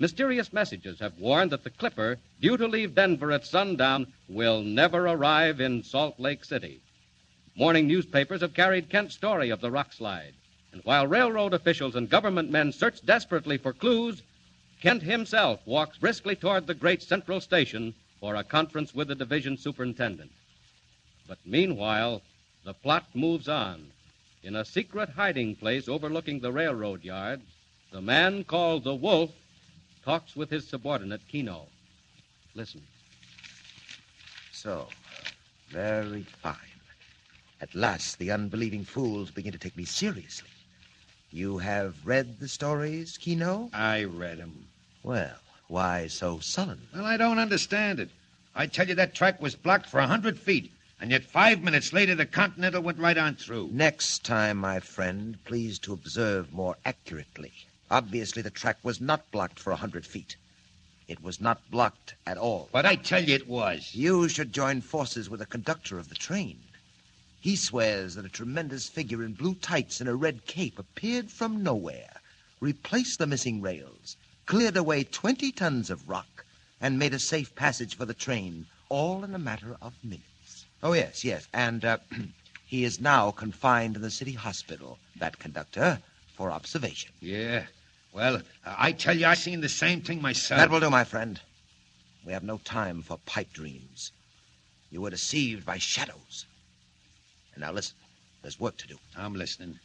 Mysterious 0.02 0.52
messages 0.52 0.98
have 0.98 1.16
warned 1.20 1.52
that 1.52 1.62
the 1.62 1.70
Clipper, 1.70 2.18
due 2.40 2.56
to 2.56 2.66
leave 2.66 2.96
Denver 2.96 3.30
at 3.30 3.46
sundown, 3.46 4.12
will 4.28 4.60
never 4.60 5.06
arrive 5.06 5.60
in 5.60 5.84
Salt 5.84 6.18
Lake 6.18 6.44
City. 6.44 6.80
Morning 7.54 7.86
newspapers 7.86 8.40
have 8.40 8.52
carried 8.52 8.90
Kent's 8.90 9.14
story 9.14 9.50
of 9.50 9.60
the 9.60 9.70
rock 9.70 9.92
slide. 9.92 10.34
And 10.72 10.82
while 10.82 11.06
railroad 11.06 11.54
officials 11.54 11.94
and 11.94 12.10
government 12.10 12.50
men 12.50 12.72
search 12.72 13.00
desperately 13.06 13.58
for 13.58 13.72
clues, 13.72 14.22
Kent 14.80 15.04
himself 15.04 15.60
walks 15.66 15.98
briskly 15.98 16.34
toward 16.34 16.66
the 16.66 16.74
great 16.74 17.04
central 17.04 17.40
station 17.40 17.94
for 18.18 18.34
a 18.34 18.42
conference 18.42 18.92
with 18.92 19.06
the 19.06 19.14
division 19.14 19.56
superintendent. 19.56 20.32
But 21.28 21.38
meanwhile, 21.46 22.22
the 22.64 22.74
plot 22.74 23.04
moves 23.14 23.48
on. 23.48 23.92
In 24.42 24.56
a 24.56 24.64
secret 24.64 25.10
hiding 25.10 25.54
place 25.54 25.88
overlooking 25.88 26.40
the 26.40 26.50
railroad 26.50 27.04
yards, 27.04 27.44
the 27.92 28.02
man 28.02 28.42
called 28.42 28.82
the 28.82 28.96
Wolf 28.96 29.30
talks 30.04 30.36
with 30.36 30.50
his 30.50 30.66
subordinate, 30.66 31.20
Keno. 31.28 31.66
Listen. 32.54 32.82
So, 34.52 34.88
very 35.70 36.24
fine. 36.42 36.56
At 37.60 37.74
last, 37.74 38.18
the 38.18 38.32
unbelieving 38.32 38.84
fools 38.84 39.30
begin 39.30 39.52
to 39.52 39.58
take 39.58 39.76
me 39.76 39.84
seriously. 39.84 40.48
You 41.30 41.58
have 41.58 42.04
read 42.04 42.40
the 42.40 42.48
stories, 42.48 43.16
Keno? 43.16 43.70
I 43.72 44.04
read 44.04 44.40
'em. 44.40 44.68
Well, 45.02 45.38
why 45.68 46.08
so 46.08 46.40
sullen? 46.40 46.88
Well, 46.94 47.06
I 47.06 47.16
don't 47.16 47.38
understand 47.38 48.00
it. 48.00 48.10
I 48.54 48.66
tell 48.66 48.88
you, 48.88 48.94
that 48.96 49.14
track 49.14 49.40
was 49.40 49.54
blocked 49.54 49.88
for 49.88 50.00
a 50.00 50.06
hundred 50.06 50.38
feet, 50.38 50.70
and 51.00 51.10
yet 51.10 51.24
five 51.24 51.62
minutes 51.62 51.92
later, 51.92 52.14
the 52.14 52.26
Continental 52.26 52.82
went 52.82 52.98
right 52.98 53.16
on 53.16 53.36
through. 53.36 53.70
Next 53.72 54.24
time, 54.24 54.58
my 54.58 54.78
friend, 54.80 55.38
please 55.44 55.78
to 55.80 55.92
observe 55.92 56.52
more 56.52 56.76
accurately. 56.84 57.52
Obviously, 57.92 58.40
the 58.40 58.48
track 58.48 58.78
was 58.82 59.02
not 59.02 59.30
blocked 59.30 59.60
for 59.60 59.70
a 59.70 59.76
hundred 59.76 60.06
feet. 60.06 60.36
It 61.08 61.22
was 61.22 61.42
not 61.42 61.70
blocked 61.70 62.14
at 62.26 62.38
all. 62.38 62.70
But 62.72 62.86
I 62.86 62.96
tell 62.96 63.22
you 63.22 63.34
it 63.34 63.46
was. 63.46 63.94
You 63.94 64.30
should 64.30 64.54
join 64.54 64.80
forces 64.80 65.28
with 65.28 65.40
the 65.40 65.46
conductor 65.46 65.98
of 65.98 66.08
the 66.08 66.14
train. 66.14 66.58
He 67.38 67.54
swears 67.54 68.14
that 68.14 68.24
a 68.24 68.30
tremendous 68.30 68.88
figure 68.88 69.22
in 69.22 69.34
blue 69.34 69.56
tights 69.56 70.00
and 70.00 70.08
a 70.08 70.14
red 70.14 70.46
cape 70.46 70.78
appeared 70.78 71.30
from 71.30 71.62
nowhere, 71.62 72.22
replaced 72.60 73.18
the 73.18 73.26
missing 73.26 73.60
rails, 73.60 74.16
cleared 74.46 74.78
away 74.78 75.04
20 75.04 75.52
tons 75.52 75.90
of 75.90 76.08
rock, 76.08 76.46
and 76.80 76.98
made 76.98 77.12
a 77.12 77.18
safe 77.18 77.54
passage 77.56 77.94
for 77.94 78.06
the 78.06 78.14
train, 78.14 78.64
all 78.88 79.22
in 79.22 79.34
a 79.34 79.38
matter 79.38 79.76
of 79.82 79.92
minutes. 80.02 80.64
Oh, 80.82 80.94
yes, 80.94 81.26
yes. 81.26 81.46
And 81.52 81.84
uh, 81.84 81.98
he 82.66 82.84
is 82.84 83.02
now 83.02 83.30
confined 83.32 83.96
in 83.96 84.02
the 84.02 84.10
city 84.10 84.32
hospital, 84.32 84.98
that 85.16 85.38
conductor, 85.38 86.00
for 86.34 86.50
observation. 86.50 87.12
Yeah. 87.20 87.66
Well, 88.12 88.42
I 88.64 88.92
tell 88.92 89.16
you, 89.16 89.26
I 89.26 89.34
seen 89.34 89.62
the 89.62 89.68
same 89.68 90.02
thing 90.02 90.20
myself. 90.20 90.58
That 90.58 90.70
will 90.70 90.80
do, 90.80 90.90
my 90.90 91.04
friend. 91.04 91.40
We 92.26 92.32
have 92.32 92.44
no 92.44 92.58
time 92.58 93.02
for 93.02 93.18
pipe 93.18 93.52
dreams. 93.52 94.12
You 94.90 95.00
were 95.00 95.10
deceived 95.10 95.64
by 95.64 95.78
shadows. 95.78 96.46
And 97.54 97.62
now 97.62 97.72
listen, 97.72 97.96
there's 98.42 98.60
work 98.60 98.76
to 98.78 98.86
do. 98.86 98.98
I'm 99.16 99.34
listening. 99.34 99.80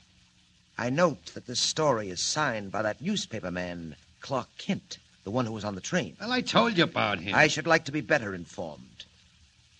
I 0.78 0.90
note 0.90 1.34
that 1.34 1.48
this 1.48 1.60
story 1.60 2.10
is 2.10 2.22
signed 2.22 2.72
by 2.72 2.82
that 2.82 3.02
newspaper 3.02 3.50
man, 3.50 3.96
Clark 4.20 4.50
Kent, 4.58 5.00
the 5.24 5.32
one 5.32 5.46
who 5.46 5.54
was 5.54 5.66
on 5.66 5.76
the 5.76 5.82
train. 5.82 6.18
Well, 6.20 6.32
I 6.32 6.42
told 6.42 6.78
you 6.78 6.84
about 6.84 7.20
him. 7.20 7.34
I 7.34 7.48
should 7.48 7.66
like 7.66 7.86
to 7.86 7.92
be 7.92 8.02
better 8.02 8.36
informed. 8.36 9.06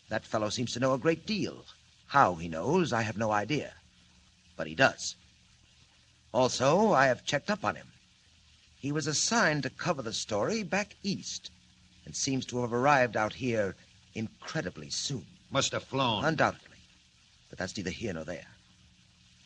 That 0.10 0.26
fellow 0.26 0.50
seems 0.50 0.72
to 0.74 0.80
know 0.80 0.94
a 0.94 0.98
great 0.98 1.26
deal. 1.28 1.66
How 2.08 2.36
he 2.36 2.48
knows, 2.48 2.94
I 2.94 3.02
have 3.02 3.18
no 3.18 3.32
idea. 3.32 3.74
But 4.56 4.68
he 4.68 4.76
does. 4.76 5.16
Also, 6.34 6.94
I 6.94 7.08
have 7.08 7.26
checked 7.26 7.52
up 7.52 7.66
on 7.66 7.76
him. 7.76 7.88
He 8.80 8.92
was 8.92 9.08
assigned 9.08 9.64
to 9.64 9.70
cover 9.70 10.02
the 10.02 10.14
story 10.14 10.64
back 10.64 10.96
east 11.04 11.52
and 12.06 12.16
seems 12.16 12.46
to 12.48 12.62
have 12.62 12.72
arrived 12.72 13.18
out 13.18 13.34
here 13.34 13.76
incredibly 14.14 14.90
soon. 14.90 15.26
Must 15.52 15.72
have 15.72 15.84
flown. 15.84 16.24
Undoubtedly. 16.24 16.78
But 17.50 17.58
that's 17.58 17.76
neither 17.76 17.90
here 17.90 18.14
nor 18.14 18.24
there. 18.24 18.48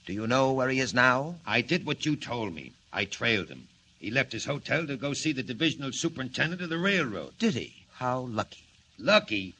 Do 0.05 0.13
you 0.13 0.27
know 0.27 0.51
where 0.51 0.69
he 0.69 0.79
is 0.79 0.93
now? 0.93 1.39
I 1.45 1.61
did 1.61 1.85
what 1.85 2.05
you 2.05 2.15
told 2.15 2.53
me. 2.53 2.73
I 2.91 3.05
trailed 3.05 3.49
him. 3.49 3.67
He 3.99 4.09
left 4.09 4.31
his 4.31 4.45
hotel 4.45 4.85
to 4.87 4.97
go 4.97 5.13
see 5.13 5.31
the 5.31 5.43
divisional 5.43 5.91
superintendent 5.91 6.61
of 6.61 6.69
the 6.69 6.77
railroad. 6.77 7.37
Did 7.37 7.53
he? 7.53 7.85
How 7.93 8.21
lucky. 8.21 8.65
Lucky? 8.97 9.55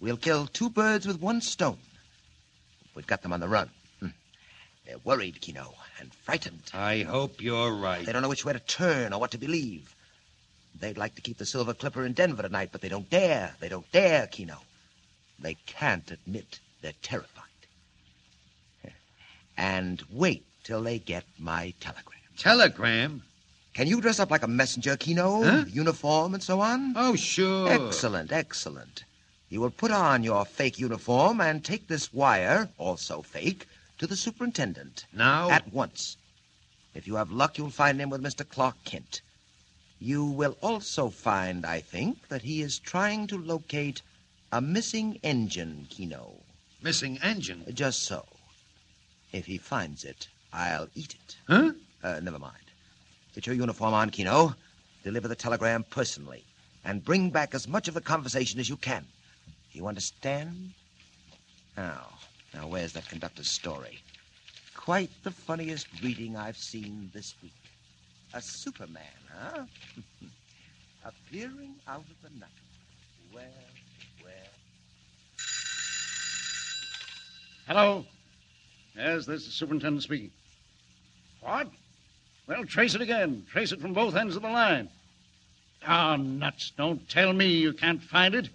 We'll 0.00 0.16
kill 0.16 0.46
two 0.46 0.70
birds 0.70 1.06
with 1.06 1.20
one 1.20 1.40
stone. 1.42 1.78
We've 2.94 3.06
got 3.06 3.22
them 3.22 3.32
on 3.32 3.40
the 3.40 3.48
run. 3.48 3.70
They're 4.86 4.98
worried, 5.04 5.40
Keno, 5.40 5.74
and 6.00 6.12
frightened. 6.12 6.70
I 6.74 7.02
hope 7.02 7.40
you're 7.40 7.72
right. 7.72 8.04
They 8.04 8.12
don't 8.12 8.22
know 8.22 8.28
which 8.28 8.44
way 8.44 8.52
to 8.52 8.58
turn 8.58 9.12
or 9.12 9.20
what 9.20 9.30
to 9.30 9.38
believe. 9.38 9.94
They'd 10.78 10.98
like 10.98 11.14
to 11.14 11.22
keep 11.22 11.38
the 11.38 11.46
Silver 11.46 11.74
Clipper 11.74 12.04
in 12.04 12.12
Denver 12.12 12.42
tonight, 12.42 12.70
but 12.72 12.80
they 12.80 12.88
don't 12.88 13.08
dare. 13.08 13.54
They 13.60 13.68
don't 13.68 13.90
dare, 13.92 14.26
Keno. 14.26 14.58
They 15.38 15.54
can't 15.66 16.10
admit 16.10 16.58
they're 16.80 16.92
terrified. 17.02 17.42
And 19.56 20.02
wait 20.10 20.44
till 20.64 20.82
they 20.82 20.98
get 20.98 21.24
my 21.38 21.74
telegram. 21.78 22.20
Telegram? 22.38 23.22
Can 23.74 23.86
you 23.86 24.00
dress 24.00 24.18
up 24.18 24.30
like 24.30 24.42
a 24.42 24.48
messenger, 24.48 24.96
Keno? 24.96 25.42
Huh? 25.42 25.64
Uniform 25.68 26.34
and 26.34 26.42
so 26.42 26.60
on? 26.60 26.94
Oh, 26.96 27.14
sure. 27.14 27.70
Excellent, 27.70 28.32
excellent. 28.32 29.04
You 29.48 29.60
will 29.60 29.70
put 29.70 29.90
on 29.90 30.24
your 30.24 30.44
fake 30.44 30.78
uniform 30.78 31.40
and 31.40 31.62
take 31.62 31.86
this 31.86 32.12
wire, 32.12 32.68
also 32.78 33.22
fake, 33.22 33.66
to 34.02 34.08
the 34.08 34.16
superintendent. 34.16 35.06
Now? 35.12 35.48
At 35.48 35.72
once. 35.72 36.16
If 36.92 37.06
you 37.06 37.14
have 37.14 37.30
luck, 37.30 37.56
you'll 37.56 37.70
find 37.70 38.00
him 38.00 38.10
with 38.10 38.20
Mr. 38.20 38.46
Clark 38.46 38.74
Kent. 38.84 39.20
You 40.00 40.24
will 40.24 40.56
also 40.60 41.08
find, 41.08 41.64
I 41.64 41.78
think, 41.82 42.26
that 42.26 42.42
he 42.42 42.62
is 42.62 42.80
trying 42.80 43.28
to 43.28 43.38
locate 43.38 44.02
a 44.50 44.60
missing 44.60 45.20
engine, 45.22 45.86
Keno. 45.88 46.32
Missing 46.82 47.20
engine? 47.22 47.64
Just 47.72 48.02
so. 48.02 48.26
If 49.30 49.46
he 49.46 49.56
finds 49.56 50.02
it, 50.02 50.26
I'll 50.52 50.88
eat 50.96 51.14
it. 51.14 51.36
Huh? 51.46 51.70
Uh, 52.02 52.18
never 52.20 52.40
mind. 52.40 52.66
Get 53.36 53.46
your 53.46 53.54
uniform 53.54 53.94
on, 53.94 54.10
Keno. 54.10 54.56
Deliver 55.04 55.28
the 55.28 55.36
telegram 55.36 55.84
personally. 55.84 56.42
And 56.84 57.04
bring 57.04 57.30
back 57.30 57.54
as 57.54 57.68
much 57.68 57.86
of 57.86 57.94
the 57.94 58.00
conversation 58.00 58.58
as 58.58 58.68
you 58.68 58.76
can. 58.78 59.06
You 59.70 59.86
understand? 59.86 60.72
Now, 61.76 62.08
now, 62.54 62.66
where's 62.66 62.92
that 62.92 63.08
conductor's 63.08 63.50
story? 63.50 64.00
Quite 64.74 65.10
the 65.22 65.30
funniest 65.30 65.86
reading 66.02 66.36
I've 66.36 66.56
seen 66.56 67.10
this 67.14 67.34
week. 67.42 67.52
A 68.34 68.42
Superman, 68.42 69.02
huh? 69.34 69.64
Appearing 71.04 71.74
out 71.88 72.04
of 72.08 72.22
the 72.22 72.38
night. 72.38 72.48
Well, 73.32 73.44
well. 74.22 74.32
Hello. 77.66 78.06
Yes, 78.96 79.24
this 79.24 79.40
is 79.40 79.46
the 79.46 79.52
superintendent 79.52 80.02
speaking. 80.02 80.30
What? 81.40 81.68
Well, 82.46 82.64
trace 82.64 82.94
it 82.94 83.00
again. 83.00 83.46
Trace 83.50 83.72
it 83.72 83.80
from 83.80 83.94
both 83.94 84.14
ends 84.14 84.36
of 84.36 84.42
the 84.42 84.48
line. 84.48 84.88
Ah, 85.86 86.16
nuts. 86.16 86.72
Don't 86.76 87.08
tell 87.08 87.32
me 87.32 87.46
you 87.46 87.72
can't 87.72 88.02
find 88.02 88.34
it. 88.34 88.48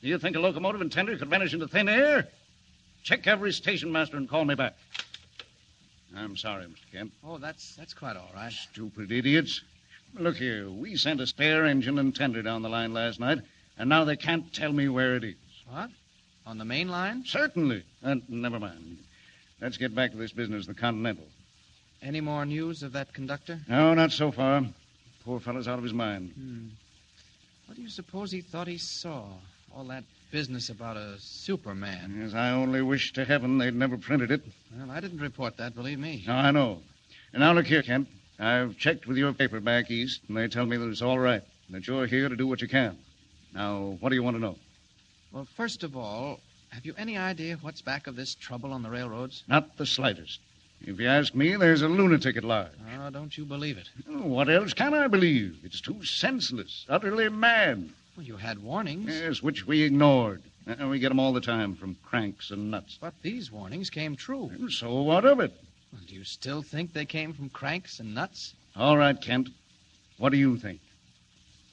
Do 0.00 0.08
you 0.08 0.18
think 0.18 0.36
a 0.36 0.40
locomotive 0.40 0.80
and 0.80 0.90
tender 0.90 1.16
could 1.16 1.28
vanish 1.28 1.52
into 1.52 1.68
thin 1.68 1.88
air? 1.88 2.28
Check 3.02 3.26
every 3.26 3.52
station 3.52 3.90
master 3.90 4.16
and 4.16 4.28
call 4.28 4.44
me 4.44 4.54
back. 4.54 4.74
I'm 6.16 6.36
sorry, 6.36 6.64
Mr. 6.64 6.92
Kent. 6.92 7.12
Oh, 7.24 7.38
that's 7.38 7.74
that's 7.74 7.94
quite 7.94 8.16
all 8.16 8.30
right. 8.34 8.52
Stupid 8.52 9.10
idiots. 9.10 9.62
Look 10.14 10.36
here, 10.36 10.68
we 10.68 10.96
sent 10.96 11.20
a 11.22 11.26
spare 11.26 11.64
engine 11.64 11.98
and 11.98 12.14
tender 12.14 12.42
down 12.42 12.60
the 12.60 12.68
line 12.68 12.92
last 12.92 13.18
night, 13.18 13.38
and 13.78 13.88
now 13.88 14.04
they 14.04 14.16
can't 14.16 14.52
tell 14.52 14.70
me 14.70 14.88
where 14.88 15.16
it 15.16 15.24
is. 15.24 15.34
What? 15.66 15.88
On 16.44 16.58
the 16.58 16.66
main 16.66 16.88
line? 16.88 17.24
Certainly. 17.24 17.84
Uh, 18.04 18.16
never 18.28 18.60
mind. 18.60 18.98
Let's 19.60 19.78
get 19.78 19.94
back 19.94 20.10
to 20.10 20.18
this 20.18 20.32
business, 20.32 20.66
the 20.66 20.74
Continental. 20.74 21.24
Any 22.02 22.20
more 22.20 22.44
news 22.44 22.82
of 22.82 22.92
that 22.92 23.14
conductor? 23.14 23.60
No, 23.68 23.94
not 23.94 24.12
so 24.12 24.32
far. 24.32 24.66
Poor 25.24 25.40
fellow's 25.40 25.68
out 25.68 25.78
of 25.78 25.84
his 25.84 25.94
mind. 25.94 26.32
Hmm. 26.34 26.66
What 27.66 27.76
do 27.76 27.82
you 27.82 27.88
suppose 27.88 28.30
he 28.32 28.42
thought 28.42 28.66
he 28.66 28.76
saw? 28.76 29.24
All 29.74 29.84
that 29.84 30.04
business 30.32 30.70
about 30.70 30.96
a 30.96 31.16
Superman. 31.20 32.18
Yes, 32.18 32.34
I 32.34 32.50
only 32.50 32.80
wish 32.80 33.12
to 33.12 33.24
heaven 33.24 33.58
they'd 33.58 33.74
never 33.74 33.98
printed 33.98 34.30
it. 34.30 34.40
Well, 34.76 34.90
I 34.90 34.98
didn't 34.98 35.20
report 35.20 35.58
that, 35.58 35.74
believe 35.74 35.98
me. 35.98 36.24
No, 36.26 36.32
I 36.32 36.50
know. 36.50 36.80
And 37.32 37.40
now 37.40 37.52
look 37.52 37.66
here, 37.66 37.82
Kent. 37.82 38.08
I've 38.40 38.76
checked 38.78 39.06
with 39.06 39.18
your 39.18 39.32
paper 39.34 39.60
back 39.60 39.90
east, 39.90 40.22
and 40.26 40.36
they 40.36 40.48
tell 40.48 40.64
me 40.66 40.78
that 40.78 40.88
it's 40.88 41.02
all 41.02 41.18
right, 41.18 41.42
and 41.66 41.76
that 41.76 41.86
you're 41.86 42.06
here 42.06 42.30
to 42.30 42.34
do 42.34 42.46
what 42.46 42.62
you 42.62 42.66
can. 42.66 42.96
Now, 43.54 43.98
what 44.00 44.08
do 44.08 44.14
you 44.14 44.22
want 44.22 44.36
to 44.36 44.40
know? 44.40 44.56
Well, 45.32 45.46
first 45.54 45.84
of 45.84 45.96
all, 45.96 46.40
have 46.70 46.86
you 46.86 46.94
any 46.96 47.18
idea 47.18 47.58
what's 47.60 47.82
back 47.82 48.06
of 48.06 48.16
this 48.16 48.34
trouble 48.34 48.72
on 48.72 48.82
the 48.82 48.90
railroads? 48.90 49.44
Not 49.46 49.76
the 49.76 49.86
slightest. 49.86 50.40
If 50.80 50.98
you 50.98 51.08
ask 51.08 51.34
me, 51.34 51.56
there's 51.56 51.82
a 51.82 51.88
lunatic 51.88 52.38
at 52.38 52.44
large. 52.44 52.72
Oh, 52.98 53.10
don't 53.10 53.36
you 53.36 53.44
believe 53.44 53.76
it? 53.76 53.88
Oh, 54.08 54.26
what 54.26 54.48
else 54.48 54.72
can 54.72 54.94
I 54.94 55.08
believe? 55.08 55.58
It's 55.62 55.82
too 55.82 56.02
senseless, 56.02 56.86
utterly 56.88 57.28
mad. 57.28 57.90
Well, 58.16 58.26
you 58.26 58.36
had 58.36 58.58
warnings. 58.58 59.08
Yes, 59.08 59.42
which 59.42 59.66
we 59.66 59.82
ignored. 59.82 60.42
We 60.80 60.98
get 60.98 61.10
'em 61.10 61.18
all 61.18 61.32
the 61.32 61.40
time 61.40 61.74
from 61.74 61.96
cranks 62.04 62.50
and 62.50 62.70
nuts. 62.70 62.98
But 63.00 63.14
these 63.22 63.50
warnings 63.50 63.90
came 63.90 64.16
true. 64.16 64.68
So 64.70 65.02
what 65.02 65.24
of 65.24 65.40
it? 65.40 65.52
Well, 65.92 66.02
do 66.06 66.14
you 66.14 66.24
still 66.24 66.62
think 66.62 66.92
they 66.92 67.04
came 67.04 67.32
from 67.32 67.48
cranks 67.48 67.98
and 67.98 68.14
nuts? 68.14 68.54
All 68.76 68.96
right, 68.96 69.20
Kent. 69.20 69.48
What 70.18 70.30
do 70.30 70.38
you 70.38 70.56
think? 70.56 70.80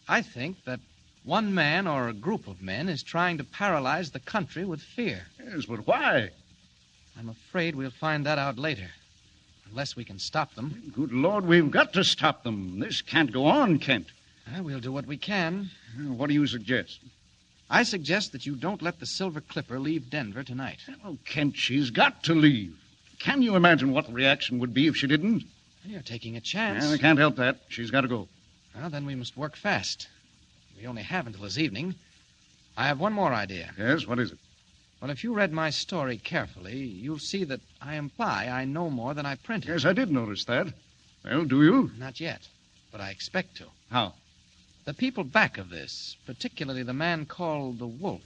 I 0.07 0.21
think 0.21 0.63
that 0.63 0.79
one 1.23 1.53
man 1.53 1.87
or 1.87 2.07
a 2.07 2.13
group 2.13 2.47
of 2.47 2.61
men 2.61 2.89
is 2.89 3.03
trying 3.03 3.37
to 3.37 3.43
paralyze 3.43 4.11
the 4.11 4.19
country 4.19 4.65
with 4.65 4.81
fear. 4.81 5.27
Yes, 5.37 5.65
but 5.65 5.85
why? 5.85 6.29
I'm 7.17 7.29
afraid 7.29 7.75
we'll 7.75 7.91
find 7.91 8.25
that 8.25 8.39
out 8.39 8.57
later. 8.57 8.89
Unless 9.69 9.95
we 9.95 10.03
can 10.03 10.17
stop 10.17 10.55
them. 10.55 10.91
Good 10.95 11.11
Lord, 11.11 11.45
we've 11.45 11.69
got 11.69 11.93
to 11.93 12.03
stop 12.03 12.43
them. 12.43 12.79
This 12.79 13.01
can't 13.01 13.31
go 13.31 13.45
on, 13.45 13.77
Kent. 13.77 14.07
Well, 14.51 14.63
we'll 14.63 14.79
do 14.79 14.91
what 14.91 15.05
we 15.05 15.17
can. 15.17 15.69
What 15.97 16.27
do 16.27 16.33
you 16.33 16.47
suggest? 16.47 16.99
I 17.69 17.83
suggest 17.83 18.31
that 18.31 18.45
you 18.45 18.55
don't 18.55 18.81
let 18.81 18.99
the 18.99 19.05
Silver 19.05 19.41
Clipper 19.41 19.79
leave 19.79 20.09
Denver 20.09 20.43
tonight. 20.43 20.79
Oh, 21.05 21.17
Kent, 21.25 21.55
she's 21.55 21.91
got 21.91 22.23
to 22.23 22.33
leave. 22.33 22.75
Can 23.19 23.41
you 23.41 23.55
imagine 23.55 23.91
what 23.91 24.07
the 24.07 24.13
reaction 24.13 24.59
would 24.59 24.73
be 24.73 24.87
if 24.87 24.95
she 24.95 25.05
didn't? 25.07 25.43
You're 25.85 26.01
taking 26.01 26.35
a 26.35 26.41
chance. 26.41 26.83
Yeah, 26.83 26.91
I 26.91 26.97
can't 26.97 27.19
help 27.19 27.35
that. 27.35 27.59
She's 27.69 27.91
got 27.91 28.01
to 28.01 28.07
go. 28.07 28.27
Well, 28.75 28.89
then 28.89 29.05
we 29.05 29.15
must 29.15 29.37
work 29.37 29.55
fast. 29.55 30.07
We 30.77 30.87
only 30.87 31.03
have 31.03 31.27
until 31.27 31.43
this 31.43 31.57
evening. 31.57 31.95
I 32.77 32.87
have 32.87 32.99
one 32.99 33.13
more 33.13 33.33
idea. 33.33 33.71
Yes, 33.77 34.07
what 34.07 34.19
is 34.19 34.31
it? 34.31 34.37
Well, 35.01 35.11
if 35.11 35.23
you 35.23 35.33
read 35.33 35.51
my 35.51 35.69
story 35.69 36.17
carefully, 36.17 36.77
you'll 36.77 37.19
see 37.19 37.43
that 37.45 37.61
I 37.81 37.95
imply 37.95 38.47
I 38.47 38.65
know 38.65 38.89
more 38.89 39.13
than 39.13 39.25
I 39.25 39.35
printed. 39.35 39.69
Yes, 39.69 39.85
I 39.85 39.93
did 39.93 40.11
notice 40.11 40.45
that. 40.45 40.67
Well, 41.23 41.45
do 41.45 41.63
you? 41.63 41.91
Not 41.97 42.19
yet, 42.19 42.47
but 42.91 42.99
I 43.01 43.09
expect 43.09 43.57
to. 43.57 43.65
How? 43.91 44.13
The 44.85 44.93
people 44.93 45.23
back 45.23 45.57
of 45.57 45.69
this, 45.69 46.15
particularly 46.25 46.83
the 46.83 46.93
man 46.93 47.25
called 47.25 47.79
the 47.79 47.87
Wolf, 47.87 48.21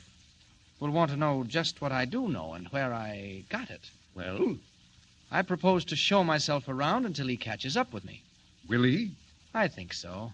will 0.79 0.91
want 0.91 1.11
to 1.11 1.17
know 1.17 1.43
just 1.43 1.81
what 1.81 1.91
I 1.91 2.05
do 2.05 2.27
know 2.27 2.53
and 2.53 2.67
where 2.69 2.93
I 2.93 3.43
got 3.49 3.69
it. 3.69 3.89
Well? 4.15 4.57
I 5.31 5.41
propose 5.41 5.83
to 5.85 5.95
show 5.95 6.23
myself 6.23 6.67
around 6.67 7.05
until 7.05 7.27
he 7.27 7.37
catches 7.37 7.75
up 7.75 7.91
with 7.91 8.05
me. 8.05 8.21
Will 8.67 8.83
he? 8.83 9.11
I 9.53 9.67
think 9.67 9.93
so. 9.93 10.33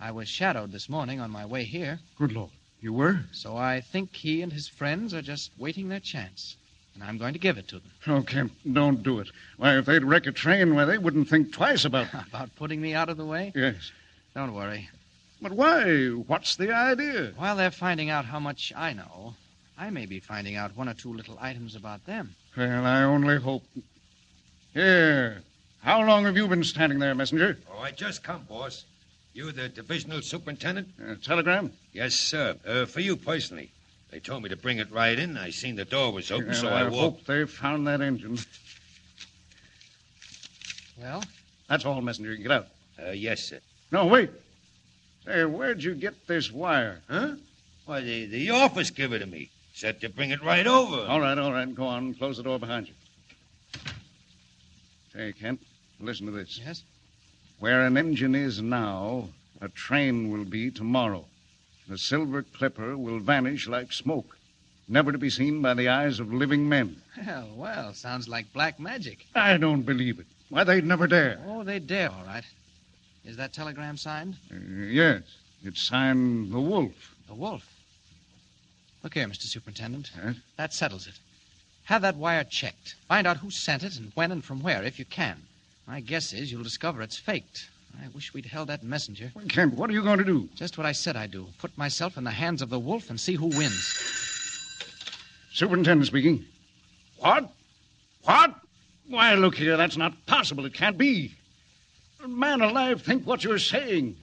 I 0.00 0.10
was 0.10 0.28
shadowed 0.28 0.72
this 0.72 0.88
morning 0.88 1.20
on 1.20 1.30
my 1.30 1.44
way 1.46 1.64
here, 1.64 2.00
Good 2.18 2.32
Lord. 2.32 2.50
You 2.80 2.92
were? 2.92 3.20
so 3.32 3.56
I 3.56 3.80
think 3.80 4.14
he 4.14 4.42
and 4.42 4.52
his 4.52 4.66
friends 4.68 5.14
are 5.14 5.22
just 5.22 5.52
waiting 5.58 5.88
their 5.88 6.00
chance. 6.00 6.56
And 6.94 7.02
I'm 7.04 7.16
going 7.18 7.32
to 7.32 7.38
give 7.38 7.56
it 7.56 7.68
to 7.68 7.76
them. 7.78 7.90
Oh, 8.06 8.22
Kent, 8.22 8.52
don't 8.72 9.02
do 9.02 9.20
it. 9.20 9.28
Why, 9.56 9.78
if 9.78 9.86
they'd 9.86 10.04
wreck 10.04 10.26
a 10.26 10.32
train, 10.32 10.74
why, 10.74 10.84
they 10.84 10.98
wouldn't 10.98 11.28
think 11.28 11.52
twice 11.52 11.84
about 11.84 12.08
About 12.28 12.54
putting 12.56 12.80
me 12.80 12.94
out 12.94 13.08
of 13.08 13.16
the 13.16 13.24
way? 13.24 13.52
Yes. 13.54 13.92
Don't 14.34 14.52
worry. 14.54 14.88
But 15.42 15.52
why? 15.52 16.08
What's 16.10 16.54
the 16.54 16.72
idea? 16.72 17.32
While 17.36 17.56
they're 17.56 17.72
finding 17.72 18.10
out 18.10 18.24
how 18.24 18.38
much 18.38 18.72
I 18.76 18.92
know, 18.92 19.34
I 19.76 19.90
may 19.90 20.06
be 20.06 20.20
finding 20.20 20.54
out 20.54 20.76
one 20.76 20.88
or 20.88 20.94
two 20.94 21.12
little 21.12 21.36
items 21.40 21.74
about 21.74 22.06
them. 22.06 22.36
Well, 22.56 22.86
I 22.86 23.02
only 23.02 23.38
hope. 23.38 23.64
Here. 24.72 25.42
How 25.82 26.00
long 26.04 26.24
have 26.26 26.36
you 26.36 26.46
been 26.46 26.62
standing 26.62 27.00
there, 27.00 27.14
messenger? 27.14 27.58
Oh, 27.68 27.80
I 27.80 27.90
just 27.90 28.22
come, 28.22 28.44
boss. 28.48 28.84
You 29.34 29.50
the 29.50 29.68
divisional 29.68 30.22
superintendent? 30.22 30.88
Uh, 31.04 31.16
telegram? 31.20 31.72
Yes, 31.92 32.14
sir. 32.14 32.56
Uh, 32.64 32.84
for 32.86 33.00
you 33.00 33.16
personally. 33.16 33.72
They 34.12 34.20
told 34.20 34.42
me 34.44 34.50
to 34.50 34.56
bring 34.56 34.78
it 34.78 34.92
right 34.92 35.18
in. 35.18 35.36
I 35.36 35.50
seen 35.50 35.74
the 35.74 35.86
door 35.86 36.12
was 36.12 36.30
open, 36.30 36.48
Well, 36.48 36.54
so 36.54 36.68
I, 36.68 36.80
I 36.80 36.82
walked. 36.84 36.94
hope 36.94 37.24
they 37.24 37.46
found 37.46 37.86
that 37.88 38.00
engine. 38.00 38.38
Well? 41.00 41.24
That's 41.68 41.84
all, 41.84 42.00
messenger. 42.02 42.30
You 42.30 42.36
can 42.36 42.42
get 42.44 42.52
out. 42.52 42.66
Uh, 43.04 43.10
yes, 43.10 43.42
sir. 43.42 43.58
No, 43.90 44.06
wait. 44.06 44.30
Say, 45.24 45.44
where'd 45.44 45.82
you 45.82 45.94
get 45.94 46.26
this 46.26 46.50
wire? 46.50 47.00
Huh? 47.08 47.36
Why, 47.86 48.00
the, 48.00 48.26
the 48.26 48.50
office 48.50 48.90
give 48.90 49.12
it 49.12 49.20
to 49.20 49.26
me. 49.26 49.50
Said 49.74 50.00
to 50.00 50.08
bring 50.08 50.30
it 50.30 50.42
right 50.42 50.66
over. 50.66 51.06
All 51.08 51.20
right, 51.20 51.38
all 51.38 51.52
right. 51.52 51.72
Go 51.74 51.86
on. 51.86 52.14
Close 52.14 52.36
the 52.36 52.42
door 52.42 52.58
behind 52.58 52.88
you. 52.88 52.94
Say, 55.12 55.32
Kent, 55.32 55.60
listen 56.00 56.26
to 56.26 56.32
this. 56.32 56.60
Yes? 56.64 56.82
Where 57.58 57.86
an 57.86 57.96
engine 57.96 58.34
is 58.34 58.60
now, 58.60 59.28
a 59.60 59.68
train 59.68 60.30
will 60.30 60.44
be 60.44 60.70
tomorrow. 60.70 61.26
The 61.88 61.98
Silver 61.98 62.42
Clipper 62.42 62.96
will 62.96 63.18
vanish 63.20 63.68
like 63.68 63.92
smoke, 63.92 64.36
never 64.88 65.12
to 65.12 65.18
be 65.18 65.30
seen 65.30 65.62
by 65.62 65.74
the 65.74 65.88
eyes 65.88 66.18
of 66.18 66.32
living 66.32 66.68
men. 66.68 67.02
Well, 67.24 67.48
well, 67.54 67.94
sounds 67.94 68.28
like 68.28 68.52
black 68.52 68.80
magic. 68.80 69.26
I 69.34 69.56
don't 69.58 69.82
believe 69.82 70.18
it. 70.18 70.26
Why, 70.48 70.64
they'd 70.64 70.84
never 70.84 71.06
dare. 71.06 71.40
Oh, 71.46 71.62
they 71.62 71.78
dare, 71.78 72.10
all 72.10 72.24
right. 72.26 72.44
Is 73.24 73.36
that 73.36 73.52
telegram 73.52 73.96
signed? 73.96 74.36
Uh, 74.50 74.56
yes, 74.84 75.22
it's 75.62 75.80
signed 75.80 76.52
The 76.52 76.60
Wolf. 76.60 77.14
The 77.28 77.34
Wolf. 77.34 77.64
Look 79.02 79.14
here, 79.14 79.26
Mr. 79.26 79.42
Superintendent. 79.42 80.10
Yes? 80.24 80.36
That 80.56 80.72
settles 80.72 81.06
it. 81.06 81.14
Have 81.84 82.02
that 82.02 82.16
wire 82.16 82.44
checked. 82.44 82.94
Find 83.08 83.26
out 83.26 83.36
who 83.36 83.50
sent 83.50 83.82
it 83.82 83.96
and 83.96 84.12
when 84.14 84.32
and 84.32 84.44
from 84.44 84.62
where, 84.62 84.82
if 84.82 84.98
you 84.98 85.04
can. 85.04 85.40
My 85.86 86.00
guess 86.00 86.32
is 86.32 86.50
you'll 86.50 86.62
discover 86.62 87.02
it's 87.02 87.18
faked. 87.18 87.68
I 88.02 88.08
wish 88.08 88.32
we'd 88.32 88.46
held 88.46 88.68
that 88.68 88.82
messenger. 88.82 89.32
Kent, 89.48 89.74
what 89.74 89.90
are 89.90 89.92
you 89.92 90.02
going 90.02 90.18
to 90.18 90.24
do? 90.24 90.48
Just 90.54 90.78
what 90.78 90.86
I 90.86 90.92
said 90.92 91.16
I'd 91.16 91.30
do. 91.30 91.46
Put 91.58 91.76
myself 91.76 92.16
in 92.16 92.24
the 92.24 92.30
hands 92.30 92.62
of 92.62 92.70
the 92.70 92.78
wolf 92.78 93.10
and 93.10 93.20
see 93.20 93.34
who 93.34 93.46
wins. 93.46 93.84
Superintendent 95.52 96.06
speaking. 96.06 96.44
What? 97.18 97.52
What? 98.24 98.54
Why, 99.08 99.34
look 99.34 99.56
here, 99.56 99.76
that's 99.76 99.96
not 99.96 100.14
possible. 100.26 100.64
It 100.64 100.74
can't 100.74 100.96
be. 100.96 101.34
Man 102.26 102.60
alive, 102.60 103.02
think 103.02 103.26
what 103.26 103.42
you're 103.42 103.58
saying. 103.58 104.16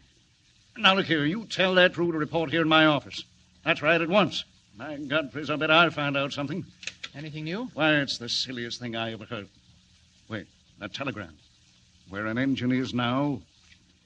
Now, 0.77 0.95
look 0.95 1.05
here, 1.05 1.25
you 1.25 1.45
tell 1.45 1.75
that 1.75 1.93
crew 1.93 2.11
to 2.11 2.17
report 2.17 2.49
here 2.49 2.61
in 2.61 2.69
my 2.69 2.85
office. 2.85 3.23
That's 3.65 3.81
right, 3.81 3.99
at 3.99 4.07
once. 4.07 4.45
My 4.77 4.95
God, 4.95 5.31
Frizz, 5.31 5.49
I 5.49 5.57
bet 5.57 5.69
I 5.69 5.89
find 5.89 6.15
out 6.15 6.31
something. 6.31 6.65
Anything 7.13 7.43
new? 7.43 7.69
Why, 7.73 7.95
it's 7.95 8.17
the 8.17 8.29
silliest 8.29 8.79
thing 8.79 8.95
I 8.95 9.11
ever 9.11 9.25
heard. 9.25 9.49
Wait, 10.29 10.47
that 10.79 10.93
telegram. 10.93 11.33
Where 12.07 12.27
an 12.27 12.37
engine 12.37 12.71
is 12.71 12.93
now. 12.93 13.41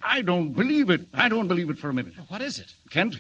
I 0.02 0.22
don't 0.22 0.54
believe 0.54 0.90
it. 0.90 1.02
I 1.14 1.30
don't 1.30 1.48
believe 1.48 1.70
it 1.70 1.78
for 1.78 1.90
a 1.90 1.94
minute. 1.94 2.14
What 2.28 2.42
is 2.42 2.60
it? 2.60 2.74
Kent, 2.90 3.20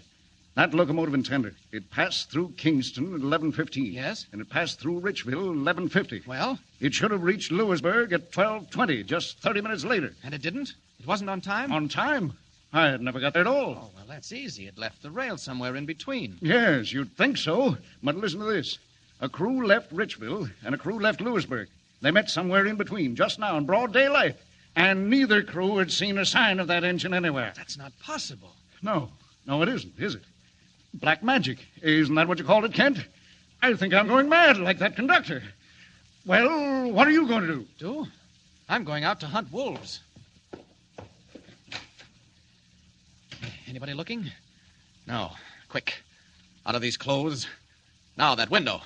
that 0.55 0.73
locomotive 0.73 1.13
and 1.13 1.25
tender. 1.25 1.55
It 1.71 1.89
passed 1.89 2.29
through 2.29 2.53
Kingston 2.57 3.13
at 3.15 3.21
11.15. 3.21 3.93
Yes? 3.93 4.27
And 4.31 4.39
it 4.41 4.49
passed 4.49 4.79
through 4.79 5.01
Richville 5.01 5.67
at 5.67 5.75
11.50. 5.75 6.27
Well? 6.27 6.59
It 6.79 6.93
should 6.93 7.11
have 7.11 7.23
reached 7.23 7.51
Lewisburg 7.51 8.13
at 8.13 8.31
12.20, 8.31 9.05
just 9.05 9.39
30 9.39 9.61
minutes 9.61 9.83
later. 9.83 10.13
And 10.23 10.33
it 10.33 10.41
didn't? 10.41 10.73
It 10.99 11.07
wasn't 11.07 11.29
on 11.29 11.41
time? 11.41 11.71
On 11.71 11.89
time? 11.89 12.33
I 12.71 12.87
had 12.87 13.01
never 13.01 13.19
got 13.19 13.33
there 13.33 13.41
at 13.41 13.47
all. 13.47 13.77
Oh, 13.83 13.89
well, 13.95 14.05
that's 14.07 14.31
easy. 14.31 14.67
It 14.67 14.77
left 14.77 15.01
the 15.03 15.11
rail 15.11 15.37
somewhere 15.37 15.75
in 15.75 15.85
between. 15.85 16.37
Yes, 16.41 16.91
you'd 16.91 17.15
think 17.15 17.37
so. 17.37 17.77
But 18.01 18.15
listen 18.15 18.39
to 18.39 18.45
this. 18.45 18.79
A 19.21 19.29
crew 19.29 19.65
left 19.65 19.93
Richville 19.93 20.51
and 20.65 20.73
a 20.73 20.77
crew 20.77 20.99
left 20.99 21.21
Lewisburg. 21.21 21.69
They 22.01 22.11
met 22.11 22.29
somewhere 22.29 22.65
in 22.65 22.75
between, 22.75 23.15
just 23.15 23.39
now 23.39 23.57
in 23.57 23.65
broad 23.65 23.93
daylight. 23.93 24.37
And 24.75 25.09
neither 25.09 25.43
crew 25.43 25.77
had 25.77 25.91
seen 25.91 26.17
a 26.17 26.25
sign 26.25 26.59
of 26.59 26.67
that 26.67 26.83
engine 26.83 27.13
anywhere. 27.13 27.53
That's 27.55 27.77
not 27.77 27.93
possible. 27.99 28.55
No, 28.81 29.11
no, 29.45 29.61
it 29.61 29.69
isn't, 29.69 29.93
is 29.99 30.15
it? 30.15 30.23
Black 30.93 31.23
magic. 31.23 31.59
Isn't 31.81 32.15
that 32.15 32.27
what 32.27 32.37
you 32.37 32.43
called 32.43 32.65
it, 32.65 32.73
Kent? 32.73 32.99
I 33.61 33.73
think 33.73 33.93
I'm 33.93 34.07
going 34.07 34.29
mad 34.29 34.57
like 34.57 34.79
that 34.79 34.95
conductor. 34.95 35.41
Well, 36.25 36.91
what 36.91 37.07
are 37.07 37.11
you 37.11 37.27
going 37.27 37.41
to 37.41 37.47
do? 37.47 37.65
Do? 37.79 38.07
I'm 38.69 38.83
going 38.83 39.03
out 39.03 39.19
to 39.21 39.27
hunt 39.27 39.51
wolves. 39.51 40.01
Anybody 43.67 43.93
looking? 43.93 44.31
No. 45.07 45.31
Quick. 45.69 45.95
Out 46.65 46.75
of 46.75 46.81
these 46.81 46.95
clothes. 46.95 47.47
Now, 48.17 48.35
that 48.35 48.49
window. 48.49 48.81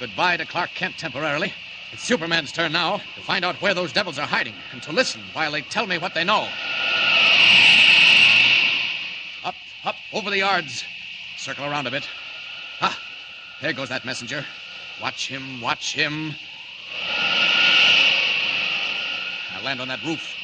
Goodbye 0.00 0.36
to 0.38 0.44
Clark 0.44 0.70
Kent 0.70 0.98
temporarily. 0.98 1.52
It's 1.94 2.02
Superman's 2.02 2.50
turn 2.50 2.72
now 2.72 2.96
to 2.96 3.20
find 3.20 3.44
out 3.44 3.54
where 3.62 3.72
those 3.72 3.92
devils 3.92 4.18
are 4.18 4.26
hiding 4.26 4.54
and 4.72 4.82
to 4.82 4.90
listen 4.90 5.20
while 5.32 5.52
they 5.52 5.60
tell 5.60 5.86
me 5.86 5.96
what 5.96 6.12
they 6.12 6.24
know. 6.24 6.48
Up, 9.44 9.54
up, 9.84 9.94
over 10.12 10.28
the 10.28 10.38
yards. 10.38 10.82
Circle 11.36 11.64
around 11.64 11.86
a 11.86 11.92
bit. 11.92 12.08
Ah, 12.80 12.98
there 13.62 13.72
goes 13.72 13.90
that 13.90 14.04
messenger. 14.04 14.44
Watch 15.00 15.28
him, 15.28 15.60
watch 15.60 15.94
him. 15.94 16.34
I'll 19.54 19.62
land 19.62 19.80
on 19.80 19.86
that 19.86 20.02
roof. 20.04 20.34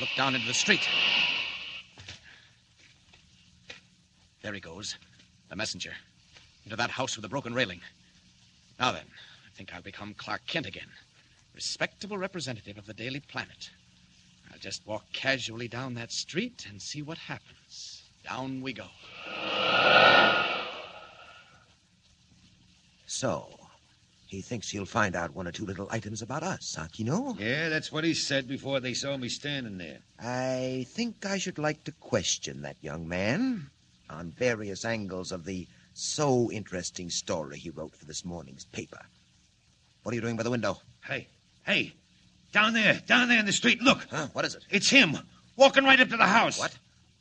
Look 0.00 0.08
down 0.16 0.34
into 0.34 0.46
the 0.46 0.54
street. 0.54 0.88
There 4.40 4.54
he 4.54 4.60
goes. 4.60 4.96
The 5.50 5.56
messenger. 5.56 5.92
Into 6.64 6.76
that 6.76 6.88
house 6.88 7.14
with 7.14 7.24
the 7.24 7.28
broken 7.28 7.52
railing. 7.52 7.82
Now 8.80 8.92
then, 8.92 9.04
think 9.54 9.74
I'll 9.74 9.82
become 9.82 10.14
Clark 10.14 10.42
Kent 10.46 10.66
again. 10.66 10.88
Respectable 11.54 12.18
representative 12.18 12.76
of 12.76 12.86
the 12.86 12.94
Daily 12.94 13.20
Planet. 13.20 13.70
I'll 14.52 14.58
just 14.58 14.86
walk 14.86 15.04
casually 15.12 15.68
down 15.68 15.94
that 15.94 16.10
street 16.10 16.66
and 16.68 16.82
see 16.82 17.02
what 17.02 17.18
happens. 17.18 18.02
Down 18.24 18.60
we 18.60 18.72
go. 18.72 18.86
So, 23.06 23.48
he 24.26 24.40
thinks 24.42 24.70
he'll 24.70 24.86
find 24.86 25.14
out 25.14 25.34
one 25.34 25.46
or 25.46 25.52
two 25.52 25.64
little 25.64 25.86
items 25.90 26.20
about 26.20 26.42
us, 26.42 26.74
huh, 26.76 26.88
Keno? 26.92 27.36
Yeah, 27.38 27.68
that's 27.68 27.92
what 27.92 28.02
he 28.02 28.14
said 28.14 28.48
before 28.48 28.80
they 28.80 28.94
saw 28.94 29.16
me 29.16 29.28
standing 29.28 29.78
there. 29.78 29.98
I 30.18 30.86
think 30.88 31.24
I 31.24 31.38
should 31.38 31.58
like 31.58 31.84
to 31.84 31.92
question 31.92 32.62
that 32.62 32.76
young 32.80 33.06
man 33.06 33.70
on 34.10 34.32
various 34.32 34.84
angles 34.84 35.30
of 35.30 35.44
the 35.44 35.68
so 35.92 36.50
interesting 36.50 37.08
story 37.08 37.58
he 37.58 37.70
wrote 37.70 37.94
for 37.94 38.04
this 38.04 38.24
morning's 38.24 38.64
paper. 38.64 39.00
What 40.04 40.12
are 40.12 40.16
you 40.16 40.20
doing 40.20 40.36
by 40.36 40.42
the 40.42 40.50
window? 40.50 40.78
Hey, 41.02 41.26
hey, 41.66 41.94
down 42.52 42.74
there, 42.74 43.00
down 43.06 43.28
there 43.28 43.38
in 43.38 43.46
the 43.46 43.52
street, 43.52 43.80
look. 43.80 44.06
Huh? 44.10 44.28
What 44.34 44.44
is 44.44 44.54
it? 44.54 44.62
It's 44.68 44.90
him, 44.90 45.18
walking 45.56 45.82
right 45.84 45.98
up 45.98 46.10
to 46.10 46.16
the 46.18 46.26
house. 46.26 46.58
What? 46.58 46.76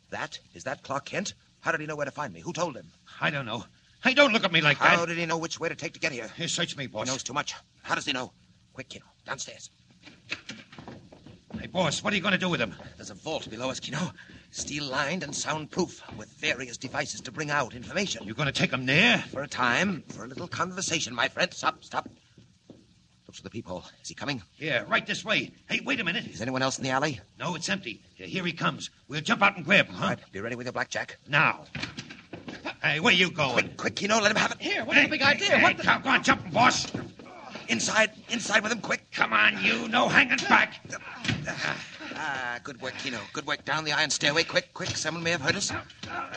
That? 0.09 0.38
Is 0.53 0.65
that 0.65 0.84
Clark 0.84 1.05
Kent? 1.05 1.34
How 1.61 1.71
did 1.71 1.79
he 1.79 1.88
know 1.88 1.95
where 1.95 2.05
to 2.05 2.11
find 2.11 2.34
me? 2.34 2.41
Who 2.41 2.51
told 2.51 2.75
him? 2.75 2.86
I 3.21 3.29
don't 3.29 3.45
know. 3.45 3.63
Hey, 4.03 4.13
don't 4.13 4.34
look 4.34 4.43
at 4.43 4.51
me 4.51 4.59
like 4.59 4.79
that. 4.79 4.89
How 4.89 5.05
did 5.05 5.17
he 5.17 5.25
know 5.25 5.38
which 5.38 5.61
way 5.61 5.69
to 5.69 5.75
take 5.75 5.93
to 5.93 5.99
get 5.99 6.11
here? 6.11 6.29
He 6.36 6.45
searched 6.49 6.77
me, 6.77 6.88
boss. 6.88 7.07
He 7.07 7.13
knows 7.13 7.23
too 7.23 7.31
much. 7.31 7.55
How 7.84 7.95
does 7.95 8.05
he 8.05 8.11
know? 8.11 8.34
Quick, 8.73 8.89
Keno, 8.89 9.05
downstairs. 9.25 9.69
Hey, 11.57 11.67
boss, 11.67 12.03
what 12.03 12.11
are 12.11 12.17
you 12.17 12.21
going 12.21 12.34
to 12.34 12.38
do 12.38 12.49
with 12.49 12.59
him? 12.59 12.75
There's 12.97 13.11
a 13.11 13.13
vault 13.15 13.49
below 13.49 13.69
us, 13.69 13.79
Keno. 13.79 14.11
Steel 14.51 14.84
lined 14.84 15.23
and 15.23 15.34
soundproof, 15.34 16.01
with 16.17 16.27
various 16.34 16.77
devices 16.77 17.21
to 17.21 17.31
bring 17.31 17.49
out 17.49 17.75
information. 17.75 18.25
You're 18.25 18.36
going 18.36 18.47
to 18.47 18.51
take 18.51 18.71
him 18.71 18.86
there? 18.86 19.19
For 19.31 19.41
a 19.41 19.47
time, 19.47 20.03
for 20.09 20.25
a 20.25 20.27
little 20.27 20.49
conversation, 20.49 21.15
my 21.15 21.29
friend. 21.29 21.53
Stop, 21.53 21.81
stop. 21.81 22.09
Look 23.34 23.38
for 23.38 23.43
the 23.45 23.49
peephole. 23.49 23.84
Is 24.03 24.09
he 24.09 24.13
coming? 24.13 24.43
Yeah, 24.59 24.84
right 24.88 25.07
this 25.07 25.25
way. 25.25 25.51
Hey, 25.67 25.79
wait 25.84 25.99
a 25.99 26.03
minute. 26.03 26.27
Is 26.27 26.39
anyone 26.39 26.61
else 26.61 26.77
in 26.77 26.84
the 26.84 26.91
alley? 26.91 27.19
No, 27.39 27.55
it's 27.55 27.67
empty. 27.67 27.99
Here 28.13 28.45
he 28.45 28.53
comes. 28.53 28.91
We'll 29.07 29.21
jump 29.21 29.41
out 29.41 29.55
and 29.55 29.65
grab 29.65 29.88
him, 29.88 29.95
huh? 29.95 30.03
All 30.03 30.09
right, 30.11 30.19
be 30.31 30.39
ready 30.39 30.55
with 30.55 30.67
your 30.67 30.71
blackjack. 30.73 31.17
Now. 31.27 31.63
Hey, 32.84 32.99
where 32.99 33.11
you 33.11 33.31
going? 33.31 33.53
Quick, 33.53 33.77
quick, 33.77 33.95
Keno, 33.95 34.21
let 34.21 34.29
him 34.29 34.38
have 34.38 34.51
it. 34.51 34.61
Here, 34.61 34.86
what's 34.86 35.01
the 35.01 35.07
big 35.07 35.23
idea? 35.23 35.57
Hey, 35.57 35.63
What 35.63 35.77
the... 35.77 35.84
come 35.84 36.03
on, 36.05 36.21
jump, 36.21 36.51
boss. 36.53 36.91
Inside, 37.69 38.11
inside 38.29 38.61
with 38.61 38.71
him, 38.71 38.81
quick. 38.81 39.09
Come 39.11 39.34
on, 39.34 39.63
you. 39.63 39.88
No 39.88 40.07
hanging 40.07 40.38
back. 40.47 40.79
Ah, 42.15 42.59
good 42.63 42.79
work, 42.84 42.93
Keno. 42.99 43.17
Good 43.34 43.47
work 43.47 43.65
down 43.65 43.84
the 43.84 43.93
iron 43.93 44.11
stairway. 44.11 44.43
Quick, 44.43 44.75
quick. 44.75 44.89
Someone 44.95 45.23
may 45.23 45.31
have 45.31 45.41
heard 45.41 45.55
us. 45.55 45.71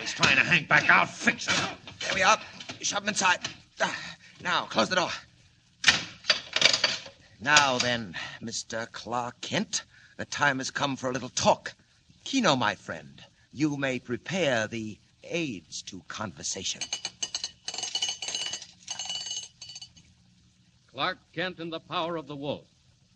He's 0.01 0.15
trying 0.15 0.37
to 0.37 0.43
hang 0.45 0.65
back. 0.65 0.89
I'll 0.89 1.05
fix 1.05 1.47
him. 1.47 1.77
There 2.01 2.15
we 2.15 2.23
are. 2.23 2.39
Shove 2.81 3.03
him 3.03 3.11
inside. 3.11 3.41
Ah, 3.83 3.95
now, 4.43 4.63
close 4.65 4.89
the 4.89 4.97
door. 4.97 5.11
Now 7.41 7.79
then, 7.79 8.15
Mr. 8.43 8.91
Clark 8.93 9.43
Kent, 9.43 9.85
the 10.17 10.25
time 10.25 10.59
has 10.59 10.71
come 10.71 10.97
for 10.97 11.11
a 11.11 11.13
little 11.13 11.29
talk. 11.29 11.75
Keno, 12.25 12.57
my 12.57 12.75
friend, 12.75 13.23
you 13.53 13.77
may 13.77 13.99
prepare 13.99 14.67
the 14.67 14.99
aids 15.23 15.83
to 15.83 16.01
conversation. 16.09 16.81
Clark 20.87 21.19
Kent 21.35 21.61
in 21.61 21.69
the 21.69 21.81
power 21.81 22.17
of 22.17 22.27
the 22.27 22.37
wolf? 22.37 22.69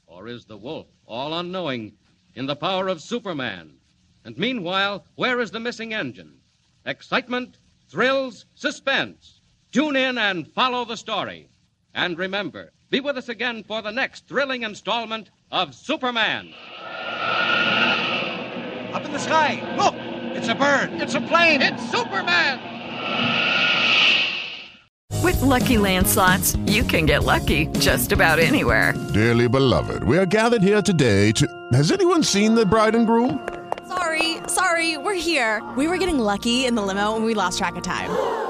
Or 0.07 0.29
is 0.29 0.45
the 0.45 0.59
wolf, 0.59 0.87
all 1.07 1.33
unknowing, 1.39 1.93
in 2.35 2.45
the 2.45 2.57
power 2.57 2.89
of 2.89 3.01
Superman? 3.01 3.79
And 4.23 4.37
meanwhile, 4.37 5.07
where 5.15 5.41
is 5.41 5.51
the 5.51 5.61
missing 5.61 5.95
engine? 5.95 6.41
Excitement, 6.85 7.57
thrills, 7.89 8.45
suspense. 8.55 9.41
Tune 9.73 9.97
in 9.97 10.19
and 10.19 10.47
follow 10.47 10.85
the 10.85 10.97
story. 10.99 11.49
And 11.95 12.19
remember, 12.19 12.73
be 12.91 13.01
with 13.01 13.17
us 13.17 13.29
again 13.29 13.63
for 13.63 13.81
the 13.83 13.93
next 13.93 14.27
thrilling 14.27 14.65
installment 14.65 15.31
of 15.53 15.75
Superman. 15.75 16.53
Up 18.93 19.05
in 19.05 19.13
the 19.13 19.19
sky. 19.19 19.63
Look! 19.77 19.95
It's 20.37 20.49
a 20.49 20.55
bird. 20.55 20.91
It's 20.95 21.15
a 21.15 21.21
plane. 21.21 21.63
It's 21.63 21.83
Superman! 21.91 22.59
With 25.23 25.41
Lucky 25.43 25.79
Land 25.79 26.09
slots, 26.09 26.57
you 26.67 26.83
can 26.83 27.07
get 27.07 27.25
lucky 27.25 27.67
just 27.79 28.11
about 28.11 28.39
anywhere. 28.39 28.95
Dearly 29.13 29.49
beloved, 29.49 30.03
we 30.05 30.19
are 30.19 30.27
gathered 30.27 30.63
here 30.63 30.83
today 30.83 31.31
to. 31.33 31.47
Has 31.73 31.93
anyone 31.93 32.23
seen 32.23 32.55
the 32.55 32.67
bride 32.67 32.95
and 32.95 33.07
groom? 33.07 33.47
Sorry, 33.87 34.39
sorry, 34.49 34.97
we're 34.97 35.15
here. 35.15 35.63
We 35.77 35.89
were 35.89 35.99
getting 35.99 36.19
lucky 36.19 36.65
in 36.65 36.75
the 36.75 36.83
limo 36.83 37.17
and 37.17 37.25
we 37.25 37.35
lost 37.35 37.59
track 37.59 37.77
of 37.77 37.83
time. 37.83 38.50